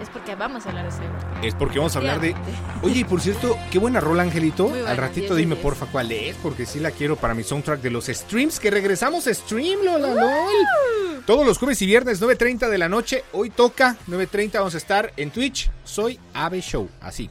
Es 0.00 0.08
porque 0.10 0.34
vamos 0.34 0.66
a 0.66 0.68
hablar 0.68 0.84
de 0.84 0.88
eso. 0.90 1.02
Es 1.42 1.54
porque 1.54 1.78
vamos 1.78 1.94
a 1.96 1.98
hablar 1.98 2.20
de. 2.20 2.34
Oye, 2.82 3.00
y 3.00 3.04
por 3.04 3.20
cierto, 3.20 3.56
qué 3.70 3.78
buena 3.78 4.00
rola, 4.00 4.22
Angelito. 4.22 4.68
Buena, 4.68 4.90
Al 4.90 4.96
ratito 4.96 5.28
10 5.28 5.30
de 5.30 5.36
dime 5.36 5.54
10. 5.54 5.62
porfa 5.62 5.86
cuál 5.86 6.12
es, 6.12 6.36
porque 6.36 6.66
sí 6.66 6.80
la 6.80 6.90
quiero 6.90 7.16
para 7.16 7.34
mi 7.34 7.42
soundtrack 7.42 7.80
de 7.80 7.90
los 7.90 8.06
streams. 8.06 8.60
Que 8.60 8.70
regresamos 8.70 9.26
a 9.26 9.34
stream, 9.34 9.80
Lola 9.84 10.14
LOL. 10.14 11.24
Todos 11.26 11.44
los 11.46 11.58
jueves 11.58 11.80
y 11.82 11.86
viernes, 11.86 12.22
9.30 12.22 12.68
de 12.68 12.78
la 12.78 12.88
noche. 12.88 13.24
Hoy 13.32 13.50
toca, 13.50 13.96
9.30 14.08 14.52
vamos 14.54 14.74
a 14.74 14.78
estar 14.78 15.12
en 15.16 15.30
Twitch. 15.30 15.70
Soy 15.84 16.20
Ave 16.34 16.60
Show, 16.60 16.88
así. 17.00 17.28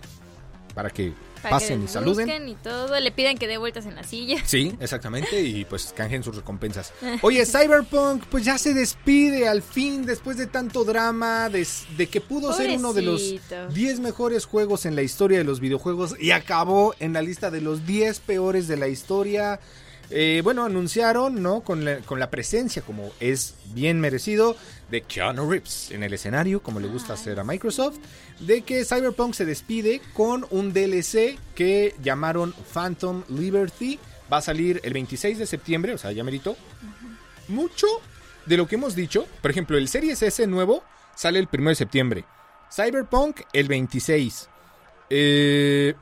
Para 0.74 0.90
que 0.90 1.14
Para 1.46 1.58
pasen 1.58 1.80
que 1.80 1.86
y 1.86 1.88
saluden. 1.88 2.50
y 2.50 2.56
todo. 2.56 3.00
Le 3.00 3.12
piden 3.12 3.38
que 3.38 3.48
dé 3.48 3.58
vueltas 3.58 3.86
en 3.86 3.96
la 3.96 4.04
silla. 4.04 4.38
Sí, 4.46 4.76
exactamente, 4.80 5.42
y 5.42 5.66
pues 5.66 5.94
canjen 5.96 6.24
sus 6.24 6.36
recompensas. 6.36 6.94
Oye, 7.22 7.46
Cyberpunk, 7.46 8.26
pues 8.26 8.44
ya 8.46 8.58
se 8.58 8.74
despide 8.74 9.48
al 9.48 9.62
fin 9.62 10.06
después 10.06 10.38
de 10.38 10.48
tanto 10.48 10.84
drama, 10.84 11.50
de, 11.50 11.68
de 11.98 12.08
que 12.08 12.22
pudo 12.22 12.54
ser 12.54 12.78
uno 12.78 12.94
de 12.94 13.02
los 13.02 13.22
Pobrecito. 13.22 13.68
10 13.70 14.00
mejores 14.00 14.46
juegos 14.46 14.86
en 14.86 14.96
la 14.96 15.02
historia 15.02 15.38
de 15.38 15.44
los 15.44 15.60
videojuegos 15.60 16.16
y 16.20 16.32
acabó 16.32 16.94
en 17.00 17.14
la 17.14 17.22
lista 17.22 17.52
de 17.52 17.62
los 17.62 17.86
10 17.86 18.20
peores 18.22 18.68
de 18.68 18.78
la 18.78 18.88
historia. 18.88 19.60
Eh, 20.10 20.42
bueno, 20.44 20.64
anunciaron, 20.64 21.42
¿no? 21.42 21.62
Con 21.62 21.84
la, 21.84 21.98
con 22.00 22.20
la 22.20 22.30
presencia, 22.30 22.82
como 22.82 23.12
es 23.20 23.56
bien 23.74 24.00
merecido, 24.00 24.56
de 24.90 25.02
Keanu 25.02 25.50
Reeves 25.50 25.92
en 25.92 26.04
el 26.04 26.14
escenario, 26.14 26.62
como 26.62 26.80
le 26.80 26.88
gusta 26.88 27.14
hacer 27.14 27.40
a 27.40 27.44
Microsoft, 27.44 27.98
de 28.40 28.62
que 28.62 28.86
Cyberpunk 28.86 29.34
se 29.34 29.46
despide 29.46 30.02
con 30.14 30.46
un 30.52 30.74
DLC 30.74 31.38
que 31.56 31.96
llamaron 32.02 32.54
Phantom 32.74 33.24
Liberty. 33.30 34.00
Va 34.32 34.38
a 34.38 34.42
salir 34.42 34.80
el 34.84 34.94
26 34.94 35.40
de 35.40 35.46
septiembre, 35.46 35.94
o 35.94 35.98
sea, 35.98 36.12
ya 36.12 36.24
merito. 36.24 36.56
Mucho 37.48 37.88
de 38.46 38.58
lo 38.58 38.68
que 38.68 38.76
hemos 38.76 38.96
dicho, 38.96 39.28
por 39.42 39.52
ejemplo, 39.52 39.78
el 39.78 39.88
Series 39.88 40.22
S 40.22 40.46
nuevo 40.48 40.84
sale 41.16 41.40
el 41.40 41.48
1 41.52 41.70
de 41.70 41.76
septiembre. 41.76 42.26
Cyberpunk 42.72 43.42
el 43.54 43.68
26. 43.68 44.50
Eh, 45.10 45.94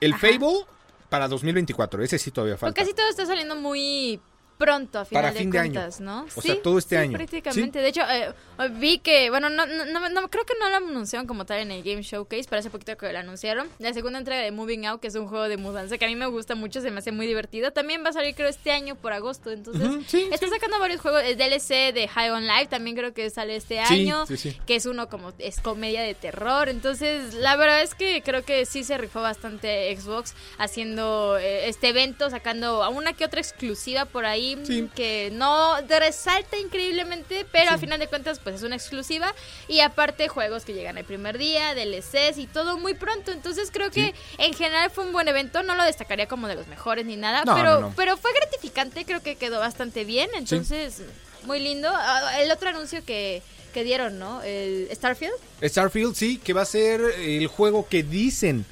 el 0.00 0.12
Ajá. 0.12 0.26
Fable 0.28 0.66
para 1.08 1.28
2024. 1.28 2.02
Ese 2.02 2.18
sí 2.18 2.30
todavía 2.30 2.54
Pues 2.54 2.60
falta. 2.60 2.80
casi 2.80 2.94
todo 2.94 3.08
está 3.08 3.26
saliendo 3.26 3.56
muy 3.56 4.20
pronto 4.58 4.98
a 5.00 5.04
final 5.04 5.22
Para 5.22 5.32
de 5.34 5.38
fin 5.40 5.50
de 5.50 5.58
año. 5.58 5.72
cuentas, 5.74 6.00
¿no? 6.00 6.26
O 6.34 6.40
sea, 6.40 6.60
todo 6.62 6.78
este 6.78 6.96
año. 6.96 7.12
prácticamente. 7.12 7.78
De 7.80 7.88
hecho, 7.88 8.00
eh, 8.10 8.32
vi 8.72 8.98
que, 8.98 9.28
bueno, 9.30 9.50
no, 9.50 9.66
no, 9.66 9.84
no- 9.84 10.08
no- 10.08 10.28
creo 10.30 10.44
que 10.44 10.54
no 10.58 10.68
lo 10.70 10.76
anunciaron 10.76 11.26
como 11.26 11.44
tal 11.44 11.58
en 11.60 11.70
el 11.70 11.82
Game 11.82 12.02
Showcase, 12.02 12.44
pero 12.48 12.60
hace 12.60 12.70
poquito 12.70 12.96
que 12.96 13.12
lo 13.12 13.18
anunciaron. 13.18 13.68
La 13.78 13.92
segunda 13.92 14.18
entrega 14.18 14.40
de 14.42 14.50
Moving 14.52 14.86
Out, 14.86 15.00
que 15.00 15.08
es 15.08 15.14
un 15.14 15.28
juego 15.28 15.48
de 15.48 15.56
mudanza 15.58 15.98
que 15.98 16.04
a 16.04 16.08
mí 16.08 16.16
me 16.16 16.26
gusta 16.26 16.54
mucho, 16.54 16.80
se 16.80 16.90
me 16.90 16.98
hace 16.98 17.12
muy 17.12 17.26
divertido. 17.26 17.70
También 17.72 18.02
va 18.04 18.10
a 18.10 18.12
salir 18.12 18.34
creo 18.34 18.48
este 18.48 18.70
año 18.72 18.94
por 18.94 19.12
agosto, 19.12 19.50
entonces 19.50 19.88
sí, 20.06 20.28
está 20.32 20.48
sacando 20.48 20.78
varios 20.78 21.00
juegos. 21.00 21.22
El 21.24 21.36
DLC 21.36 21.92
de 21.92 22.08
High 22.08 22.30
on 22.30 22.46
Life 22.46 22.66
también 22.66 22.96
creo 22.96 23.12
que 23.12 23.28
sale 23.30 23.56
este 23.56 23.78
año, 23.80 24.24
sí, 24.26 24.36
sí. 24.36 24.56
que 24.66 24.76
es 24.76 24.86
uno 24.86 25.08
como 25.08 25.32
es 25.38 25.60
comedia 25.60 26.02
de 26.02 26.14
terror. 26.14 26.68
Entonces, 26.68 27.34
la 27.34 27.56
verdad 27.56 27.82
es 27.82 27.94
que 27.94 28.22
creo 28.22 28.42
que 28.44 28.64
sí 28.64 28.84
se 28.84 28.96
rifó 28.96 29.20
bastante 29.20 29.94
Xbox 29.96 30.34
haciendo 30.58 31.36
eh, 31.38 31.68
este 31.68 31.88
evento, 31.88 32.30
sacando 32.30 32.82
a 32.82 32.88
una 32.88 33.12
que 33.12 33.24
otra 33.24 33.40
exclusiva 33.40 34.04
por 34.06 34.24
ahí 34.24 34.45
Sí. 34.64 34.88
que 34.94 35.30
no 35.32 35.74
resalta 35.88 36.56
increíblemente, 36.58 37.46
pero 37.50 37.70
a 37.72 37.78
final 37.78 37.98
de 37.98 38.06
cuentas 38.06 38.38
pues 38.38 38.56
es 38.56 38.62
una 38.62 38.76
exclusiva 38.76 39.34
y 39.68 39.80
aparte 39.80 40.28
juegos 40.28 40.64
que 40.64 40.72
llegan 40.74 40.98
el 40.98 41.04
primer 41.04 41.38
día, 41.38 41.74
DLCs 41.74 42.38
y 42.38 42.46
todo 42.46 42.78
muy 42.78 42.94
pronto. 42.94 43.32
Entonces, 43.32 43.70
creo 43.72 43.90
que 43.90 44.14
en 44.38 44.54
general 44.54 44.90
fue 44.90 45.04
un 45.04 45.12
buen 45.12 45.26
evento, 45.28 45.62
no 45.62 45.74
lo 45.74 45.84
destacaría 45.84 46.28
como 46.28 46.46
de 46.48 46.54
los 46.54 46.66
mejores 46.68 47.04
ni 47.06 47.16
nada, 47.16 47.42
No, 47.44 47.54
pero 47.54 47.74
no, 47.74 47.80
no. 47.88 47.92
pero 47.96 48.16
fue 48.16 48.32
gratificante, 48.34 49.04
creo 49.04 49.22
que 49.22 49.36
quedó 49.36 49.58
bastante 49.58 50.04
bien, 50.04 50.28
entonces 50.36 51.02
muy 51.44 51.60
lindo. 51.60 51.88
Ah, 51.92 52.40
El 52.40 52.50
otro 52.50 52.68
anuncio 52.68 53.04
que, 53.04 53.42
que 53.72 53.84
dieron, 53.84 54.18
¿no? 54.18 54.42
El 54.42 54.88
Starfield. 54.92 55.34
Starfield 55.62 56.14
sí, 56.14 56.38
que 56.38 56.52
va 56.52 56.62
a 56.62 56.66
ser 56.66 57.00
el 57.18 57.46
juego 57.46 57.88
que 57.88 58.02
dicen, 58.02 58.64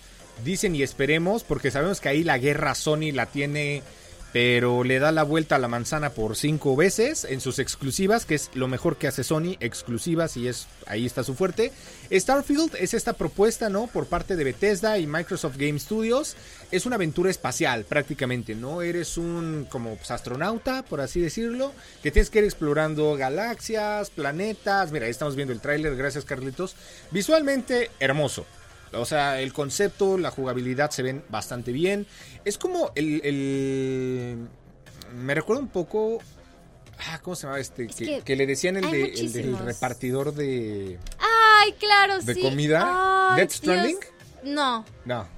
dicen 0.44 0.74
y 0.74 0.82
esperemos, 0.82 1.44
porque 1.44 1.70
sabemos 1.70 2.00
que 2.00 2.08
ahí 2.08 2.24
la 2.24 2.38
guerra 2.38 2.74
Sony 2.74 3.12
la 3.12 3.26
tiene 3.26 3.82
pero 4.34 4.82
le 4.82 4.98
da 4.98 5.12
la 5.12 5.22
vuelta 5.22 5.54
a 5.54 5.58
la 5.60 5.68
manzana 5.68 6.10
por 6.10 6.34
cinco 6.34 6.74
veces 6.74 7.24
en 7.24 7.40
sus 7.40 7.60
exclusivas, 7.60 8.26
que 8.26 8.34
es 8.34 8.50
lo 8.54 8.66
mejor 8.66 8.96
que 8.96 9.06
hace 9.06 9.22
Sony, 9.22 9.54
exclusivas 9.60 10.36
y 10.36 10.48
es 10.48 10.66
ahí 10.88 11.06
está 11.06 11.22
su 11.22 11.36
fuerte. 11.36 11.70
Starfield 12.10 12.74
es 12.80 12.94
esta 12.94 13.12
propuesta, 13.12 13.68
¿no? 13.68 13.86
Por 13.86 14.06
parte 14.06 14.34
de 14.34 14.42
Bethesda 14.42 14.98
y 14.98 15.06
Microsoft 15.06 15.56
Game 15.56 15.78
Studios. 15.78 16.34
Es 16.72 16.84
una 16.84 16.96
aventura 16.96 17.30
espacial 17.30 17.84
prácticamente, 17.84 18.56
¿no? 18.56 18.82
Eres 18.82 19.18
un 19.18 19.68
como 19.70 19.94
pues, 19.94 20.10
astronauta, 20.10 20.82
por 20.82 21.00
así 21.00 21.20
decirlo, 21.20 21.72
que 22.02 22.10
tienes 22.10 22.28
que 22.28 22.40
ir 22.40 22.44
explorando 22.44 23.14
galaxias, 23.14 24.10
planetas. 24.10 24.90
Mira, 24.90 25.04
ahí 25.04 25.12
estamos 25.12 25.36
viendo 25.36 25.52
el 25.52 25.60
tráiler, 25.60 25.94
gracias 25.94 26.24
Carlitos. 26.24 26.74
Visualmente 27.12 27.92
hermoso. 28.00 28.44
O 28.96 29.04
sea, 29.04 29.40
el 29.40 29.52
concepto, 29.52 30.18
la 30.18 30.30
jugabilidad 30.30 30.90
se 30.90 31.02
ven 31.02 31.24
bastante 31.28 31.72
bien. 31.72 32.06
Es 32.44 32.58
como 32.58 32.92
el... 32.94 33.20
el- 33.24 34.48
me 35.16 35.34
recuerda 35.34 35.62
un 35.62 35.68
poco... 35.68 36.18
Ah, 37.08 37.18
¿Cómo 37.22 37.34
se 37.36 37.46
llama 37.46 37.58
este? 37.58 37.84
Es 37.86 37.96
Que, 37.96 38.04
que 38.06 38.22
que 38.22 38.36
le 38.36 38.46
decían 38.46 38.76
el, 38.76 38.90
de, 38.90 39.28
del 39.32 39.58
repartidor 39.58 40.32
de... 40.34 40.98
Ay, 41.18 41.72
claro, 41.74 42.20
¿De 42.20 42.34
sí. 42.34 42.40
comida? 42.40 43.32
Ay, 43.32 43.40
¿Death 43.40 43.50
Stranding? 43.52 43.98
No. 44.44 44.84
No. 45.04 45.28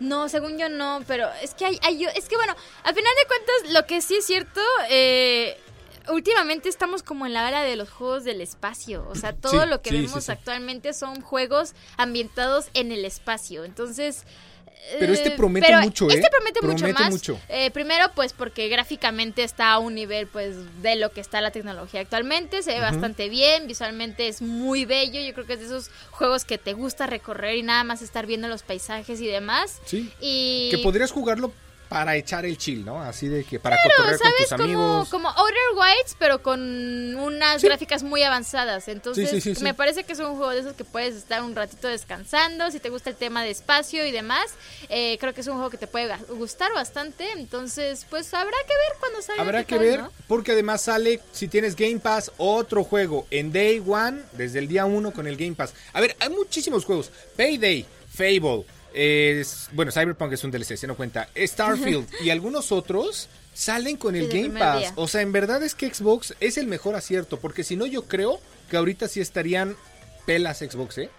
No, 0.00 0.28
según 0.28 0.58
yo 0.58 0.68
no, 0.68 1.00
pero 1.08 1.28
es 1.42 1.54
que 1.54 1.64
hay, 1.64 1.78
hay- 1.82 2.04
es 2.14 2.26
que 2.28 2.36
bueno, 2.36 2.54
al 2.84 2.94
final 2.94 3.12
de 3.22 3.26
cuentas 3.26 3.72
lo 3.74 3.86
que 3.86 4.00
sí 4.00 4.16
es 4.16 4.26
cierto, 4.26 4.60
eh, 4.90 5.56
últimamente 6.10 6.68
estamos 6.68 7.02
como 7.02 7.26
en 7.26 7.32
la 7.34 7.48
era 7.48 7.62
de 7.62 7.76
los 7.76 7.90
juegos 7.90 8.24
del 8.24 8.40
espacio, 8.40 9.06
o 9.08 9.14
sea, 9.14 9.32
todo 9.32 9.62
Sí, 9.62 9.68
lo 9.68 9.82
que 9.82 9.90
sí, 9.90 10.00
vemos 10.02 10.24
sí, 10.24 10.32
actualmente 10.32 10.92
son 10.92 11.20
juegos 11.20 11.74
ambientados 11.96 12.66
en 12.74 12.92
el 12.92 13.04
espacio, 13.04 13.64
entonces... 13.64 14.24
Pero 14.98 15.12
este 15.12 15.30
eh, 15.30 15.36
promete 15.36 15.66
pero 15.66 15.80
mucho, 15.82 16.08
¿eh? 16.08 16.14
Este 16.14 16.28
promete, 16.30 16.62
mucho 16.62 16.76
Promete 16.76 17.02
más. 17.02 17.10
mucho. 17.10 17.38
Eh, 17.48 17.70
primero, 17.72 18.10
pues 18.14 18.32
porque 18.32 18.68
gráficamente 18.68 19.42
está 19.42 19.72
a 19.72 19.78
un 19.80 19.94
nivel, 19.94 20.28
pues, 20.28 20.54
de 20.82 20.96
lo 20.96 21.12
que 21.12 21.20
está 21.20 21.40
la 21.40 21.50
tecnología 21.50 22.00
actualmente. 22.00 22.62
Se 22.62 22.72
ve 22.72 22.80
bastante 22.80 23.28
bien, 23.28 23.66
visualmente 23.66 24.28
es 24.28 24.40
muy 24.40 24.84
bello. 24.84 25.20
Yo 25.20 25.34
creo 25.34 25.46
que 25.46 25.54
es 25.54 25.58
de 25.58 25.66
esos 25.66 25.90
juegos 26.12 26.44
que 26.44 26.58
te 26.58 26.72
gusta 26.72 27.06
recorrer 27.06 27.56
y 27.56 27.62
nada 27.64 27.82
más 27.84 28.02
estar 28.02 28.24
viendo 28.24 28.46
los 28.48 28.62
paisajes 28.62 29.20
y 29.20 29.26
demás. 29.26 29.78
Sí. 29.84 30.10
Y 30.20 30.68
Que 30.70 30.78
podrías 30.78 31.10
jugarlo 31.10 31.52
para 31.88 32.16
echar 32.16 32.44
el 32.44 32.58
chill, 32.58 32.84
¿no? 32.84 33.00
Así 33.02 33.28
de 33.28 33.44
que 33.44 33.58
para 33.58 33.76
Claro, 33.76 33.90
cotorrear 33.96 34.18
con 34.20 34.32
tus 34.36 34.48
Como, 34.50 34.62
amigos. 34.64 35.08
como 35.08 35.28
Outer 35.30 35.56
Wilds, 35.74 36.16
pero 36.18 36.42
con 36.42 36.60
unas 37.16 37.60
Sí. 37.60 37.66
gráficas 37.66 38.02
muy 38.02 38.22
avanzadas. 38.22 38.88
Entonces, 38.88 39.42
Sí, 39.42 39.54
sí, 39.54 39.64
me 39.64 39.72
parece 39.74 40.04
que 40.04 40.12
es 40.12 40.18
un 40.18 40.36
juego 40.36 40.50
de 40.50 40.60
esos 40.60 40.74
que 40.74 40.84
puedes 40.84 41.14
estar 41.14 41.42
un 41.42 41.54
ratito 41.56 41.88
descansando. 41.88 42.70
Si 42.70 42.78
te 42.80 42.90
gusta 42.90 43.10
el 43.10 43.16
tema 43.16 43.42
de 43.42 43.50
espacio 43.50 44.04
y 44.06 44.10
demás, 44.10 44.50
eh, 44.90 45.16
creo 45.20 45.32
que 45.32 45.40
es 45.40 45.46
un 45.46 45.54
juego 45.54 45.70
que 45.70 45.78
te 45.78 45.86
puede 45.86 46.14
gustar 46.30 46.72
bastante. 46.74 47.30
Entonces, 47.32 48.06
pues 48.10 48.32
habrá 48.34 48.56
que 48.66 48.74
ver 48.74 48.98
cuando 49.00 49.22
salga. 49.22 49.42
Habrá 49.42 49.64
que 49.64 49.78
ver, 49.78 50.00
¿no? 50.00 50.12
porque 50.26 50.52
además 50.52 50.82
sale, 50.82 51.20
si 51.32 51.48
tienes 51.48 51.74
Game 51.74 51.98
Pass, 52.00 52.30
otro 52.36 52.84
juego 52.84 53.26
en 53.30 53.52
Day 53.52 53.82
One, 53.86 54.22
desde 54.32 54.58
el 54.58 54.68
día 54.68 54.84
1 54.84 55.10
con 55.12 55.26
el 55.26 55.36
Game 55.36 55.54
Pass. 55.54 55.72
A 55.92 56.00
ver, 56.00 56.14
hay 56.20 56.28
muchísimos 56.28 56.84
juegos. 56.84 57.10
Payday, 57.36 57.86
Fable, 58.14 58.64
es, 58.94 59.68
bueno, 59.72 59.92
Cyberpunk 59.92 60.32
es 60.32 60.44
un 60.44 60.50
DLC, 60.50 60.76
se 60.76 60.86
no 60.86 60.96
cuenta. 60.96 61.28
Starfield 61.36 62.06
y 62.22 62.30
algunos 62.30 62.72
otros 62.72 63.28
salen 63.54 63.96
con 63.96 64.14
el 64.16 64.28
Desde 64.28 64.42
Game 64.48 64.58
Pass. 64.58 64.78
día. 64.80 64.92
O 64.96 65.08
sea, 65.08 65.20
en 65.20 65.32
verdad 65.32 65.62
es 65.62 65.74
que 65.74 65.92
Xbox 65.92 66.34
es 66.40 66.58
el 66.58 66.66
mejor 66.66 66.94
acierto, 66.94 67.38
porque 67.38 67.64
si 67.64 67.76
no 67.76 67.86
yo 67.86 68.02
creo 68.04 68.40
que 68.70 68.76
ahorita 68.76 69.08
sí 69.08 69.20
estarían 69.20 69.76
pelas 70.26 70.58
Xbox, 70.58 70.98
¿eh? 70.98 71.10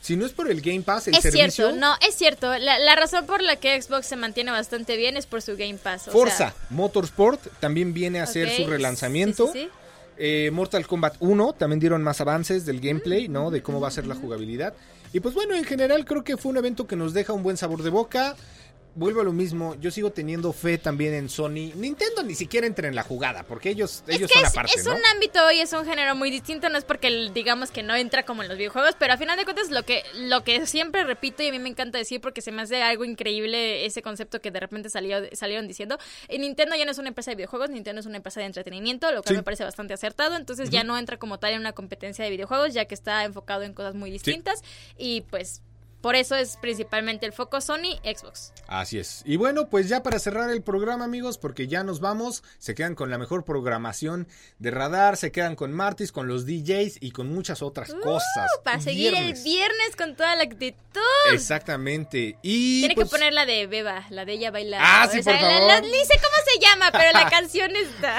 Si 0.00 0.16
no 0.16 0.26
es 0.26 0.32
por 0.32 0.50
el 0.50 0.60
Game 0.60 0.82
Pass, 0.82 1.08
el 1.08 1.14
Es 1.14 1.22
servicio... 1.22 1.68
cierto, 1.68 1.76
no, 1.80 1.94
es 2.06 2.14
cierto. 2.14 2.58
La, 2.58 2.78
la 2.78 2.94
razón 2.94 3.24
por 3.24 3.42
la 3.42 3.56
que 3.56 3.80
Xbox 3.80 4.06
se 4.06 4.16
mantiene 4.16 4.50
bastante 4.50 4.98
bien 4.98 5.16
es 5.16 5.24
por 5.24 5.40
su 5.40 5.56
Game 5.56 5.78
Pass. 5.78 6.08
o 6.08 6.10
Forza 6.10 6.36
sea, 6.36 6.54
Motorsport 6.68 7.40
también 7.58 7.94
viene 7.94 8.20
a 8.20 8.24
hacer 8.24 8.50
su 8.50 8.66
relanzamiento. 8.66 9.46
sí, 9.52 9.60
sí, 9.60 9.64
sí. 9.64 9.70
Eh, 10.16 10.50
Mortal 10.52 10.86
Kombat 10.86 11.16
1 11.20 11.54
también 11.54 11.80
dieron 11.80 12.02
más 12.02 12.20
avances 12.20 12.64
del 12.66 12.80
gameplay, 12.80 13.28
¿no? 13.28 13.50
De 13.50 13.62
cómo 13.62 13.80
va 13.80 13.88
a 13.88 13.90
ser 13.90 14.06
la 14.06 14.14
jugabilidad. 14.14 14.74
Y 15.14 15.20
pues 15.20 15.32
bueno, 15.36 15.54
en 15.54 15.62
general 15.62 16.04
creo 16.04 16.24
que 16.24 16.36
fue 16.36 16.50
un 16.50 16.58
evento 16.58 16.88
que 16.88 16.96
nos 16.96 17.14
deja 17.14 17.32
un 17.32 17.44
buen 17.44 17.56
sabor 17.56 17.84
de 17.84 17.90
boca. 17.90 18.34
Vuelvo 18.96 19.22
a 19.22 19.24
lo 19.24 19.32
mismo, 19.32 19.74
yo 19.80 19.90
sigo 19.90 20.10
teniendo 20.12 20.52
fe 20.52 20.78
también 20.78 21.14
en 21.14 21.28
Sony. 21.28 21.72
Nintendo 21.74 22.22
ni 22.22 22.34
siquiera 22.36 22.66
entra 22.66 22.86
en 22.86 22.94
la 22.94 23.02
jugada, 23.02 23.42
porque 23.42 23.68
ellos, 23.70 24.04
ellos 24.06 24.22
es 24.22 24.28
que 24.28 24.34
son 24.34 24.44
es, 24.44 24.50
aparte, 24.50 24.72
es 24.76 24.84
¿no? 24.86 24.94
un 24.94 25.04
ámbito 25.12 25.50
y 25.50 25.58
es 25.60 25.72
un 25.72 25.84
género 25.84 26.14
muy 26.14 26.30
distinto, 26.30 26.68
no 26.68 26.78
es 26.78 26.84
porque 26.84 27.30
digamos 27.34 27.72
que 27.72 27.82
no 27.82 27.96
entra 27.96 28.24
como 28.24 28.42
en 28.42 28.48
los 28.48 28.56
videojuegos, 28.56 28.94
pero 28.98 29.14
a 29.14 29.16
final 29.16 29.36
de 29.36 29.44
cuentas 29.44 29.70
lo 29.70 29.82
que 29.82 30.04
lo 30.14 30.44
que 30.44 30.64
siempre 30.66 31.02
repito 31.02 31.42
y 31.42 31.48
a 31.48 31.50
mí 31.50 31.58
me 31.58 31.68
encanta 31.68 31.98
decir 31.98 32.20
porque 32.20 32.40
se 32.40 32.52
me 32.52 32.62
hace 32.62 32.82
algo 32.82 33.04
increíble 33.04 33.84
ese 33.84 34.00
concepto 34.00 34.40
que 34.40 34.52
de 34.52 34.60
repente 34.60 34.88
salió, 34.90 35.18
salieron 35.32 35.66
diciendo, 35.66 35.98
eh, 36.28 36.38
Nintendo 36.38 36.76
ya 36.76 36.84
no 36.84 36.92
es 36.92 36.98
una 36.98 37.08
empresa 37.08 37.32
de 37.32 37.36
videojuegos, 37.36 37.70
Nintendo 37.70 37.98
es 38.00 38.06
una 38.06 38.18
empresa 38.18 38.40
de 38.40 38.46
entretenimiento, 38.46 39.10
lo 39.10 39.22
cual 39.22 39.34
Sí. 39.34 39.38
me 39.38 39.42
parece 39.42 39.64
bastante 39.64 39.94
acertado, 39.94 40.36
entonces 40.36 40.70
ya 40.70 40.84
no 40.84 40.96
entra 40.96 41.18
como 41.18 41.38
tal 41.40 41.52
en 41.54 41.60
una 41.60 41.72
competencia 41.72 42.24
de 42.24 42.30
videojuegos, 42.30 42.74
ya 42.74 42.84
que 42.84 42.94
está 42.94 43.24
enfocado 43.24 43.62
en 43.64 43.74
cosas 43.74 43.94
muy 43.96 44.12
distintas 44.12 44.62
y 44.96 45.22
pues 45.22 45.62
por 46.04 46.16
eso 46.16 46.36
es 46.36 46.58
principalmente 46.58 47.24
el 47.24 47.32
foco 47.32 47.62
Sony, 47.62 47.96
Xbox. 48.04 48.52
Así 48.66 48.98
es. 48.98 49.22
Y 49.24 49.36
bueno, 49.36 49.70
pues 49.70 49.88
ya 49.88 50.02
para 50.02 50.18
cerrar 50.18 50.50
el 50.50 50.62
programa, 50.62 51.06
amigos, 51.06 51.38
porque 51.38 51.66
ya 51.66 51.82
nos 51.82 52.00
vamos, 52.00 52.44
se 52.58 52.74
quedan 52.74 52.94
con 52.94 53.08
la 53.08 53.16
mejor 53.16 53.46
programación 53.46 54.28
de 54.58 54.70
radar, 54.70 55.16
se 55.16 55.32
quedan 55.32 55.56
con 55.56 55.72
Martis, 55.72 56.12
con 56.12 56.28
los 56.28 56.44
DJs 56.44 56.98
y 57.00 57.12
con 57.12 57.32
muchas 57.34 57.62
otras 57.62 57.94
cosas. 57.94 58.50
Uh, 58.58 58.62
Para 58.62 58.80
seguir 58.80 59.12
Viernes. 59.12 59.38
el 59.38 59.44
viernes 59.44 59.96
con 59.96 60.14
toda 60.14 60.36
la 60.36 60.42
actitud. 60.42 61.00
Exactamente. 61.32 62.36
Y 62.42 62.80
Tiene 62.80 62.94
pues, 62.96 63.06
que 63.08 63.10
poner 63.10 63.32
la 63.32 63.46
de 63.46 63.66
Beba, 63.66 64.04
la 64.10 64.26
de 64.26 64.34
ella 64.34 64.50
baila. 64.50 64.78
Ah, 64.80 65.08
sí, 65.10 65.22
por 65.22 65.32
la- 65.32 65.40
favor. 65.40 65.66
la- 65.68 65.80
ni 65.80 66.04
sé 66.04 66.14
cómo 66.16 66.36
se 66.52 66.60
llama, 66.60 66.90
pero 66.92 67.12
la 67.12 67.30
canción 67.30 67.74
está. 67.76 68.16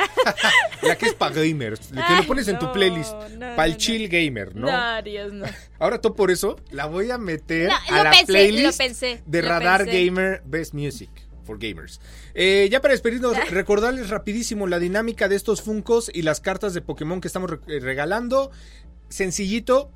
La 0.82 0.98
que 0.98 1.06
es 1.08 1.14
para 1.14 1.36
gamers, 1.36 1.88
que 1.88 2.00
Ay, 2.02 2.18
lo 2.22 2.28
pones 2.28 2.48
en 2.48 2.58
tu 2.58 2.72
playlist. 2.72 3.14
no, 3.14 3.56
para 3.56 3.66
el 3.66 3.72
no, 3.74 3.78
chill 3.78 4.08
gamer, 4.10 4.56
¿no? 4.56 4.72
No, 4.72 5.02
Dios, 5.04 5.32
no. 5.34 5.46
Ahora 5.78 6.00
tú 6.02 6.16
por 6.16 6.32
eso 6.32 6.56
la 6.72 6.86
voy 6.86 7.12
a 7.12 7.18
meter 7.18 7.70
a 7.90 7.98
lo 7.98 8.04
la 8.06 8.12
pensé, 8.12 8.26
playlist 8.26 8.66
lo 8.66 8.86
pensé, 8.86 9.24
de 9.26 9.42
lo 9.42 9.48
Radar 9.50 9.84
pensé. 9.86 10.06
Gamer 10.06 10.42
Best 10.46 10.74
Music 10.74 11.10
for 11.44 11.58
Gamers. 11.60 12.00
Eh, 12.34 12.68
ya 12.72 12.82
para 12.82 12.94
despedirnos, 12.94 13.38
recordarles 13.52 14.10
rapidísimo 14.10 14.68
la 14.68 14.80
dinámica 14.80 15.28
de 15.30 15.36
estos 15.36 15.62
Funcos 15.62 16.10
y 16.14 16.24
las 16.24 16.42
cartas 16.42 16.74
de 16.74 16.82
Pokémon 16.82 17.22
que 17.22 17.28
estamos 17.28 17.50
re- 17.52 17.60
eh, 17.68 17.80
regalando. 17.80 18.52
Sencillito, 19.10 19.92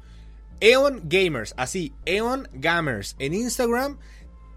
Eon 0.59 1.01
Gamers, 1.05 1.53
así, 1.57 1.93
Eon 2.05 2.47
Gamers 2.53 3.15
en 3.19 3.33
Instagram. 3.33 3.97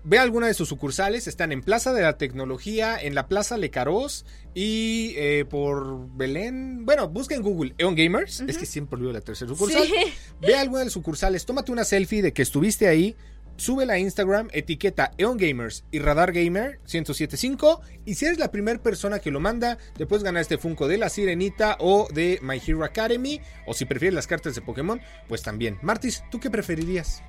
Ve 0.04 0.18
alguna 0.18 0.48
de 0.48 0.54
sus 0.54 0.68
sucursales, 0.68 1.28
están 1.28 1.52
en 1.52 1.62
Plaza 1.62 1.92
de 1.92 2.02
la 2.02 2.18
Tecnología, 2.18 3.00
en 3.00 3.14
la 3.14 3.28
Plaza 3.28 3.56
Lecaros 3.56 4.26
y 4.52 5.14
eh, 5.16 5.44
por 5.48 6.08
Belén. 6.16 6.84
Bueno, 6.84 7.08
busca 7.08 7.36
en 7.36 7.42
Google 7.42 7.74
Eon 7.78 7.94
Gamers, 7.94 8.40
es 8.40 8.58
que 8.58 8.66
siempre 8.66 8.96
olvido 8.96 9.12
la 9.12 9.20
tercera 9.20 9.48
sucursal. 9.48 9.84
Sí. 9.84 9.94
Ve 10.40 10.56
alguna 10.56 10.80
de 10.80 10.86
las 10.86 10.92
sucursales, 10.92 11.46
tómate 11.46 11.70
una 11.70 11.84
selfie 11.84 12.20
de 12.20 12.32
que 12.32 12.42
estuviste 12.42 12.88
ahí, 12.88 13.14
súbela 13.56 13.92
a 13.92 13.98
Instagram, 13.98 14.48
etiqueta 14.52 15.12
Eon 15.18 15.36
Gamers 15.36 15.84
y 15.92 16.00
Radar 16.00 16.32
Gamer 16.32 16.80
1075 16.80 17.80
y 18.04 18.16
si 18.16 18.24
eres 18.26 18.38
la 18.38 18.50
primera 18.50 18.82
persona 18.82 19.20
que 19.20 19.30
lo 19.30 19.38
manda, 19.38 19.78
te 19.96 20.06
puedes 20.06 20.24
ganar 20.24 20.42
este 20.42 20.58
Funko 20.58 20.88
de 20.88 20.98
la 20.98 21.10
Sirenita 21.10 21.76
o 21.78 22.08
de 22.12 22.40
My 22.42 22.60
Hero 22.64 22.84
Academy 22.84 23.40
o 23.66 23.74
si 23.74 23.84
prefieres 23.84 24.14
las 24.14 24.26
cartas 24.26 24.56
de 24.56 24.62
Pokémon, 24.62 25.00
pues 25.28 25.42
también. 25.42 25.78
Martis, 25.80 26.24
¿tú 26.32 26.40
qué 26.40 26.50
preferirías? 26.50 27.22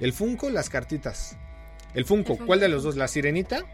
¿El 0.00 0.12
Funko 0.12 0.48
o 0.48 0.50
las 0.50 0.68
cartitas? 0.68 1.38
El 1.94 2.04
Funko. 2.04 2.36
¿cuál 2.38 2.60
de 2.60 2.68
los 2.68 2.82
dos? 2.82 2.96
¿La 2.96 3.08
Sirenita? 3.08 3.64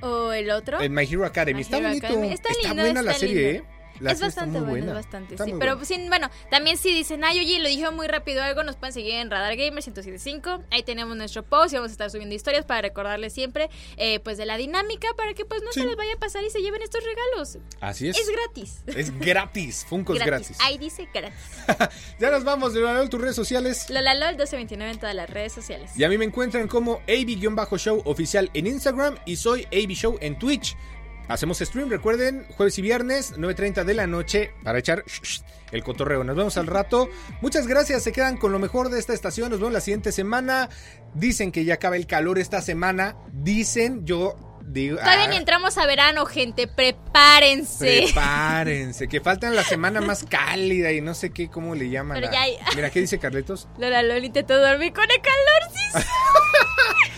O 0.00 0.32
el 0.32 0.50
otro. 0.50 0.80
El 0.80 0.90
My 0.90 1.04
Hero 1.04 1.24
Academy. 1.24 1.54
My 1.56 1.60
está 1.62 1.78
Hero 1.78 1.88
bonito. 1.88 2.06
Academy. 2.06 2.32
Está 2.32 2.48
lindo, 2.62 2.82
buena 2.82 3.02
la 3.02 3.10
está 3.12 3.20
serie, 3.20 3.52
lindo. 3.52 3.68
¿eh? 3.68 3.77
La 4.00 4.12
es 4.12 4.20
bastante 4.20 4.58
bueno, 4.60 4.70
buena. 4.70 4.86
es 4.88 4.94
bastante, 4.94 5.34
Está 5.34 5.44
sí. 5.44 5.50
Pero 5.52 5.58
buena. 5.58 5.76
pues, 5.76 5.88
sí, 5.88 6.04
bueno, 6.08 6.30
también 6.50 6.76
si 6.76 6.92
dicen, 6.94 7.24
ay, 7.24 7.40
oye, 7.40 7.58
lo 7.60 7.68
dijo 7.68 7.90
muy 7.92 8.06
rápido 8.06 8.42
algo, 8.42 8.62
nos 8.62 8.76
pueden 8.76 8.92
seguir 8.92 9.14
en 9.14 9.30
Radar 9.30 9.56
Gamer 9.56 9.72
1075. 9.74 10.62
Ahí 10.70 10.82
tenemos 10.82 11.16
nuestro 11.16 11.42
post 11.44 11.72
y 11.72 11.76
vamos 11.76 11.90
a 11.90 11.92
estar 11.92 12.10
subiendo 12.10 12.34
historias 12.34 12.64
para 12.64 12.82
recordarles 12.82 13.32
siempre, 13.32 13.68
eh, 13.96 14.20
pues, 14.20 14.38
de 14.38 14.46
la 14.46 14.56
dinámica 14.56 15.08
para 15.16 15.34
que, 15.34 15.44
pues, 15.44 15.62
no 15.62 15.72
Sí. 15.72 15.80
se 15.80 15.86
les 15.86 15.96
vaya 15.96 16.14
a 16.14 16.18
pasar 16.18 16.42
y 16.44 16.50
se 16.50 16.60
lleven 16.60 16.82
estos 16.82 17.02
regalos. 17.04 17.58
Así 17.80 18.08
es. 18.08 18.18
Es 18.18 18.28
gratis. 18.30 18.82
Es 18.86 19.18
gratis. 19.18 19.84
Funko 19.88 20.12
es 20.14 20.24
gratis. 20.24 20.48
gratis. 20.50 20.66
Ahí 20.66 20.78
dice 20.78 21.08
gratis. 21.12 21.38
Ya 22.18 22.30
nos 22.30 22.44
vamos, 22.44 22.74
en 22.74 23.08
tus 23.10 23.20
redes 23.20 23.36
sociales. 23.36 23.88
LolaLol 23.90 24.30
1229 24.36 24.92
en 24.92 24.98
todas 24.98 25.14
las 25.14 25.28
redes 25.30 25.52
sociales. 25.52 25.90
Y 25.96 26.04
a 26.04 26.08
mí 26.08 26.18
me 26.18 26.24
encuentran 26.24 26.66
como 26.68 27.00
AB-Show 27.08 28.02
oficial 28.04 28.50
en 28.54 28.66
Instagram 28.66 29.16
y 29.26 29.36
soy 29.36 29.64
AB 29.72 29.90
Show 29.94 30.18
en 30.20 30.38
Twitch. 30.38 30.76
Hacemos 31.28 31.58
stream, 31.58 31.90
recuerden, 31.90 32.46
jueves 32.56 32.78
y 32.78 32.82
viernes, 32.82 33.34
9.30 33.36 33.84
de 33.84 33.94
la 33.94 34.06
noche, 34.06 34.52
para 34.64 34.78
echar 34.78 35.04
el 35.70 35.84
cotorreo. 35.84 36.24
Nos 36.24 36.36
vemos 36.36 36.56
al 36.56 36.66
rato. 36.66 37.08
Muchas 37.42 37.66
gracias, 37.66 38.02
se 38.02 38.12
quedan 38.12 38.38
con 38.38 38.50
lo 38.50 38.58
mejor 38.58 38.88
de 38.88 38.98
esta 38.98 39.12
estación. 39.12 39.50
Nos 39.50 39.60
vemos 39.60 39.74
la 39.74 39.80
siguiente 39.80 40.10
semana. 40.10 40.70
Dicen 41.14 41.52
que 41.52 41.64
ya 41.64 41.74
acaba 41.74 41.96
el 41.96 42.06
calor 42.06 42.38
esta 42.38 42.62
semana. 42.62 43.16
Dicen, 43.30 44.06
yo 44.06 44.36
digo... 44.64 44.96
Todavía 44.96 45.24
ah, 45.24 45.28
ni 45.28 45.36
entramos 45.36 45.76
a 45.76 45.86
verano, 45.86 46.24
gente. 46.24 46.66
Prepárense. 46.66 48.04
Prepárense, 48.04 49.06
que 49.06 49.20
faltan 49.20 49.54
la 49.54 49.64
semana 49.64 50.00
más 50.00 50.24
cálida 50.30 50.92
y 50.92 51.02
no 51.02 51.12
sé 51.12 51.30
qué, 51.30 51.50
cómo 51.50 51.74
le 51.74 51.90
llaman. 51.90 52.18
Pero 52.20 52.32
ya 52.32 52.42
hay- 52.42 52.56
Mira, 52.74 52.88
¿qué 52.90 53.00
dice 53.00 53.18
Carletos? 53.18 53.68
Lola 53.78 54.02
Lol 54.02 54.24
intentó 54.24 54.58
dormir 54.58 54.94
con 54.94 55.04
el 55.04 55.20
calor, 55.20 55.72
sí. 55.74 56.08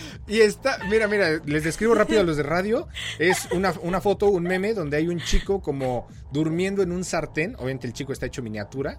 Y 0.31 0.39
está, 0.41 0.77
mira, 0.89 1.07
mira, 1.09 1.41
les 1.45 1.63
describo 1.65 1.93
rápido 1.93 2.21
a 2.21 2.23
los 2.23 2.37
de 2.37 2.43
radio. 2.43 2.87
Es 3.19 3.49
una, 3.51 3.73
una 3.81 3.99
foto, 3.99 4.27
un 4.27 4.43
meme, 4.43 4.73
donde 4.73 4.95
hay 4.95 5.09
un 5.09 5.19
chico 5.19 5.61
como 5.61 6.07
durmiendo 6.31 6.81
en 6.81 6.93
un 6.93 7.03
sartén. 7.03 7.55
Obviamente 7.55 7.85
el 7.85 7.93
chico 7.93 8.13
está 8.13 8.27
hecho 8.27 8.41
miniatura. 8.41 8.97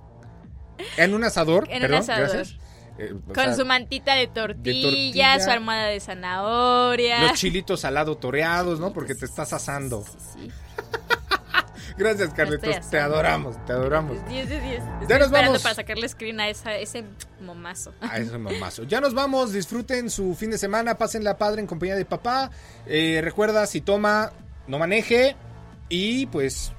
En 0.98 1.14
un 1.14 1.24
asador, 1.24 1.66
En 1.70 1.76
un 1.76 1.80
perdón, 1.82 1.98
asador. 2.00 2.28
gracias. 2.28 2.56
Eh, 2.98 3.14
Con 3.26 3.34
sea, 3.44 3.54
su 3.54 3.64
mantita 3.64 4.14
de 4.14 4.26
tortilla, 4.26 4.82
tortilla. 4.90 5.40
su 5.40 5.50
almohada 5.50 5.86
de 5.86 6.00
zanahoria. 6.00 7.22
Los 7.22 7.32
chilitos 7.38 7.86
al 7.86 7.94
lado 7.94 8.16
toreados, 8.18 8.78
¿no? 8.80 8.92
Porque 8.92 9.14
te 9.14 9.24
estás 9.24 9.54
asando. 9.54 10.04
Sí, 10.34 10.50
Gracias, 11.96 12.32
Carlitos. 12.34 12.90
Te 12.90 12.98
adoramos, 12.98 13.64
te 13.66 13.72
adoramos. 13.72 14.16
10 14.28 14.48
de 14.48 14.60
10. 14.60 14.74
Estoy 14.74 14.88
nos 15.00 15.10
esperando 15.10 15.32
vamos. 15.32 15.62
para 15.62 15.74
sacarle 15.74 16.08
screen 16.08 16.40
a 16.40 16.48
esa, 16.48 16.74
ese 16.76 17.04
momazo. 17.40 17.92
Ah, 18.00 18.18
eso 18.18 18.34
es 18.34 18.40
mamazo. 18.40 18.84
Ya 18.84 19.00
nos 19.00 19.14
vamos, 19.14 19.52
disfruten 19.52 20.10
su 20.10 20.34
fin 20.34 20.50
de 20.50 20.58
semana, 20.58 20.96
pásenla 20.96 21.38
padre 21.38 21.60
en 21.60 21.66
compañía 21.66 21.96
de 21.96 22.04
papá. 22.04 22.50
Eh, 22.86 23.20
recuerda, 23.22 23.66
si 23.66 23.80
toma, 23.80 24.32
no 24.66 24.78
maneje 24.78 25.36
y 25.88 26.26
pues 26.26 26.72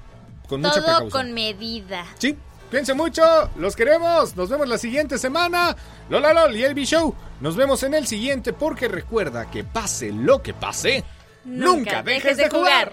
con 0.48 0.60
mucha 0.60 0.74
Todo 0.74 0.84
precaución. 0.84 1.10
con 1.10 1.32
medida. 1.32 2.04
Sí, 2.18 2.36
cuídense 2.70 2.94
mucho, 2.94 3.22
los 3.56 3.76
queremos, 3.76 4.36
nos 4.36 4.48
vemos 4.50 4.68
la 4.68 4.78
siguiente 4.78 5.18
semana. 5.18 5.76
Lola 6.10 6.32
Lol 6.34 6.56
y 6.56 6.64
Elvi 6.64 6.84
Show, 6.84 7.14
nos 7.40 7.56
vemos 7.56 7.82
en 7.82 7.94
el 7.94 8.06
siguiente 8.06 8.52
porque 8.52 8.88
recuerda 8.88 9.50
que 9.50 9.64
pase 9.64 10.12
lo 10.12 10.42
que 10.42 10.52
pase, 10.52 11.04
nunca, 11.44 12.02
dejes 12.02 12.36
de 12.36 12.50
jugar. 12.50 12.92